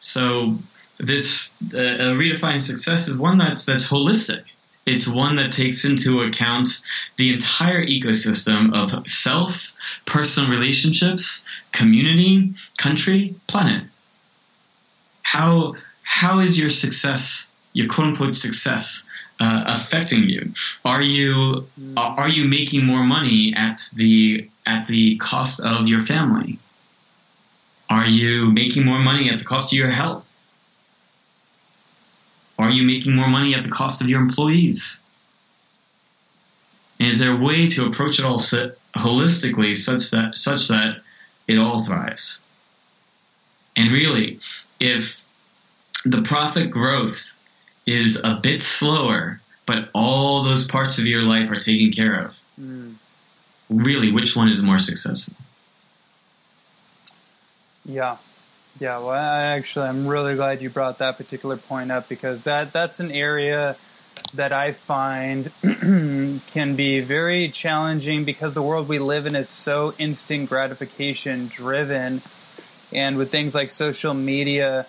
So 0.00 0.58
this 1.02 1.52
uh, 1.74 2.14
redefining 2.14 2.60
success 2.60 3.08
is 3.08 3.18
one 3.18 3.38
that's 3.38 3.64
that's 3.64 3.88
holistic. 3.88 4.44
It's 4.86 5.06
one 5.06 5.36
that 5.36 5.52
takes 5.52 5.84
into 5.84 6.20
account 6.22 6.68
the 7.16 7.32
entire 7.32 7.84
ecosystem 7.84 8.72
of 8.74 9.08
self, 9.08 9.72
personal 10.06 10.50
relationships, 10.50 11.44
community, 11.72 12.54
country, 12.78 13.34
planet. 13.48 13.84
How 15.22 15.74
how 16.02 16.38
is 16.38 16.58
your 16.58 16.70
success, 16.70 17.50
your 17.72 17.88
quote 17.88 18.08
unquote 18.08 18.34
success, 18.34 19.04
uh, 19.40 19.64
affecting 19.66 20.28
you? 20.28 20.52
Are 20.84 21.02
you 21.02 21.66
are 21.96 22.28
you 22.28 22.44
making 22.44 22.86
more 22.86 23.02
money 23.02 23.54
at 23.56 23.88
the 23.92 24.48
at 24.66 24.86
the 24.86 25.16
cost 25.16 25.60
of 25.60 25.88
your 25.88 26.00
family? 26.00 26.60
Are 27.90 28.06
you 28.06 28.50
making 28.52 28.84
more 28.84 29.00
money 29.00 29.30
at 29.30 29.40
the 29.40 29.44
cost 29.44 29.72
of 29.72 29.76
your 29.76 29.90
health? 29.90 30.31
Are 32.62 32.70
you 32.70 32.84
making 32.84 33.16
more 33.16 33.26
money 33.26 33.54
at 33.54 33.64
the 33.64 33.70
cost 33.70 34.00
of 34.00 34.08
your 34.08 34.20
employees? 34.20 35.02
And 37.00 37.10
is 37.10 37.18
there 37.18 37.32
a 37.32 37.36
way 37.36 37.68
to 37.70 37.86
approach 37.86 38.20
it 38.20 38.24
all 38.24 38.38
holistically 38.38 39.74
such 39.74 40.12
that 40.12 40.38
such 40.38 40.68
that 40.68 40.98
it 41.48 41.58
all 41.58 41.82
thrives? 41.82 42.44
And 43.76 43.90
really, 43.90 44.38
if 44.78 45.20
the 46.04 46.22
profit 46.22 46.70
growth 46.70 47.36
is 47.84 48.20
a 48.22 48.38
bit 48.40 48.62
slower, 48.62 49.40
but 49.66 49.88
all 49.92 50.44
those 50.44 50.68
parts 50.68 50.98
of 50.98 51.06
your 51.06 51.22
life 51.22 51.50
are 51.50 51.58
taken 51.58 51.90
care 51.90 52.26
of, 52.26 52.38
mm. 52.60 52.94
really, 53.68 54.12
which 54.12 54.36
one 54.36 54.48
is 54.48 54.62
more 54.62 54.78
successful? 54.78 55.36
Yeah, 57.84 58.18
yeah, 58.78 58.98
well, 58.98 59.10
I 59.10 59.42
actually, 59.42 59.86
I'm 59.86 60.06
really 60.06 60.34
glad 60.34 60.62
you 60.62 60.70
brought 60.70 60.98
that 60.98 61.18
particular 61.18 61.56
point 61.56 61.92
up 61.92 62.08
because 62.08 62.44
that 62.44 62.72
that's 62.72 63.00
an 63.00 63.10
area 63.10 63.76
that 64.34 64.52
I 64.52 64.72
find 64.72 65.50
can 65.62 66.76
be 66.76 67.00
very 67.00 67.50
challenging 67.50 68.24
because 68.24 68.54
the 68.54 68.62
world 68.62 68.88
we 68.88 68.98
live 68.98 69.26
in 69.26 69.36
is 69.36 69.48
so 69.48 69.94
instant 69.98 70.48
gratification 70.48 71.48
driven, 71.48 72.22
and 72.92 73.18
with 73.18 73.30
things 73.30 73.54
like 73.54 73.70
social 73.70 74.14
media, 74.14 74.86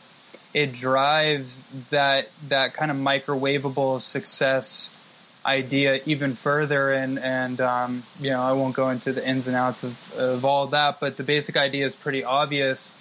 it 0.53 0.73
drives 0.73 1.65
that 1.89 2.29
that 2.47 2.73
kind 2.73 2.89
of 2.89 2.97
microwavable 2.97 4.01
success 4.01 4.91
idea 5.45 5.99
even 6.05 6.35
further. 6.35 6.93
And 6.93 7.19
and 7.19 7.59
um, 7.59 8.03
you 8.19 8.29
know 8.29 8.41
I 8.41 8.53
won't 8.53 8.75
go 8.75 8.89
into 8.89 9.11
the 9.11 9.27
ins 9.27 9.47
and 9.47 9.57
outs 9.57 9.83
of, 9.83 10.13
of 10.13 10.45
all 10.45 10.67
that 10.67 10.99
but 11.01 11.17
the 11.17 11.23
basic 11.23 11.57
idea 11.57 11.85
is 11.85 11.95
pretty 11.95 12.23
obvious 12.23 12.93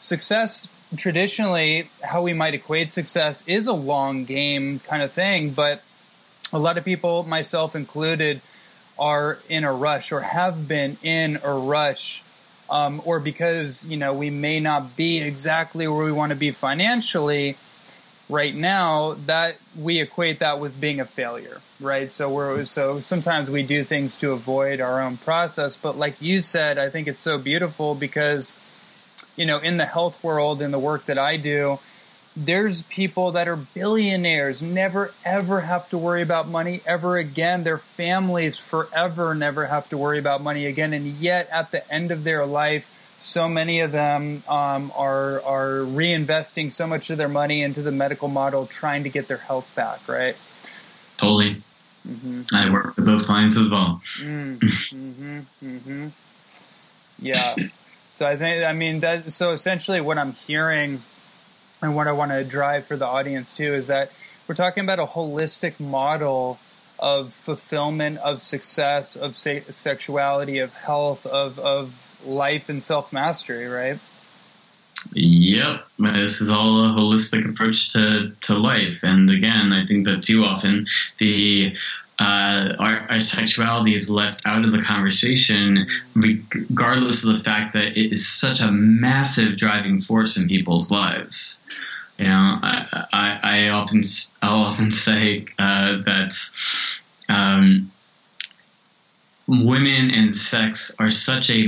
success 0.00 0.68
traditionally 0.96 1.90
how 2.02 2.22
we 2.22 2.32
might 2.32 2.54
equate 2.54 2.92
success 2.92 3.42
is 3.46 3.66
a 3.66 3.72
long 3.72 4.24
game 4.24 4.78
kind 4.80 5.02
of 5.02 5.12
thing 5.12 5.50
but 5.50 5.82
a 6.52 6.58
lot 6.58 6.78
of 6.78 6.84
people 6.84 7.22
myself 7.24 7.76
included 7.76 8.40
are 8.98 9.38
in 9.48 9.64
a 9.64 9.72
rush 9.72 10.12
or 10.12 10.20
have 10.20 10.66
been 10.66 10.96
in 11.02 11.38
a 11.42 11.52
rush 11.52 12.22
um, 12.70 13.02
or 13.04 13.20
because 13.20 13.84
you 13.84 13.96
know 13.96 14.12
we 14.14 14.30
may 14.30 14.60
not 14.60 14.96
be 14.96 15.20
exactly 15.20 15.86
where 15.86 16.04
we 16.04 16.12
want 16.12 16.30
to 16.30 16.36
be 16.36 16.50
financially 16.50 17.56
right 18.30 18.54
now 18.54 19.14
that 19.26 19.58
we 19.76 20.00
equate 20.00 20.38
that 20.40 20.58
with 20.58 20.80
being 20.80 21.00
a 21.00 21.04
failure 21.04 21.60
right? 21.80 22.12
So 22.12 22.28
we're 22.30 22.64
so 22.64 23.00
sometimes 23.00 23.50
we 23.50 23.62
do 23.62 23.84
things 23.84 24.16
to 24.16 24.32
avoid 24.32 24.80
our 24.80 25.02
own 25.02 25.18
process 25.18 25.76
but 25.76 25.98
like 25.98 26.20
you 26.20 26.40
said 26.40 26.78
i 26.78 26.88
think 26.88 27.08
it's 27.08 27.20
so 27.20 27.38
beautiful 27.38 27.94
because 27.94 28.54
you 29.38 29.46
know, 29.46 29.58
in 29.58 29.76
the 29.76 29.86
health 29.86 30.22
world, 30.22 30.60
in 30.60 30.72
the 30.72 30.78
work 30.78 31.06
that 31.06 31.16
I 31.16 31.36
do, 31.36 31.78
there's 32.36 32.82
people 32.82 33.32
that 33.32 33.48
are 33.48 33.56
billionaires, 33.56 34.60
never 34.60 35.12
ever 35.24 35.60
have 35.62 35.88
to 35.90 35.98
worry 35.98 36.22
about 36.22 36.48
money 36.48 36.82
ever 36.84 37.16
again. 37.16 37.64
Their 37.64 37.78
families 37.78 38.58
forever 38.58 39.34
never 39.34 39.66
have 39.66 39.88
to 39.90 39.96
worry 39.98 40.18
about 40.18 40.42
money 40.42 40.66
again. 40.66 40.92
And 40.92 41.06
yet, 41.16 41.48
at 41.50 41.70
the 41.70 41.90
end 41.92 42.10
of 42.10 42.24
their 42.24 42.44
life, 42.44 42.90
so 43.18 43.48
many 43.48 43.80
of 43.80 43.92
them 43.92 44.42
um, 44.48 44.92
are 44.94 45.42
are 45.42 45.80
reinvesting 45.80 46.72
so 46.72 46.86
much 46.86 47.10
of 47.10 47.18
their 47.18 47.28
money 47.28 47.62
into 47.62 47.82
the 47.82 47.92
medical 47.92 48.28
model, 48.28 48.66
trying 48.66 49.04
to 49.04 49.10
get 49.10 49.28
their 49.28 49.38
health 49.38 49.70
back. 49.74 50.06
Right? 50.08 50.36
Totally. 51.16 51.62
Mm-hmm. 52.06 52.42
I 52.54 52.70
work 52.70 52.96
with 52.96 53.06
those 53.06 53.26
clients 53.26 53.56
as 53.56 53.70
well. 53.70 54.00
Mm, 54.20 54.58
mm-hmm. 54.58 55.40
Mm-hmm. 55.62 56.08
Yeah. 57.20 57.56
So 58.18 58.26
I 58.26 58.36
think, 58.36 58.64
I 58.64 58.72
mean, 58.72 58.98
that, 58.98 59.30
so 59.32 59.52
essentially 59.52 60.00
what 60.00 60.18
I'm 60.18 60.32
hearing 60.32 61.04
and 61.80 61.94
what 61.94 62.08
I 62.08 62.12
want 62.12 62.32
to 62.32 62.42
drive 62.42 62.84
for 62.84 62.96
the 62.96 63.06
audience 63.06 63.52
too 63.52 63.72
is 63.72 63.86
that 63.86 64.10
we're 64.48 64.56
talking 64.56 64.82
about 64.82 64.98
a 64.98 65.06
holistic 65.06 65.78
model 65.78 66.58
of 66.98 67.32
fulfillment, 67.32 68.18
of 68.18 68.42
success, 68.42 69.14
of 69.14 69.36
se- 69.36 69.66
sexuality, 69.70 70.58
of 70.58 70.74
health, 70.74 71.26
of, 71.26 71.60
of 71.60 72.18
life 72.26 72.68
and 72.68 72.82
self 72.82 73.12
mastery, 73.12 73.68
right? 73.68 74.00
Yep, 75.12 75.84
this 76.00 76.40
is 76.40 76.50
all 76.50 76.86
a 76.86 76.88
holistic 76.88 77.48
approach 77.48 77.92
to, 77.92 78.32
to 78.40 78.58
life. 78.58 78.98
And 79.04 79.30
again, 79.30 79.72
I 79.72 79.86
think 79.86 80.08
that 80.08 80.24
too 80.24 80.42
often 80.42 80.88
the 81.18 81.76
uh, 82.18 82.74
our, 82.78 83.06
our, 83.10 83.20
sexuality 83.20 83.94
is 83.94 84.10
left 84.10 84.44
out 84.44 84.64
of 84.64 84.72
the 84.72 84.82
conversation, 84.82 85.86
regardless 86.14 87.24
of 87.24 87.36
the 87.36 87.44
fact 87.44 87.74
that 87.74 87.96
it 87.96 88.12
is 88.12 88.26
such 88.26 88.60
a 88.60 88.72
massive 88.72 89.56
driving 89.56 90.00
force 90.00 90.36
in 90.36 90.48
people's 90.48 90.90
lives. 90.90 91.62
You 92.18 92.26
know, 92.26 92.58
I, 92.60 93.06
I, 93.12 93.40
I 93.42 93.68
often 93.68 94.02
I'll 94.42 94.62
often 94.62 94.90
say 94.90 95.46
uh, 95.60 95.98
that 96.06 96.34
um, 97.28 97.92
women 99.46 100.10
and 100.10 100.34
sex 100.34 100.94
are 100.98 101.10
such 101.10 101.50
a 101.50 101.66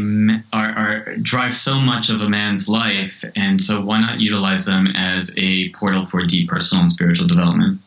are, 0.53 0.71
are 0.71 1.17
drive 1.17 1.55
so 1.55 1.79
much 1.81 2.11
of 2.11 2.21
a 2.21 2.29
man's 2.29 2.69
life, 2.69 3.25
and 3.37 3.61
so 3.61 3.83
why 3.83 4.01
not 4.01 4.19
utilize 4.19 4.67
them 4.67 4.89
as 4.97 5.33
a 5.37 5.71
portal 5.71 6.07
for 6.07 6.27
deep 6.27 6.49
personal 6.49 6.83
and 6.83 6.91
spiritual 6.91 7.29
development? 7.29 7.81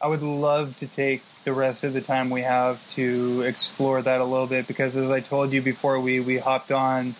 I 0.00 0.06
would 0.06 0.22
love 0.22 0.76
to 0.76 0.86
take 0.86 1.22
the 1.44 1.52
rest 1.52 1.82
of 1.82 1.92
the 1.92 2.00
time 2.00 2.30
we 2.30 2.42
have 2.42 2.86
to 2.94 3.42
explore 3.42 4.00
that 4.00 4.20
a 4.20 4.24
little 4.24 4.46
bit 4.46 4.68
because, 4.68 4.96
as 4.96 5.10
I 5.10 5.20
told 5.20 5.52
you 5.52 5.60
before 5.60 5.98
we, 5.98 6.20
we 6.20 6.38
hopped 6.38 6.70
on, 6.70 7.16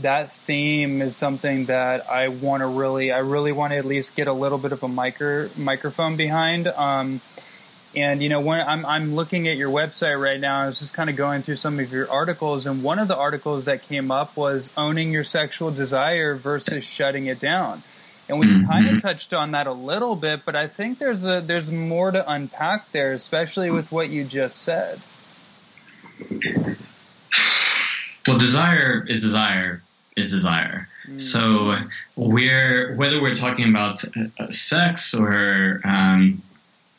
that 0.00 0.32
theme 0.32 1.02
is 1.02 1.16
something 1.16 1.66
that 1.66 2.10
I 2.10 2.28
want 2.28 2.62
to 2.62 2.66
really, 2.66 3.12
I 3.12 3.18
really 3.18 3.52
want 3.52 3.72
to 3.72 3.76
at 3.76 3.84
least 3.84 4.16
get 4.16 4.26
a 4.26 4.32
little 4.32 4.58
bit 4.58 4.72
of 4.72 4.82
a 4.82 4.88
micro, 4.88 5.50
microphone 5.56 6.16
behind. 6.16 6.66
Um, 6.68 7.20
and 7.94 8.22
you 8.22 8.28
know, 8.28 8.40
when 8.40 8.60
I'm 8.60 8.84
I'm 8.86 9.14
looking 9.14 9.46
at 9.46 9.56
your 9.56 9.70
website 9.70 10.20
right 10.20 10.40
now, 10.40 10.62
I 10.62 10.66
was 10.66 10.80
just 10.80 10.94
kind 10.94 11.10
of 11.10 11.16
going 11.16 11.42
through 11.42 11.56
some 11.56 11.78
of 11.78 11.92
your 11.92 12.10
articles, 12.10 12.66
and 12.66 12.82
one 12.82 12.98
of 12.98 13.06
the 13.06 13.16
articles 13.16 13.66
that 13.66 13.82
came 13.82 14.10
up 14.10 14.36
was 14.36 14.70
owning 14.76 15.12
your 15.12 15.24
sexual 15.24 15.70
desire 15.70 16.34
versus 16.34 16.84
shutting 16.84 17.26
it 17.26 17.38
down. 17.38 17.82
And 18.28 18.38
we 18.38 18.46
mm-hmm. 18.46 18.66
kind 18.66 18.88
of 18.88 19.02
touched 19.02 19.34
on 19.34 19.50
that 19.50 19.66
a 19.66 19.72
little 19.72 20.16
bit, 20.16 20.44
but 20.44 20.56
I 20.56 20.66
think 20.66 20.98
there's 20.98 21.26
a 21.26 21.42
there's 21.42 21.70
more 21.70 22.10
to 22.10 22.30
unpack 22.30 22.90
there, 22.92 23.12
especially 23.12 23.70
with 23.70 23.92
what 23.92 24.08
you 24.08 24.24
just 24.24 24.62
said. 24.62 25.00
Well, 28.26 28.38
desire 28.38 29.04
is 29.06 29.20
desire 29.20 29.82
is 30.16 30.30
desire. 30.30 30.88
Mm-hmm. 31.06 31.18
So 31.18 31.76
we're 32.16 32.94
whether 32.96 33.20
we're 33.20 33.34
talking 33.34 33.68
about 33.68 34.02
uh, 34.16 34.50
sex 34.50 35.14
or 35.14 35.82
um, 35.84 36.42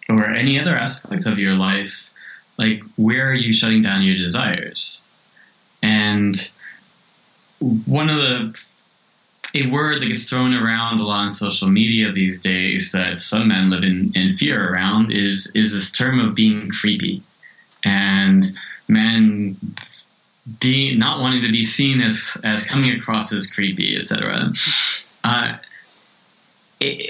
or 0.09 0.29
any 0.29 0.59
other 0.59 0.75
aspect 0.75 1.25
of 1.25 1.39
your 1.39 1.53
life, 1.53 2.11
like 2.57 2.83
where 2.95 3.29
are 3.29 3.33
you 3.33 3.51
shutting 3.51 3.81
down 3.81 4.03
your 4.03 4.17
desires? 4.17 5.03
And 5.81 6.35
one 7.59 8.09
of 8.09 8.17
the 8.17 8.59
a 9.55 9.67
word 9.67 10.01
that 10.01 10.07
gets 10.07 10.29
thrown 10.29 10.53
around 10.53 10.99
a 10.99 11.03
lot 11.03 11.25
on 11.25 11.31
social 11.31 11.69
media 11.69 12.11
these 12.11 12.41
days 12.41 12.91
that 12.91 13.19
some 13.19 13.47
men 13.47 13.69
live 13.69 13.83
in, 13.83 14.11
in 14.15 14.37
fear 14.37 14.71
around 14.71 15.11
is 15.11 15.51
is 15.55 15.73
this 15.73 15.91
term 15.91 16.19
of 16.19 16.35
being 16.35 16.69
creepy, 16.69 17.23
and 17.83 18.43
men 18.87 19.57
being 20.59 20.99
not 20.99 21.21
wanting 21.21 21.43
to 21.43 21.51
be 21.51 21.63
seen 21.63 22.01
as 22.01 22.37
as 22.43 22.65
coming 22.65 22.91
across 22.95 23.33
as 23.33 23.49
creepy, 23.49 23.95
etc. 23.95 24.51
Uh, 25.23 25.57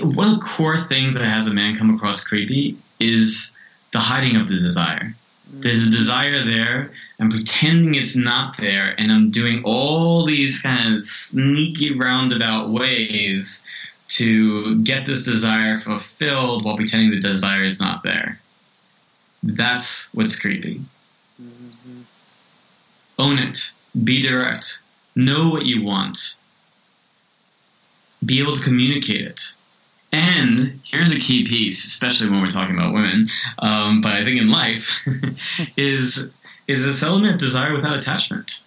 one 0.01 0.27
of 0.29 0.35
the 0.35 0.45
core 0.45 0.77
things 0.77 1.15
that 1.15 1.25
has 1.25 1.47
a 1.47 1.53
man 1.53 1.75
come 1.75 1.93
across 1.95 2.23
creepy 2.23 2.77
is 2.99 3.55
the 3.91 3.99
hiding 3.99 4.35
of 4.35 4.47
the 4.47 4.53
desire. 4.53 5.15
There's 5.47 5.87
a 5.87 5.91
desire 5.91 6.43
there. 6.43 6.91
I'm 7.19 7.29
pretending 7.29 7.95
it's 7.95 8.15
not 8.15 8.57
there, 8.57 8.93
and 8.97 9.11
I'm 9.11 9.31
doing 9.31 9.63
all 9.63 10.25
these 10.25 10.61
kind 10.61 10.95
of 10.95 11.03
sneaky 11.03 11.97
roundabout 11.97 12.69
ways 12.69 13.63
to 14.07 14.81
get 14.83 15.07
this 15.07 15.23
desire 15.23 15.79
fulfilled 15.79 16.65
while 16.65 16.75
pretending 16.75 17.11
the 17.11 17.19
desire 17.19 17.63
is 17.63 17.79
not 17.79 18.03
there. 18.03 18.39
That's 19.41 20.13
what's 20.13 20.37
creepy. 20.37 20.83
Mm-hmm. 21.41 22.01
Own 23.19 23.39
it. 23.39 23.71
Be 24.03 24.21
direct. 24.21 24.81
Know 25.15 25.49
what 25.49 25.65
you 25.65 25.83
want. 25.83 26.35
Be 28.25 28.41
able 28.41 28.55
to 28.55 28.61
communicate 28.61 29.21
it. 29.21 29.53
And 30.11 30.79
here's 30.83 31.11
a 31.11 31.19
key 31.19 31.45
piece, 31.45 31.85
especially 31.85 32.29
when 32.29 32.41
we're 32.41 32.49
talking 32.49 32.77
about 32.77 32.93
women, 32.93 33.27
um, 33.59 34.01
but 34.01 34.13
I 34.13 34.23
think 34.23 34.39
in 34.39 34.49
life, 34.49 35.05
is 35.77 36.29
is 36.67 36.83
this 36.83 37.03
element 37.03 37.33
of 37.33 37.39
desire 37.39 37.73
without 37.73 37.97
attachment. 37.97 38.61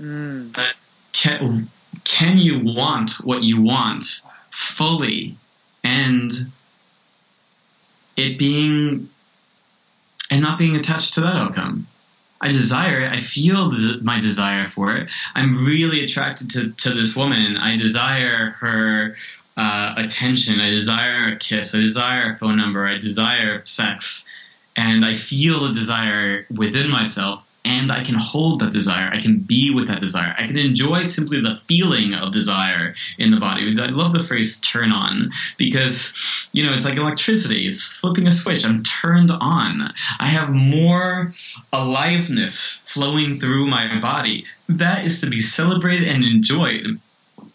Mm. 0.00 0.56
Uh, 0.56 0.66
can, 1.12 1.70
can 2.04 2.38
you 2.38 2.60
want 2.64 3.12
what 3.22 3.42
you 3.42 3.60
want 3.62 4.20
fully 4.50 5.36
and 5.84 6.32
it 8.16 8.38
being 8.38 9.08
and 10.30 10.42
not 10.42 10.58
being 10.58 10.76
attached 10.76 11.14
to 11.14 11.20
that 11.22 11.36
outcome? 11.36 11.86
I 12.40 12.48
desire 12.48 13.02
it. 13.02 13.12
I 13.12 13.18
feel 13.18 13.70
my 14.00 14.18
desire 14.18 14.64
for 14.64 14.96
it. 14.96 15.10
I'm 15.34 15.66
really 15.66 16.02
attracted 16.04 16.50
to, 16.50 16.70
to 16.70 16.94
this 16.94 17.14
woman. 17.14 17.58
I 17.58 17.76
desire 17.76 18.50
her 18.60 19.16
uh, 19.58 19.94
attention. 19.98 20.58
I 20.58 20.70
desire 20.70 21.34
a 21.34 21.36
kiss. 21.36 21.74
I 21.74 21.80
desire 21.80 22.32
a 22.32 22.36
phone 22.38 22.56
number. 22.56 22.86
I 22.86 22.96
desire 22.96 23.62
sex 23.66 24.24
and 24.76 25.04
I 25.04 25.14
feel 25.14 25.66
a 25.66 25.74
desire 25.74 26.46
within 26.50 26.90
myself 26.90 27.42
and 27.64 27.92
I 27.92 28.02
can 28.04 28.14
hold 28.14 28.60
that 28.60 28.72
desire. 28.72 29.10
I 29.12 29.20
can 29.20 29.40
be 29.40 29.72
with 29.74 29.88
that 29.88 30.00
desire. 30.00 30.34
I 30.36 30.46
can 30.46 30.56
enjoy 30.56 31.02
simply 31.02 31.40
the 31.40 31.60
feeling 31.66 32.14
of 32.14 32.32
desire 32.32 32.94
in 33.18 33.30
the 33.30 33.38
body. 33.38 33.76
I 33.78 33.86
love 33.86 34.12
the 34.12 34.22
phrase 34.22 34.60
turn 34.60 34.92
on 34.92 35.32
because, 35.58 36.14
you 36.52 36.64
know, 36.64 36.72
it's 36.72 36.84
like 36.84 36.96
electricity. 36.96 37.66
It's 37.66 37.92
flipping 37.92 38.26
a 38.26 38.30
switch. 38.30 38.64
I'm 38.64 38.82
turned 38.82 39.30
on. 39.30 39.92
I 40.18 40.26
have 40.26 40.50
more 40.50 41.32
aliveness 41.72 42.80
flowing 42.86 43.38
through 43.38 43.66
my 43.66 44.00
body. 44.00 44.46
That 44.68 45.04
is 45.04 45.20
to 45.20 45.28
be 45.28 45.40
celebrated 45.40 46.08
and 46.08 46.24
enjoyed. 46.24 46.98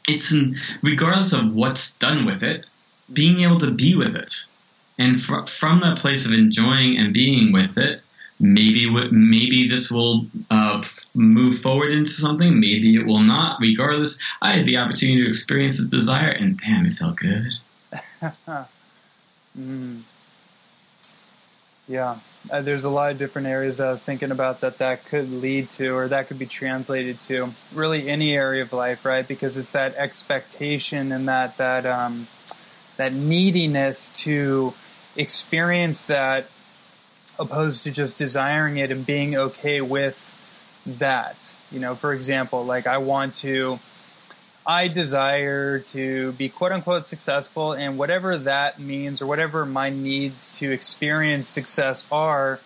It's 0.08 0.32
in, 0.32 0.58
regardless 0.84 1.34
of 1.34 1.54
what's 1.54 1.98
done 1.98 2.26
with 2.26 2.44
it, 2.44 2.66
being 3.12 3.42
able 3.42 3.60
to 3.60 3.72
be 3.72 3.96
with 3.96 4.16
it 4.16 4.46
and 4.98 5.22
fr- 5.22 5.46
from 5.46 5.82
that 5.82 5.98
place 5.98 6.26
of 6.26 6.34
enjoying 6.34 6.98
and 6.98 7.14
being 7.14 7.52
with 7.52 7.78
it, 7.78 8.02
maybe 8.40 8.90
maybe 9.12 9.68
this 9.68 9.92
will 9.92 10.28
uh, 10.50 10.84
move 11.14 11.60
forward 11.60 11.92
into 11.92 12.12
something. 12.12 12.60
Maybe 12.60 12.96
it 12.96 13.06
will 13.06 13.20
not. 13.20 13.60
Regardless, 13.60 14.20
I 14.42 14.54
had 14.54 14.66
the 14.66 14.78
opportunity 14.78 15.24
to 15.24 15.28
experience 15.28 15.78
this 15.78 15.90
desire, 15.90 16.30
and 16.30 16.58
damn, 16.58 16.86
it 16.86 16.98
felt 16.98 17.18
good. 17.18 17.48
mm. 19.58 20.02
Yeah, 21.88 22.18
uh, 22.50 22.62
there's 22.62 22.84
a 22.84 22.90
lot 22.90 23.12
of 23.12 23.20
different 23.20 23.48
areas 23.48 23.80
I 23.80 23.92
was 23.92 24.02
thinking 24.02 24.32
about 24.32 24.62
that 24.62 24.80
that 24.80 25.06
could 25.06 25.32
lead 25.32 25.70
to, 25.72 25.96
or 25.96 26.08
that 26.08 26.28
could 26.28 26.40
be 26.40 26.48
translated 26.48 27.22
to. 27.22 27.54
Really, 27.74 28.10
any 28.10 28.36
area 28.36 28.64
of 28.64 28.74
life, 28.74 29.06
right? 29.06 29.28
Because 29.28 29.56
it's 29.58 29.74
that 29.74 29.96
expectation 29.96 31.12
and 31.12 31.28
that 31.28 31.58
that 31.58 31.86
um, 31.86 32.28
that 32.98 33.14
neediness 33.14 34.10
to 34.16 34.74
experience 35.16 36.06
that 36.06 36.48
opposed 37.38 37.84
to 37.84 37.92
just 37.92 38.18
desiring 38.18 38.78
it 38.78 38.92
and 38.92 39.06
being 39.06 39.36
okay 39.36 39.82
with 39.82 40.20
that. 40.86 41.36
You 41.72 41.80
know, 41.80 41.96
for 41.96 42.14
example, 42.14 42.64
like 42.66 42.88
I 42.88 43.00
want 43.00 43.36
to, 43.38 43.80
I 44.66 44.88
desire 44.88 45.80
to 45.80 46.32
be 46.34 46.50
quote 46.50 46.72
unquote 46.72 47.08
successful, 47.08 47.74
and 47.74 47.98
whatever 47.98 48.38
that 48.38 48.80
means 48.80 49.22
or 49.22 49.28
whatever 49.28 49.66
my 49.66 49.90
needs 49.90 50.50
to 50.60 50.72
experience 50.72 51.50
success 51.50 52.06
are, 52.12 52.60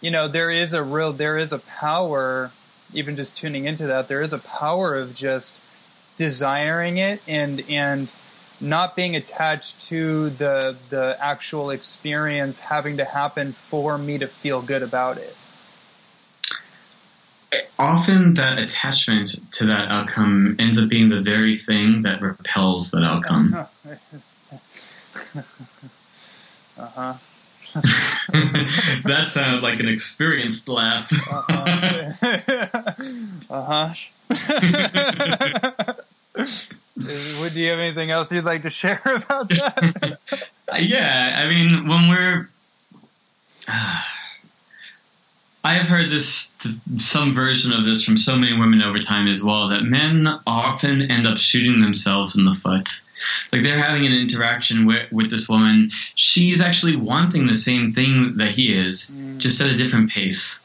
you 0.00 0.10
know, 0.10 0.28
there 0.28 0.50
is 0.50 0.72
a 0.72 0.82
real, 0.82 1.12
there 1.12 1.36
is 1.36 1.52
a 1.52 1.58
power, 1.58 2.52
even 2.94 3.16
just 3.16 3.36
tuning 3.36 3.64
into 3.64 3.86
that, 3.86 4.08
there 4.08 4.22
is 4.22 4.32
a 4.32 4.38
power 4.38 4.96
of 4.96 5.14
just 5.14 5.58
desiring 6.16 6.98
it 6.98 7.20
and, 7.26 7.64
and, 7.68 8.08
not 8.60 8.94
being 8.94 9.16
attached 9.16 9.80
to 9.88 10.30
the 10.30 10.76
the 10.90 11.16
actual 11.20 11.70
experience 11.70 12.58
having 12.58 12.98
to 12.98 13.04
happen 13.04 13.52
for 13.52 13.96
me 13.98 14.18
to 14.18 14.26
feel 14.26 14.60
good 14.62 14.82
about 14.82 15.18
it. 15.18 15.36
Often 17.78 18.34
that 18.34 18.58
attachment 18.58 19.36
to 19.52 19.66
that 19.66 19.88
outcome 19.88 20.56
ends 20.58 20.78
up 20.78 20.88
being 20.88 21.08
the 21.08 21.22
very 21.22 21.56
thing 21.56 22.02
that 22.02 22.22
repels 22.22 22.90
that 22.92 23.02
outcome. 23.02 23.54
uh-huh. 26.78 27.14
that 29.04 29.28
sounded 29.28 29.62
like 29.62 29.80
an 29.80 29.88
experienced 29.88 30.68
laugh. 30.68 31.12
uh-huh. 31.12 32.12
uh-huh. 33.50 33.94
Would 37.40 37.54
you 37.54 37.70
have 37.70 37.78
anything 37.78 38.10
else 38.10 38.30
you'd 38.30 38.44
like 38.44 38.62
to 38.62 38.70
share 38.70 39.00
about 39.06 39.48
that? 39.50 40.18
yeah, 40.78 41.36
I 41.38 41.48
mean, 41.48 41.88
when 41.88 42.08
we're, 42.08 42.48
uh, 43.68 44.02
I 45.62 45.74
have 45.74 45.88
heard 45.88 46.08
this, 46.08 46.50
some 46.96 47.34
version 47.34 47.74
of 47.74 47.84
this 47.84 48.02
from 48.02 48.16
so 48.16 48.34
many 48.34 48.58
women 48.58 48.82
over 48.82 48.98
time 48.98 49.28
as 49.28 49.44
well, 49.44 49.68
that 49.68 49.82
men 49.82 50.26
often 50.46 51.02
end 51.02 51.26
up 51.26 51.36
shooting 51.36 51.80
themselves 51.82 52.34
in 52.38 52.44
the 52.44 52.54
foot. 52.54 52.88
Like 53.52 53.62
they're 53.62 53.78
having 53.78 54.06
an 54.06 54.12
interaction 54.12 54.86
with, 54.86 55.12
with 55.12 55.28
this 55.28 55.50
woman. 55.50 55.90
She's 56.14 56.62
actually 56.62 56.96
wanting 56.96 57.46
the 57.46 57.54
same 57.54 57.92
thing 57.92 58.38
that 58.38 58.52
he 58.52 58.74
is, 58.74 59.10
mm. 59.10 59.36
just 59.36 59.60
at 59.60 59.68
a 59.68 59.74
different 59.74 60.10
pace. 60.10 60.60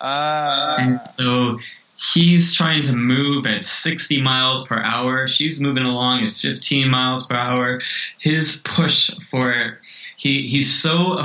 Uh. 0.00 0.74
And 0.76 1.04
so 1.04 1.60
he's 2.02 2.52
trying 2.52 2.84
to 2.84 2.92
move 2.92 3.46
at 3.46 3.64
60 3.64 4.22
miles 4.22 4.66
per 4.66 4.78
hour. 4.78 5.26
She's 5.26 5.60
moving 5.60 5.84
along 5.84 6.24
at 6.24 6.30
15 6.30 6.90
miles 6.90 7.26
per 7.26 7.36
hour. 7.36 7.80
His 8.18 8.60
push 8.64 9.10
for 9.28 9.78
he 10.16 10.46
he's 10.46 10.72
so 10.72 11.24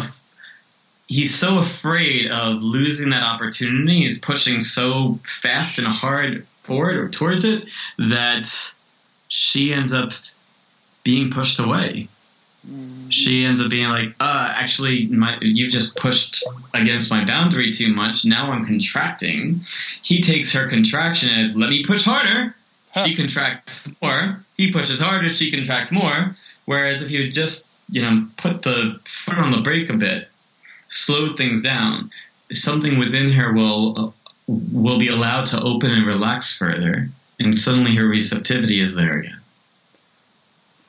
he's 1.08 1.36
so 1.36 1.60
afraid 1.60 2.32
of 2.32 2.62
losing 2.62 3.10
that 3.10 3.24
opportunity. 3.24 4.02
He's 4.02 4.20
pushing 4.20 4.60
so 4.60 5.20
fast 5.24 5.78
and 5.78 5.88
hard 5.88 6.46
forward 6.64 6.98
or 6.98 7.10
towards 7.10 7.46
it 7.46 7.66
that 7.98 8.48
she 9.30 9.74
ends 9.74 9.94
up 9.94 10.12
being 11.04 11.32
pushed 11.32 11.60
away 11.60 12.10
she 13.10 13.46
ends 13.46 13.62
up 13.62 13.70
being 13.70 13.90
like, 13.90 14.16
uh, 14.20 14.54
actually, 14.56 15.08
my, 15.08 15.38
you've 15.42 15.72
just 15.72 15.96
pushed 15.96 16.44
against 16.74 17.10
my 17.10 17.26
boundary 17.26 17.72
too 17.72 17.94
much. 17.94 18.26
Now 18.26 18.52
I'm 18.52 18.66
contracting. 18.66 19.62
He 20.02 20.22
takes 20.22 20.54
her 20.54 20.68
contraction 20.68 21.30
as, 21.30 21.56
let 21.56 21.70
me 21.70 21.84
push 21.84 22.04
harder. 22.04 22.56
Huh. 22.92 23.06
She 23.06 23.16
contracts 23.16 23.90
more. 24.02 24.40
He 24.56 24.72
pushes 24.72 25.00
harder. 25.00 25.30
She 25.30 25.52
contracts 25.52 25.92
more. 25.92 26.36
Whereas 26.66 27.02
if 27.02 27.12
you 27.12 27.32
just, 27.32 27.68
you 27.90 28.02
know, 28.02 28.28
put 28.36 28.62
the 28.64 29.00
foot 29.06 29.38
on 29.38 29.52
the 29.52 29.62
brake 29.62 29.90
a 29.90 29.94
bit, 29.94 30.30
slowed 30.90 31.38
things 31.38 31.62
down, 31.62 32.12
something 32.52 32.98
within 32.98 33.32
her 33.32 33.54
will 33.54 34.00
uh, 34.00 34.12
will 34.48 34.98
be 34.98 35.10
allowed 35.10 35.46
to 35.48 35.62
open 35.62 35.92
and 35.92 36.06
relax 36.06 36.56
further, 36.56 37.10
and 37.40 37.58
suddenly 37.58 37.96
her 37.96 38.08
receptivity 38.08 38.82
is 38.82 38.96
there 38.96 39.20
again. 39.20 39.40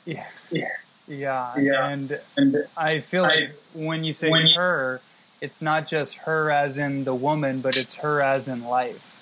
Yeah. 0.05 0.26
Yeah. 0.51 0.70
Yeah, 1.09 1.59
yeah. 1.59 1.88
And, 1.88 2.20
and 2.36 2.66
I 2.76 3.00
feel 3.00 3.24
I, 3.24 3.28
like 3.28 3.50
when 3.74 4.04
you 4.04 4.12
say 4.12 4.28
when 4.28 4.48
her, 4.56 5.00
it's 5.40 5.62
not 5.62 5.88
just 5.88 6.16
her 6.16 6.50
as 6.50 6.78
in 6.78 7.04
the 7.04 7.14
woman, 7.14 7.61
but 7.61 7.76
it's 7.76 7.94
her 7.94 8.20
as 8.20 8.48
in 8.48 8.64
life. 8.64 9.14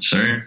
sure. 0.00 0.46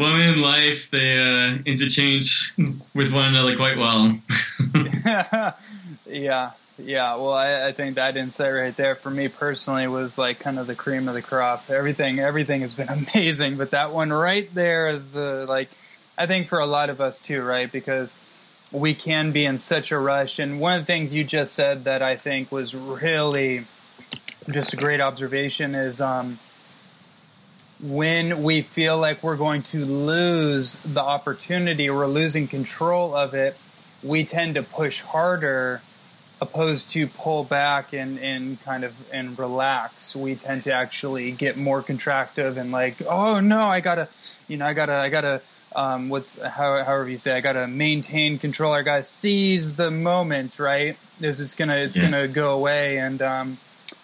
women 0.00 0.22
in 0.22 0.40
life, 0.40 0.90
they 0.90 1.18
uh, 1.18 1.58
interchange 1.66 2.54
with 2.94 3.12
one 3.12 3.26
another 3.26 3.56
quite 3.56 3.76
well. 3.76 4.18
yeah, 6.06 6.50
yeah. 6.78 7.16
Well, 7.16 7.34
I, 7.34 7.66
I, 7.68 7.72
think 7.72 7.96
that 7.96 8.16
insight 8.16 8.52
right 8.54 8.76
there 8.76 8.94
for 8.94 9.10
me 9.10 9.28
personally 9.28 9.86
was 9.88 10.16
like 10.16 10.38
kind 10.38 10.58
of 10.58 10.66
the 10.66 10.74
cream 10.74 11.08
of 11.08 11.14
the 11.14 11.22
crop. 11.22 11.68
Everything, 11.70 12.18
everything 12.18 12.62
has 12.62 12.74
been 12.74 12.88
amazing, 13.14 13.56
but 13.56 13.72
that 13.72 13.92
one 13.92 14.12
right 14.12 14.52
there 14.54 14.88
is 14.88 15.08
the 15.08 15.44
like 15.48 15.70
I 16.16 16.26
think 16.26 16.48
for 16.48 16.58
a 16.58 16.66
lot 16.66 16.90
of 16.90 17.00
us 17.00 17.18
too, 17.18 17.42
right? 17.42 17.70
Because 17.70 18.16
we 18.72 18.94
can 18.94 19.32
be 19.32 19.44
in 19.44 19.58
such 19.58 19.90
a 19.90 19.98
rush. 19.98 20.38
And 20.38 20.60
one 20.60 20.74
of 20.74 20.82
the 20.82 20.86
things 20.86 21.12
you 21.12 21.24
just 21.24 21.54
said 21.54 21.84
that 21.84 22.02
I 22.02 22.16
think 22.16 22.52
was 22.52 22.74
really 22.74 23.64
just 24.48 24.72
a 24.72 24.76
great 24.76 25.00
observation 25.00 25.74
is 25.74 26.00
um, 26.00 26.38
when 27.80 28.42
we 28.42 28.62
feel 28.62 28.98
like 28.98 29.22
we're 29.22 29.36
going 29.36 29.62
to 29.62 29.84
lose 29.84 30.76
the 30.84 31.00
opportunity 31.00 31.88
or 31.88 31.98
we're 31.98 32.06
losing 32.06 32.46
control 32.46 33.14
of 33.14 33.34
it, 33.34 33.56
we 34.02 34.24
tend 34.24 34.54
to 34.54 34.62
push 34.62 35.00
harder 35.00 35.82
opposed 36.40 36.88
to 36.90 37.06
pull 37.06 37.44
back 37.44 37.92
and, 37.92 38.18
and 38.18 38.62
kind 38.62 38.84
of 38.84 38.94
and 39.12 39.38
relax. 39.38 40.16
We 40.16 40.36
tend 40.36 40.64
to 40.64 40.72
actually 40.72 41.32
get 41.32 41.56
more 41.56 41.82
contractive 41.82 42.56
and 42.56 42.72
like, 42.72 43.02
oh 43.02 43.40
no, 43.40 43.60
I 43.60 43.80
gotta, 43.80 44.08
you 44.48 44.56
know, 44.56 44.66
I 44.66 44.72
gotta, 44.72 44.94
I 44.94 45.10
gotta 45.10 45.42
um, 45.74 46.08
what's 46.08 46.40
how, 46.40 46.82
however 46.84 47.08
you 47.08 47.18
say. 47.18 47.32
I 47.36 47.40
got 47.40 47.52
to 47.52 47.66
maintain 47.66 48.38
control. 48.38 48.72
I 48.72 48.82
got 48.82 48.96
to 48.96 49.02
seize 49.02 49.74
the 49.76 49.90
moment, 49.90 50.58
right? 50.58 50.96
Is 51.20 51.40
it's 51.40 51.54
gonna 51.54 51.76
it's 51.76 51.96
Yeah. 51.96 52.02
gonna 52.02 52.28
go 52.28 52.54
away, 52.54 52.98
and 52.98 53.20
um, 53.22 53.58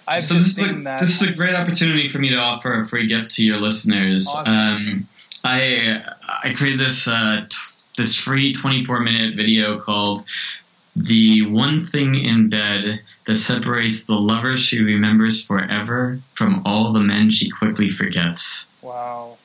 I've 0.07 0.23
so 0.23 0.35
this 0.35 0.59
is, 0.59 0.69
a, 0.71 0.73
that. 0.83 1.01
this 1.01 1.21
is 1.23 1.29
a 1.29 1.33
great 1.33 1.55
opportunity 1.55 2.09
for 2.09 2.19
me 2.19 2.31
to 2.31 2.37
offer 2.37 2.73
a 2.81 2.87
free 2.87 3.07
gift 3.07 3.33
to 3.37 3.45
your 3.45 3.57
listeners. 3.59 4.27
Awesome. 4.29 4.53
Um, 4.55 5.09
I 5.43 6.03
I 6.45 6.53
created 6.55 6.79
this 6.81 7.09
uh, 7.09 7.47
t- 7.49 7.57
this 7.97 8.15
free 8.17 8.53
24 8.53 9.01
minute 9.01 9.35
video 9.37 9.81
called 9.81 10.25
"The 10.95 11.47
One 11.47 11.87
Thing 11.87 12.15
in 12.15 12.51
Bed 12.51 13.01
That 13.27 13.35
Separates 13.35 14.05
the 14.05 14.15
Lover 14.17 14.57
She 14.57 14.83
Remembers 14.83 15.43
Forever 15.45 16.21
from 16.35 16.63
All 16.67 16.93
the 16.93 17.01
Men 17.01 17.31
She 17.31 17.49
Quickly 17.51 17.89
Forgets." 17.89 18.69
wow. 18.83 19.39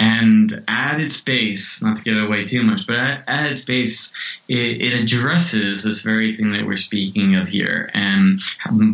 And 0.00 0.64
at 0.68 1.00
its 1.00 1.20
base, 1.20 1.82
not 1.82 1.96
to 1.96 2.02
get 2.02 2.16
away 2.16 2.44
too 2.44 2.62
much, 2.62 2.86
but 2.86 2.96
at, 2.96 3.24
at 3.26 3.52
its 3.52 3.64
base, 3.64 4.12
it, 4.46 4.80
it 4.80 4.94
addresses 4.94 5.82
this 5.82 6.02
very 6.02 6.36
thing 6.36 6.52
that 6.52 6.66
we're 6.66 6.76
speaking 6.76 7.34
of 7.34 7.48
here, 7.48 7.90
and 7.92 8.40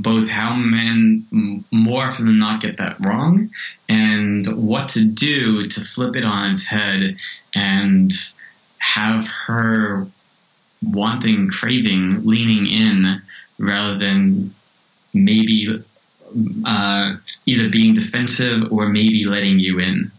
both 0.02 0.28
how 0.28 0.54
men 0.54 1.64
more 1.70 2.06
often 2.06 2.24
than 2.24 2.38
not 2.38 2.62
get 2.62 2.78
that 2.78 3.04
wrong, 3.04 3.50
and 3.86 4.46
what 4.46 4.90
to 4.90 5.04
do 5.04 5.68
to 5.68 5.80
flip 5.82 6.16
it 6.16 6.24
on 6.24 6.52
its 6.52 6.64
head 6.64 7.18
and 7.54 8.12
have 8.78 9.26
her 9.26 10.06
wanting, 10.82 11.50
craving, 11.50 12.24
leaning 12.24 12.66
in 12.66 13.22
rather 13.58 13.98
than 13.98 14.54
maybe 15.12 15.84
uh, 16.64 17.16
either 17.46 17.68
being 17.68 17.94
defensive 17.94 18.72
or 18.72 18.88
maybe 18.88 19.24
letting 19.24 19.58
you 19.58 19.78
in. 19.78 20.10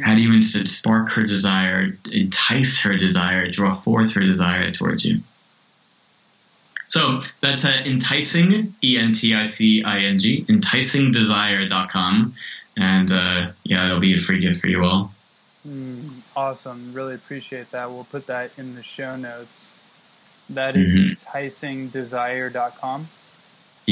How 0.00 0.14
do 0.14 0.20
you 0.22 0.32
instead 0.32 0.66
spark 0.66 1.10
her 1.10 1.24
desire, 1.24 1.98
entice 2.10 2.80
her 2.80 2.96
desire, 2.96 3.50
draw 3.50 3.76
forth 3.76 4.14
her 4.14 4.22
desire 4.22 4.70
towards 4.70 5.04
you? 5.04 5.20
So 6.86 7.20
that's 7.40 7.64
uh, 7.64 7.82
enticing, 7.84 8.74
E 8.82 8.98
N 8.98 9.12
T 9.12 9.34
I 9.34 9.44
C 9.44 9.82
I 9.84 10.00
N 10.00 10.18
G, 10.18 10.44
enticingdesire.com. 10.48 12.34
And 12.76 13.12
uh, 13.12 13.52
yeah, 13.64 13.86
it'll 13.86 14.00
be 14.00 14.14
a 14.14 14.18
free 14.18 14.40
gift 14.40 14.60
for 14.60 14.68
you 14.68 14.82
all. 14.84 15.12
Mm, 15.66 16.20
awesome. 16.34 16.92
Really 16.92 17.14
appreciate 17.14 17.70
that. 17.70 17.90
We'll 17.90 18.04
put 18.04 18.26
that 18.26 18.50
in 18.56 18.74
the 18.74 18.82
show 18.82 19.14
notes. 19.16 19.72
That 20.50 20.76
is 20.76 20.98
Mhm. 20.98 21.16
enticingdesire.com. 21.92 23.08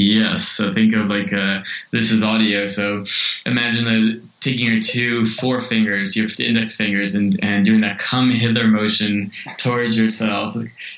Yes. 0.01 0.47
So 0.47 0.73
think 0.73 0.95
of 0.95 1.09
like 1.09 1.31
uh, 1.31 1.61
this 1.91 2.11
is 2.11 2.23
audio. 2.23 2.65
So 2.65 3.05
imagine 3.45 4.31
taking 4.39 4.65
your 4.65 4.81
two 4.81 5.21
forefingers, 5.21 6.15
your 6.15 6.27
index 6.43 6.75
fingers, 6.75 7.13
and, 7.13 7.39
and 7.43 7.63
doing 7.63 7.81
that 7.81 7.99
come 7.99 8.31
hither 8.31 8.65
motion 8.65 9.31
towards 9.57 9.95
yourself, 9.95 10.55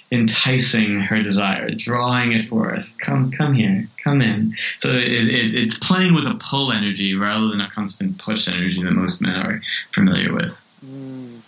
enticing 0.10 1.02
her 1.02 1.22
desire, 1.22 1.70
drawing 1.72 2.32
it 2.32 2.44
forth. 2.44 2.94
Come, 3.00 3.32
come 3.32 3.54
here, 3.54 3.90
come 4.02 4.22
in. 4.22 4.56
So 4.78 4.92
it, 4.92 5.12
it, 5.12 5.54
it's 5.54 5.78
playing 5.78 6.14
with 6.14 6.26
a 6.26 6.36
pull 6.36 6.72
energy 6.72 7.14
rather 7.14 7.50
than 7.50 7.60
a 7.60 7.70
constant 7.70 8.18
push 8.20 8.48
energy 8.48 8.82
that 8.82 8.92
most 8.92 9.22
men 9.22 9.36
are 9.36 9.62
familiar 9.92 10.34
with. 10.34 10.58
Mm. 10.86 11.42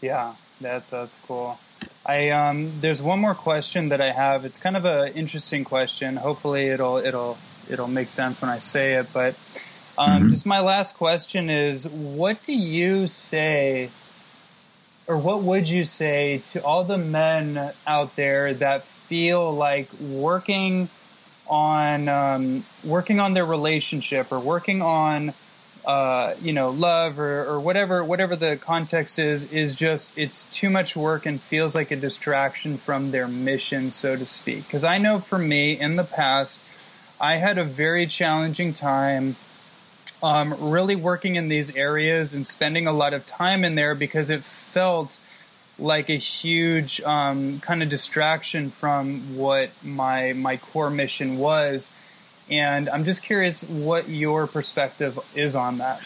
Yeah, 0.00 0.34
that's 0.60 0.88
that's 0.90 1.18
cool. 1.26 1.58
I 2.06 2.30
um, 2.30 2.80
there's 2.80 3.00
one 3.00 3.18
more 3.20 3.34
question 3.34 3.88
that 3.88 4.00
I 4.00 4.10
have. 4.12 4.44
It's 4.44 4.58
kind 4.58 4.76
of 4.76 4.84
an 4.84 5.12
interesting 5.14 5.64
question. 5.64 6.16
Hopefully, 6.16 6.68
it'll 6.68 6.98
it'll 6.98 7.38
it'll 7.70 7.88
make 7.88 8.10
sense 8.10 8.42
when 8.42 8.50
I 8.50 8.58
say 8.58 8.94
it. 8.94 9.12
But 9.12 9.36
um, 9.96 10.24
Mhm. 10.24 10.30
just 10.30 10.44
my 10.46 10.60
last 10.60 10.96
question 10.96 11.48
is: 11.48 11.88
What 11.88 12.42
do 12.42 12.52
you 12.52 13.06
say, 13.06 13.88
or 15.06 15.16
what 15.16 15.42
would 15.42 15.68
you 15.68 15.84
say 15.86 16.42
to 16.52 16.62
all 16.64 16.84
the 16.84 16.98
men 16.98 17.72
out 17.86 18.16
there 18.16 18.52
that 18.54 18.84
feel 18.84 19.52
like 19.54 19.88
working 20.00 20.88
on 21.46 22.08
um, 22.08 22.64
working 22.82 23.20
on 23.20 23.32
their 23.34 23.44
relationship 23.46 24.30
or 24.32 24.38
working 24.40 24.82
on 24.82 25.32
uh, 25.86 26.34
you 26.40 26.52
know, 26.52 26.70
love 26.70 27.18
or, 27.18 27.44
or 27.44 27.60
whatever 27.60 28.02
whatever 28.02 28.36
the 28.36 28.56
context 28.56 29.18
is 29.18 29.44
is 29.52 29.74
just 29.74 30.16
it's 30.16 30.44
too 30.44 30.70
much 30.70 30.96
work 30.96 31.26
and 31.26 31.40
feels 31.40 31.74
like 31.74 31.90
a 31.90 31.96
distraction 31.96 32.78
from 32.78 33.10
their 33.10 33.28
mission, 33.28 33.90
so 33.90 34.16
to 34.16 34.26
speak. 34.26 34.66
Because 34.66 34.84
I 34.84 34.98
know 34.98 35.18
for 35.20 35.38
me 35.38 35.78
in 35.78 35.96
the 35.96 36.04
past, 36.04 36.60
I 37.20 37.36
had 37.36 37.58
a 37.58 37.64
very 37.64 38.06
challenging 38.06 38.72
time 38.72 39.36
um, 40.22 40.54
really 40.58 40.96
working 40.96 41.36
in 41.36 41.48
these 41.48 41.74
areas 41.76 42.32
and 42.32 42.46
spending 42.46 42.86
a 42.86 42.92
lot 42.92 43.12
of 43.12 43.26
time 43.26 43.62
in 43.62 43.74
there 43.74 43.94
because 43.94 44.30
it 44.30 44.42
felt 44.42 45.18
like 45.78 46.08
a 46.08 46.16
huge 46.16 47.00
um, 47.02 47.60
kind 47.60 47.82
of 47.82 47.90
distraction 47.90 48.70
from 48.70 49.36
what 49.36 49.70
my 49.82 50.32
my 50.32 50.56
core 50.56 50.90
mission 50.90 51.36
was. 51.36 51.90
And 52.50 52.88
I'm 52.88 53.04
just 53.04 53.22
curious 53.22 53.62
what 53.62 54.08
your 54.08 54.46
perspective 54.46 55.18
is 55.34 55.54
on 55.54 55.78
that. 55.78 56.02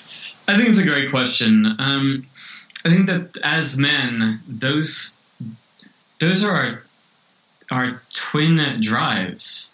I 0.47 0.57
think 0.57 0.71
it's 0.71 0.79
a 0.79 0.85
great 0.85 1.11
question. 1.11 1.67
Um, 1.79 2.27
I 2.85 2.89
think 2.89 3.07
that 3.07 3.37
as 3.43 3.77
men, 3.77 4.41
those 4.47 5.17
those 6.21 6.45
are 6.45 6.55
our 6.55 6.83
our 7.71 8.03
twin 8.13 8.81
drives. 8.81 9.73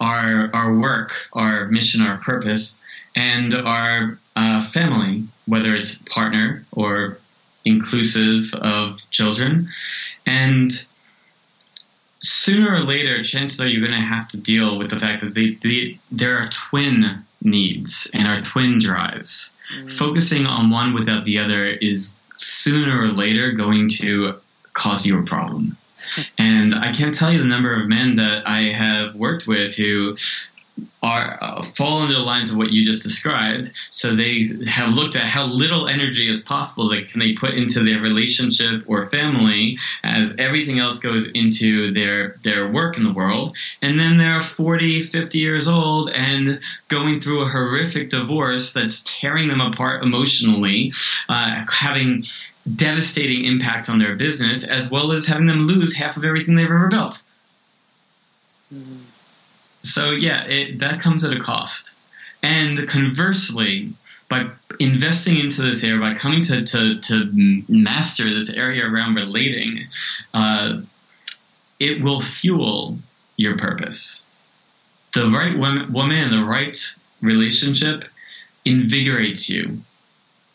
Our 0.00 0.50
our 0.54 0.78
work, 0.78 1.28
our 1.32 1.66
mission, 1.66 2.00
our 2.00 2.18
purpose, 2.18 2.80
and 3.16 3.52
our 3.54 4.18
uh, 4.36 4.60
family, 4.60 5.26
whether 5.46 5.74
it's 5.74 5.96
partner 5.96 6.64
or 6.72 7.18
inclusive 7.64 8.54
of 8.54 9.08
children, 9.10 9.68
and 10.24 10.70
sooner 12.22 12.74
or 12.74 12.80
later, 12.80 13.22
chances 13.22 13.60
are 13.60 13.68
you're 13.68 13.86
going 13.86 13.98
to 13.98 14.06
have 14.06 14.28
to 14.28 14.40
deal 14.40 14.78
with 14.78 14.90
the 14.90 14.98
fact 14.98 15.22
that 15.22 15.34
they, 15.34 15.58
they 15.62 15.98
there 16.10 16.38
are 16.38 16.48
twin 16.48 17.24
needs 17.42 18.10
and 18.14 18.26
are 18.26 18.42
twin 18.42 18.78
drives. 18.78 19.56
Mm. 19.74 19.92
Focusing 19.92 20.46
on 20.46 20.70
one 20.70 20.94
without 20.94 21.24
the 21.24 21.38
other 21.38 21.66
is 21.66 22.14
sooner 22.36 23.02
or 23.02 23.08
later 23.08 23.52
going 23.52 23.88
to 23.88 24.40
cause 24.72 25.06
you 25.06 25.18
a 25.18 25.22
problem. 25.22 25.76
and 26.38 26.74
I 26.74 26.92
can't 26.92 27.14
tell 27.14 27.32
you 27.32 27.38
the 27.38 27.44
number 27.44 27.74
of 27.74 27.88
men 27.88 28.16
that 28.16 28.46
I 28.46 28.72
have 28.72 29.14
worked 29.14 29.46
with 29.46 29.74
who 29.74 30.16
are 31.02 31.38
uh, 31.40 31.62
fall 31.62 32.02
under 32.02 32.14
the 32.14 32.20
lines 32.20 32.50
of 32.50 32.56
what 32.56 32.72
you 32.72 32.84
just 32.84 33.02
described. 33.02 33.72
So 33.90 34.16
they 34.16 34.48
have 34.66 34.94
looked 34.94 35.16
at 35.16 35.22
how 35.22 35.46
little 35.46 35.88
energy 35.88 36.28
is 36.28 36.42
possible 36.42 36.88
that 36.90 37.08
can 37.08 37.20
they 37.20 37.34
put 37.34 37.54
into 37.54 37.84
their 37.84 38.00
relationship 38.00 38.84
or 38.86 39.08
family, 39.08 39.78
as 40.02 40.34
everything 40.38 40.78
else 40.78 40.98
goes 40.98 41.28
into 41.30 41.92
their 41.92 42.36
their 42.42 42.70
work 42.70 42.96
in 42.96 43.04
the 43.04 43.12
world. 43.12 43.56
And 43.80 43.98
then 43.98 44.18
they're 44.18 44.40
40, 44.40 45.02
50 45.02 45.38
years 45.38 45.68
old 45.68 46.10
and 46.10 46.60
going 46.88 47.20
through 47.20 47.42
a 47.42 47.46
horrific 47.46 48.10
divorce 48.10 48.72
that's 48.72 49.02
tearing 49.04 49.48
them 49.48 49.60
apart 49.60 50.02
emotionally, 50.02 50.92
uh, 51.28 51.64
having 51.70 52.24
devastating 52.74 53.44
impacts 53.44 53.88
on 53.88 53.98
their 53.98 54.16
business, 54.16 54.66
as 54.66 54.90
well 54.90 55.12
as 55.12 55.26
having 55.26 55.46
them 55.46 55.62
lose 55.62 55.94
half 55.94 56.16
of 56.16 56.24
everything 56.24 56.54
they've 56.54 56.66
ever 56.66 56.88
built. 56.88 57.22
So 59.82 60.10
yeah, 60.10 60.44
it, 60.44 60.80
that 60.80 61.00
comes 61.00 61.24
at 61.24 61.32
a 61.32 61.40
cost. 61.40 61.96
And 62.42 62.86
conversely, 62.88 63.94
by 64.28 64.50
investing 64.78 65.38
into 65.38 65.62
this 65.62 65.82
area, 65.82 66.00
by 66.00 66.14
coming 66.14 66.42
to, 66.42 66.64
to, 66.64 67.00
to 67.00 67.62
master 67.68 68.32
this 68.32 68.50
area 68.50 68.86
around 68.86 69.14
relating, 69.14 69.88
uh, 70.34 70.80
it 71.80 72.02
will 72.02 72.20
fuel 72.20 72.98
your 73.36 73.56
purpose. 73.56 74.26
The 75.14 75.26
right 75.26 75.56
woman, 75.56 76.16
and 76.16 76.32
the 76.32 76.44
right 76.44 76.76
relationship 77.22 78.04
invigorates 78.64 79.48
you. 79.48 79.82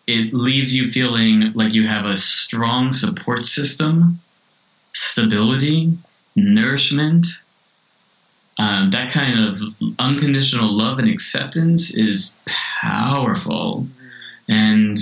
It 0.06 0.34
leaves 0.34 0.76
you 0.76 0.86
feeling 0.86 1.54
like 1.54 1.74
you 1.74 1.88
have 1.88 2.06
a 2.06 2.18
strong 2.18 2.92
support 2.92 3.46
system, 3.46 4.20
stability, 4.94 5.98
nourishment, 6.36 7.26
um, 8.58 8.92
that 8.92 9.12
kind 9.12 9.40
of 9.40 9.60
unconditional 9.98 10.72
love 10.78 11.00
and 11.00 11.10
acceptance 11.10 11.94
is 11.94 12.36
powerful, 12.46 13.88
and 14.48 14.98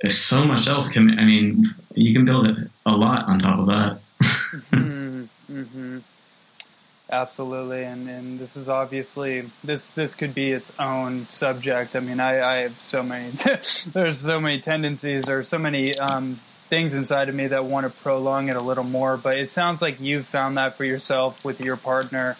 there's 0.00 0.18
so 0.18 0.44
much 0.44 0.66
else. 0.66 0.88
Can 0.90 1.18
I 1.18 1.24
mean, 1.24 1.74
you 1.94 2.12
can 2.12 2.24
build 2.24 2.68
a 2.84 2.92
lot 2.92 3.26
on 3.26 3.38
top 3.38 3.58
of 3.60 3.66
that. 3.66 4.00
mm-hmm. 4.70 5.98
Absolutely, 7.10 7.84
and 7.84 8.06
and 8.08 8.38
this 8.38 8.54
is 8.54 8.68
obviously 8.68 9.50
this 9.64 9.90
this 9.90 10.14
could 10.14 10.34
be 10.34 10.52
its 10.52 10.70
own 10.78 11.26
subject. 11.30 11.96
I 11.96 12.00
mean, 12.00 12.20
I, 12.20 12.40
I 12.40 12.56
have 12.62 12.78
so 12.82 13.02
many 13.02 13.30
there's 13.92 14.20
so 14.20 14.40
many 14.40 14.60
tendencies 14.60 15.26
or 15.26 15.42
so 15.42 15.56
many 15.56 15.96
um, 15.96 16.38
things 16.68 16.92
inside 16.92 17.30
of 17.30 17.34
me 17.34 17.46
that 17.46 17.64
want 17.64 17.86
to 17.86 18.02
prolong 18.02 18.50
it 18.50 18.56
a 18.56 18.60
little 18.60 18.84
more. 18.84 19.16
But 19.16 19.38
it 19.38 19.50
sounds 19.50 19.80
like 19.80 20.00
you've 20.00 20.26
found 20.26 20.58
that 20.58 20.76
for 20.76 20.84
yourself 20.84 21.42
with 21.46 21.62
your 21.62 21.78
partner 21.78 22.36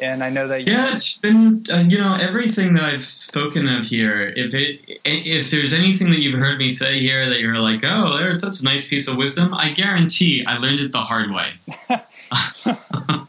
And 0.00 0.24
I 0.24 0.30
know 0.30 0.48
that 0.48 0.66
yeah, 0.66 0.92
it's 0.92 1.18
been 1.18 1.64
uh, 1.70 1.84
you 1.88 1.98
know 1.98 2.14
everything 2.14 2.74
that 2.74 2.84
I've 2.84 3.04
spoken 3.04 3.68
of 3.68 3.84
here. 3.84 4.22
If 4.34 4.54
it 4.54 4.80
if 5.04 5.50
there's 5.50 5.72
anything 5.72 6.10
that 6.10 6.20
you've 6.20 6.38
heard 6.38 6.58
me 6.58 6.68
say 6.68 6.98
here 6.98 7.28
that 7.28 7.40
you're 7.40 7.58
like, 7.58 7.84
oh, 7.84 8.38
that's 8.38 8.60
a 8.60 8.64
nice 8.64 8.86
piece 8.86 9.08
of 9.08 9.16
wisdom, 9.16 9.52
I 9.54 9.70
guarantee 9.70 10.44
I 10.46 10.58
learned 10.58 10.80
it 10.80 10.92
the 10.92 11.02
hard 11.02 11.30
way. 11.30 11.50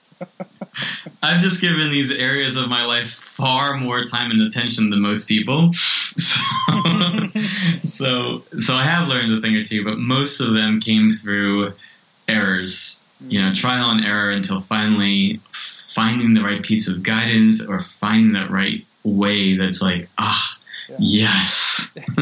I've 1.23 1.41
just 1.41 1.61
given 1.61 1.91
these 1.91 2.11
areas 2.11 2.55
of 2.55 2.67
my 2.67 2.85
life 2.85 3.11
far 3.11 3.77
more 3.77 4.05
time 4.05 4.31
and 4.31 4.41
attention 4.41 4.89
than 4.89 5.01
most 5.01 5.27
people. 5.27 5.71
So, 7.83 8.43
so, 8.43 8.43
so 8.59 8.75
I 8.75 8.83
have 8.83 9.07
learned 9.07 9.33
a 9.33 9.41
thing 9.41 9.55
or 9.55 9.63
two, 9.63 9.83
but 9.83 9.97
most 9.97 10.41
of 10.41 10.53
them 10.53 10.81
came 10.81 11.11
through 11.11 11.73
errors, 12.27 13.07
you 13.21 13.41
know, 13.41 13.53
trial 13.53 13.89
and 13.91 14.03
error 14.03 14.31
until 14.31 14.59
finally 14.59 15.39
finding 15.93 16.33
the 16.33 16.41
right 16.41 16.63
piece 16.63 16.87
of 16.87 17.03
guidance 17.03 17.65
or 17.65 17.79
finding 17.79 18.33
that 18.33 18.49
right 18.49 18.85
way 19.03 19.57
that's 19.57 19.81
like, 19.81 20.09
ah, 20.17 20.57
yeah. 20.89 20.95
yes, 20.99 21.91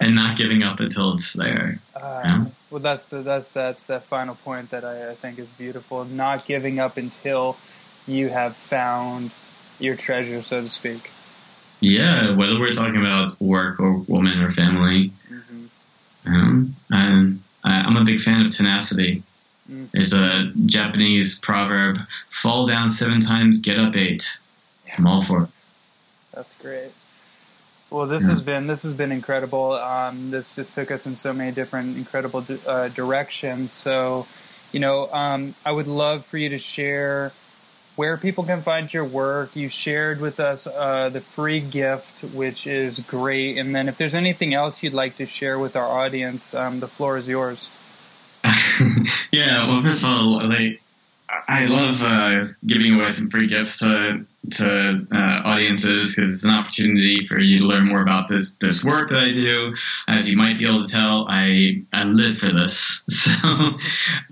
and 0.00 0.14
not 0.14 0.36
giving 0.36 0.62
up 0.62 0.80
until 0.80 1.14
it's 1.14 1.32
there. 1.32 1.78
Uh, 1.94 2.46
Well, 2.70 2.80
that's 2.80 3.06
the 3.06 3.22
that's 3.22 3.50
that's 3.50 3.84
that 3.84 4.04
final 4.04 4.34
point 4.34 4.70
that 4.70 4.84
I, 4.84 5.10
I 5.10 5.14
think 5.14 5.38
is 5.38 5.48
beautiful. 5.48 6.04
Not 6.04 6.46
giving 6.46 6.78
up 6.78 6.96
until 6.96 7.56
you 8.06 8.30
have 8.30 8.56
found 8.56 9.30
your 9.78 9.96
treasure, 9.96 10.42
so 10.42 10.62
to 10.62 10.68
speak. 10.68 11.10
Yeah, 11.80 12.36
whether 12.36 12.58
we're 12.58 12.72
talking 12.72 13.00
about 13.00 13.40
work 13.40 13.80
or 13.80 13.98
woman 13.98 14.38
or 14.38 14.52
family. 14.52 15.12
Mm-hmm. 15.28 15.64
Um, 16.24 16.76
I'm, 16.90 17.42
I'm 17.64 17.96
a 17.96 18.04
big 18.04 18.20
fan 18.20 18.46
of 18.46 18.54
tenacity. 18.54 19.24
Mm-hmm. 19.72 19.84
There's 19.92 20.12
a 20.12 20.52
Japanese 20.66 21.38
proverb: 21.38 21.98
"Fall 22.28 22.66
down 22.66 22.90
seven 22.90 23.20
times, 23.20 23.60
get 23.60 23.78
up 23.78 23.96
eight. 23.96 24.38
I'm 24.96 25.06
all 25.06 25.22
for 25.22 25.44
it. 25.44 25.48
That's 26.34 26.54
great. 26.56 26.92
Well, 27.88 28.06
this 28.06 28.22
yeah. 28.22 28.30
has 28.30 28.40
been 28.42 28.66
this 28.66 28.82
has 28.82 28.92
been 28.92 29.12
incredible. 29.12 29.72
Um, 29.72 30.30
this 30.30 30.52
just 30.52 30.74
took 30.74 30.90
us 30.90 31.06
in 31.06 31.16
so 31.16 31.32
many 31.32 31.52
different 31.52 31.96
incredible 31.96 32.44
uh, 32.66 32.88
directions. 32.88 33.72
So, 33.72 34.26
you 34.72 34.80
know, 34.80 35.10
um, 35.12 35.54
I 35.64 35.72
would 35.72 35.86
love 35.86 36.26
for 36.26 36.36
you 36.36 36.50
to 36.50 36.58
share 36.58 37.32
where 37.96 38.16
people 38.16 38.44
can 38.44 38.62
find 38.62 38.92
your 38.92 39.04
work. 39.04 39.54
You 39.54 39.68
shared 39.68 40.20
with 40.20 40.40
us 40.40 40.66
uh, 40.66 41.10
the 41.10 41.20
free 41.20 41.60
gift, 41.60 42.24
which 42.24 42.66
is 42.66 42.98
great. 42.98 43.58
And 43.58 43.74
then 43.74 43.88
if 43.88 43.98
there's 43.98 44.14
anything 44.14 44.54
else 44.54 44.82
you'd 44.82 44.94
like 44.94 45.16
to 45.18 45.26
share 45.26 45.58
with 45.58 45.76
our 45.76 45.86
audience, 45.86 46.54
um, 46.54 46.80
the 46.80 46.88
floor 46.88 47.18
is 47.18 47.28
yours. 47.28 47.70
yeah, 49.32 49.68
well, 49.68 49.82
first 49.82 50.02
of 50.02 50.10
all, 50.10 50.48
like, 50.48 50.80
I 51.48 51.64
love 51.64 52.02
uh, 52.02 52.44
giving 52.66 52.94
away 52.94 53.08
some 53.08 53.30
free 53.30 53.46
gifts 53.46 53.78
to 53.78 54.26
to 54.50 55.06
uh, 55.12 55.40
audiences 55.44 56.14
because 56.14 56.34
it's 56.34 56.44
an 56.44 56.50
opportunity 56.50 57.24
for 57.26 57.38
you 57.38 57.60
to 57.60 57.64
learn 57.64 57.86
more 57.86 58.02
about 58.02 58.28
this 58.28 58.50
this 58.60 58.84
work 58.84 59.10
that 59.10 59.22
I 59.22 59.30
do. 59.32 59.74
As 60.08 60.28
you 60.28 60.36
might 60.36 60.58
be 60.58 60.66
able 60.66 60.84
to 60.84 60.92
tell, 60.92 61.26
I 61.28 61.84
I 61.92 62.02
live 62.04 62.38
for 62.38 62.52
this. 62.52 63.04
So 63.22 63.30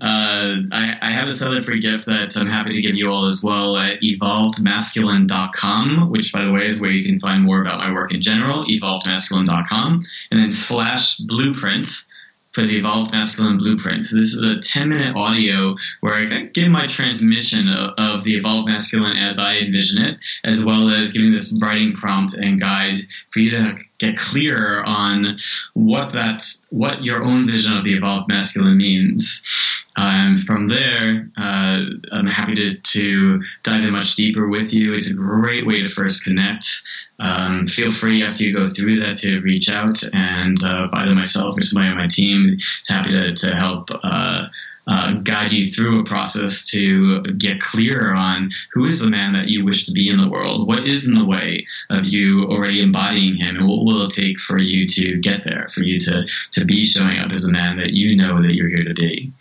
uh, 0.01 0.55
I, 0.71 0.97
I 1.01 1.11
have 1.11 1.27
this 1.27 1.41
other 1.41 1.61
free 1.61 1.79
gift 1.79 2.07
that 2.07 2.35
I'm 2.35 2.47
happy 2.47 2.73
to 2.73 2.81
give 2.81 2.95
you 2.95 3.09
all 3.09 3.25
as 3.25 3.41
well 3.43 3.77
at 3.77 4.01
evolvedmasculine.com, 4.01 6.09
which 6.09 6.33
by 6.33 6.43
the 6.43 6.51
way 6.51 6.67
is 6.67 6.81
where 6.81 6.91
you 6.91 7.05
can 7.05 7.19
find 7.19 7.43
more 7.43 7.61
about 7.61 7.79
my 7.79 7.93
work 7.93 8.13
in 8.13 8.21
general. 8.21 8.65
Evolvedmasculine.com, 8.65 10.01
and 10.29 10.39
then 10.39 10.51
slash 10.51 11.17
blueprint 11.17 11.87
for 12.51 12.61
the 12.61 12.77
Evolved 12.77 13.11
Masculine 13.11 13.57
Blueprint. 13.57 14.05
So 14.05 14.15
this 14.15 14.33
is 14.33 14.43
a 14.43 14.59
10 14.59 14.89
minute 14.89 15.15
audio 15.15 15.75
where 16.01 16.15
I 16.15 16.43
give 16.53 16.69
my 16.69 16.87
transmission 16.87 17.67
of, 17.69 17.93
of, 17.97 18.23
the 18.23 18.35
Evolved 18.35 18.69
Masculine 18.69 19.17
as 19.17 19.39
I 19.39 19.57
envision 19.57 20.03
it, 20.03 20.17
as 20.43 20.63
well 20.63 20.93
as 20.93 21.11
giving 21.11 21.31
this 21.31 21.53
writing 21.61 21.93
prompt 21.93 22.33
and 22.33 22.59
guide 22.59 23.07
for 23.31 23.39
you 23.39 23.51
to 23.51 23.77
get 24.01 24.17
clearer 24.17 24.83
on 24.83 25.37
what 25.73 26.13
that, 26.13 26.43
what 26.69 27.03
your 27.03 27.23
own 27.23 27.47
vision 27.47 27.77
of 27.77 27.83
the 27.83 27.93
Evolved 27.93 28.27
Masculine 28.27 28.77
means. 28.77 29.43
Um, 29.97 30.35
from 30.35 30.67
there, 30.67 31.29
uh, 31.37 31.79
I'm 32.11 32.27
happy 32.27 32.55
to, 32.55 32.75
to 32.75 33.43
dive 33.63 33.83
in 33.83 33.91
much 33.91 34.15
deeper 34.15 34.47
with 34.47 34.73
you. 34.73 34.93
It's 34.93 35.11
a 35.11 35.15
great 35.15 35.65
way 35.65 35.79
to 35.79 35.87
first 35.87 36.23
connect. 36.23 36.65
Um, 37.19 37.67
feel 37.67 37.91
free 37.91 38.23
after 38.23 38.43
you 38.43 38.53
go 38.53 38.65
through 38.65 38.99
that 39.01 39.17
to 39.17 39.41
reach 39.41 39.69
out 39.69 40.01
and 40.13 40.61
uh, 40.63 40.87
either 40.93 41.13
myself 41.13 41.55
or 41.57 41.61
somebody 41.61 41.91
on 41.91 41.97
my 41.97 42.07
team 42.07 42.57
is 42.57 42.87
happy 42.89 43.11
to, 43.11 43.35
to 43.35 43.55
help 43.55 43.89
uh, 44.03 44.47
uh, 44.87 45.13
guide 45.13 45.51
you 45.51 45.71
through 45.71 45.99
a 45.99 46.03
process 46.03 46.65
to 46.65 47.21
get 47.37 47.61
clearer 47.61 48.13
on 48.13 48.51
who 48.73 48.85
is 48.85 48.99
the 48.99 49.09
man 49.09 49.33
that 49.33 49.47
you 49.47 49.63
wish 49.63 49.85
to 49.85 49.91
be 49.91 50.09
in 50.09 50.17
the 50.17 50.29
world, 50.29 50.67
what 50.67 50.87
is 50.87 51.07
in 51.07 51.15
the 51.15 51.25
way 51.25 51.65
of 51.89 52.05
you 52.05 52.45
already 52.45 52.81
embodying 52.81 53.35
him, 53.35 53.55
and 53.57 53.67
what 53.67 53.85
will 53.85 54.05
it 54.05 54.13
take 54.13 54.39
for 54.39 54.57
you 54.57 54.87
to 54.87 55.17
get 55.17 55.43
there, 55.45 55.69
for 55.73 55.81
you 55.81 55.99
to, 55.99 56.25
to 56.51 56.65
be 56.65 56.83
showing 56.83 57.17
up 57.19 57.31
as 57.31 57.45
a 57.45 57.51
man 57.51 57.77
that 57.77 57.93
you 57.93 58.15
know 58.15 58.41
that 58.41 58.53
you're 58.53 58.69
here 58.69 58.83
to 58.83 58.93
be 58.93 59.31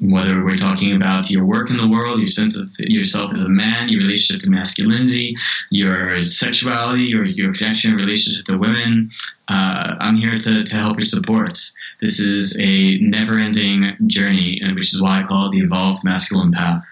whether 0.00 0.44
we're 0.44 0.56
talking 0.56 0.96
about 0.96 1.30
your 1.30 1.44
work 1.44 1.70
in 1.70 1.76
the 1.76 1.88
world, 1.88 2.18
your 2.18 2.26
sense 2.26 2.56
of 2.56 2.68
yourself 2.78 3.32
as 3.32 3.44
a 3.44 3.48
man, 3.48 3.88
your 3.88 4.02
relationship 4.02 4.42
to 4.42 4.50
masculinity, 4.50 5.36
your 5.70 6.20
sexuality, 6.22 7.04
your, 7.04 7.24
your 7.24 7.54
connection, 7.54 7.94
relationship 7.94 8.44
to 8.44 8.58
women, 8.58 9.10
uh, 9.48 9.94
I'm 10.00 10.16
here 10.16 10.38
to, 10.38 10.64
to 10.64 10.76
help 10.76 10.98
your 10.98 11.06
support. 11.06 11.56
This 12.04 12.20
is 12.20 12.60
a 12.60 12.98
never 12.98 13.38
ending 13.38 13.96
journey, 14.08 14.60
and 14.62 14.74
which 14.74 14.92
is 14.92 15.00
why 15.00 15.22
I 15.22 15.22
call 15.22 15.46
it 15.46 15.52
the 15.52 15.60
evolved 15.60 16.04
masculine 16.04 16.52
path. 16.52 16.84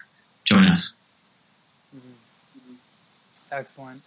Join 0.47 0.67
us. 0.67 0.97
Mm-hmm. 1.95 2.73
Excellent. 3.53 4.07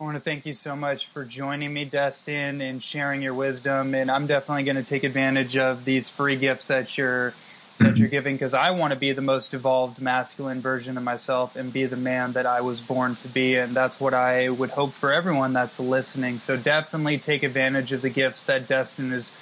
I 0.00 0.04
want 0.04 0.14
to 0.14 0.20
thank 0.20 0.46
you 0.46 0.52
so 0.52 0.76
much 0.76 1.08
for 1.08 1.24
joining 1.24 1.72
me, 1.72 1.86
Destin, 1.86 2.60
and 2.60 2.80
sharing 2.80 3.20
your 3.20 3.34
wisdom. 3.34 3.96
And 3.96 4.12
I'm 4.12 4.28
definitely 4.28 4.62
going 4.62 4.76
to 4.76 4.84
take 4.84 5.02
advantage 5.02 5.56
of 5.56 5.84
these 5.84 6.08
free 6.08 6.36
gifts 6.36 6.68
that 6.68 6.96
you're 6.96 7.34
that 7.78 7.98
you're 7.98 8.08
giving 8.08 8.36
because 8.36 8.54
I 8.54 8.70
want 8.70 8.92
to 8.92 8.96
be 8.96 9.10
the 9.10 9.22
most 9.22 9.54
evolved 9.54 10.00
masculine 10.00 10.60
version 10.60 10.96
of 10.96 11.02
myself 11.02 11.56
and 11.56 11.72
be 11.72 11.86
the 11.86 11.96
man 11.96 12.34
that 12.34 12.46
I 12.46 12.60
was 12.60 12.80
born 12.80 13.16
to 13.16 13.28
be. 13.28 13.56
And 13.56 13.74
that's 13.74 13.98
what 13.98 14.14
I 14.14 14.50
would 14.50 14.70
hope 14.70 14.92
for 14.92 15.12
everyone 15.12 15.52
that's 15.52 15.80
listening. 15.80 16.38
So 16.38 16.56
definitely 16.56 17.18
take 17.18 17.42
advantage 17.42 17.90
of 17.90 18.02
the 18.02 18.10
gifts 18.10 18.44
that 18.44 18.68
Destin 18.68 19.12
is 19.12 19.32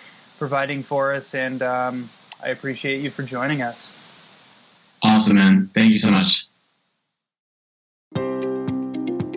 providing 0.41 0.83
for 0.83 1.13
us. 1.13 1.35
And 1.35 1.63
um, 1.63 2.11
I 2.43 2.49
appreciate 2.49 3.01
you 3.03 3.11
for 3.11 3.23
joining 3.23 3.63
us. 3.63 3.93
Awesome, 5.03 5.37
man. 5.37 5.71
Thank 5.73 5.93
you 5.93 5.99
so 5.99 6.11
much. 6.11 6.50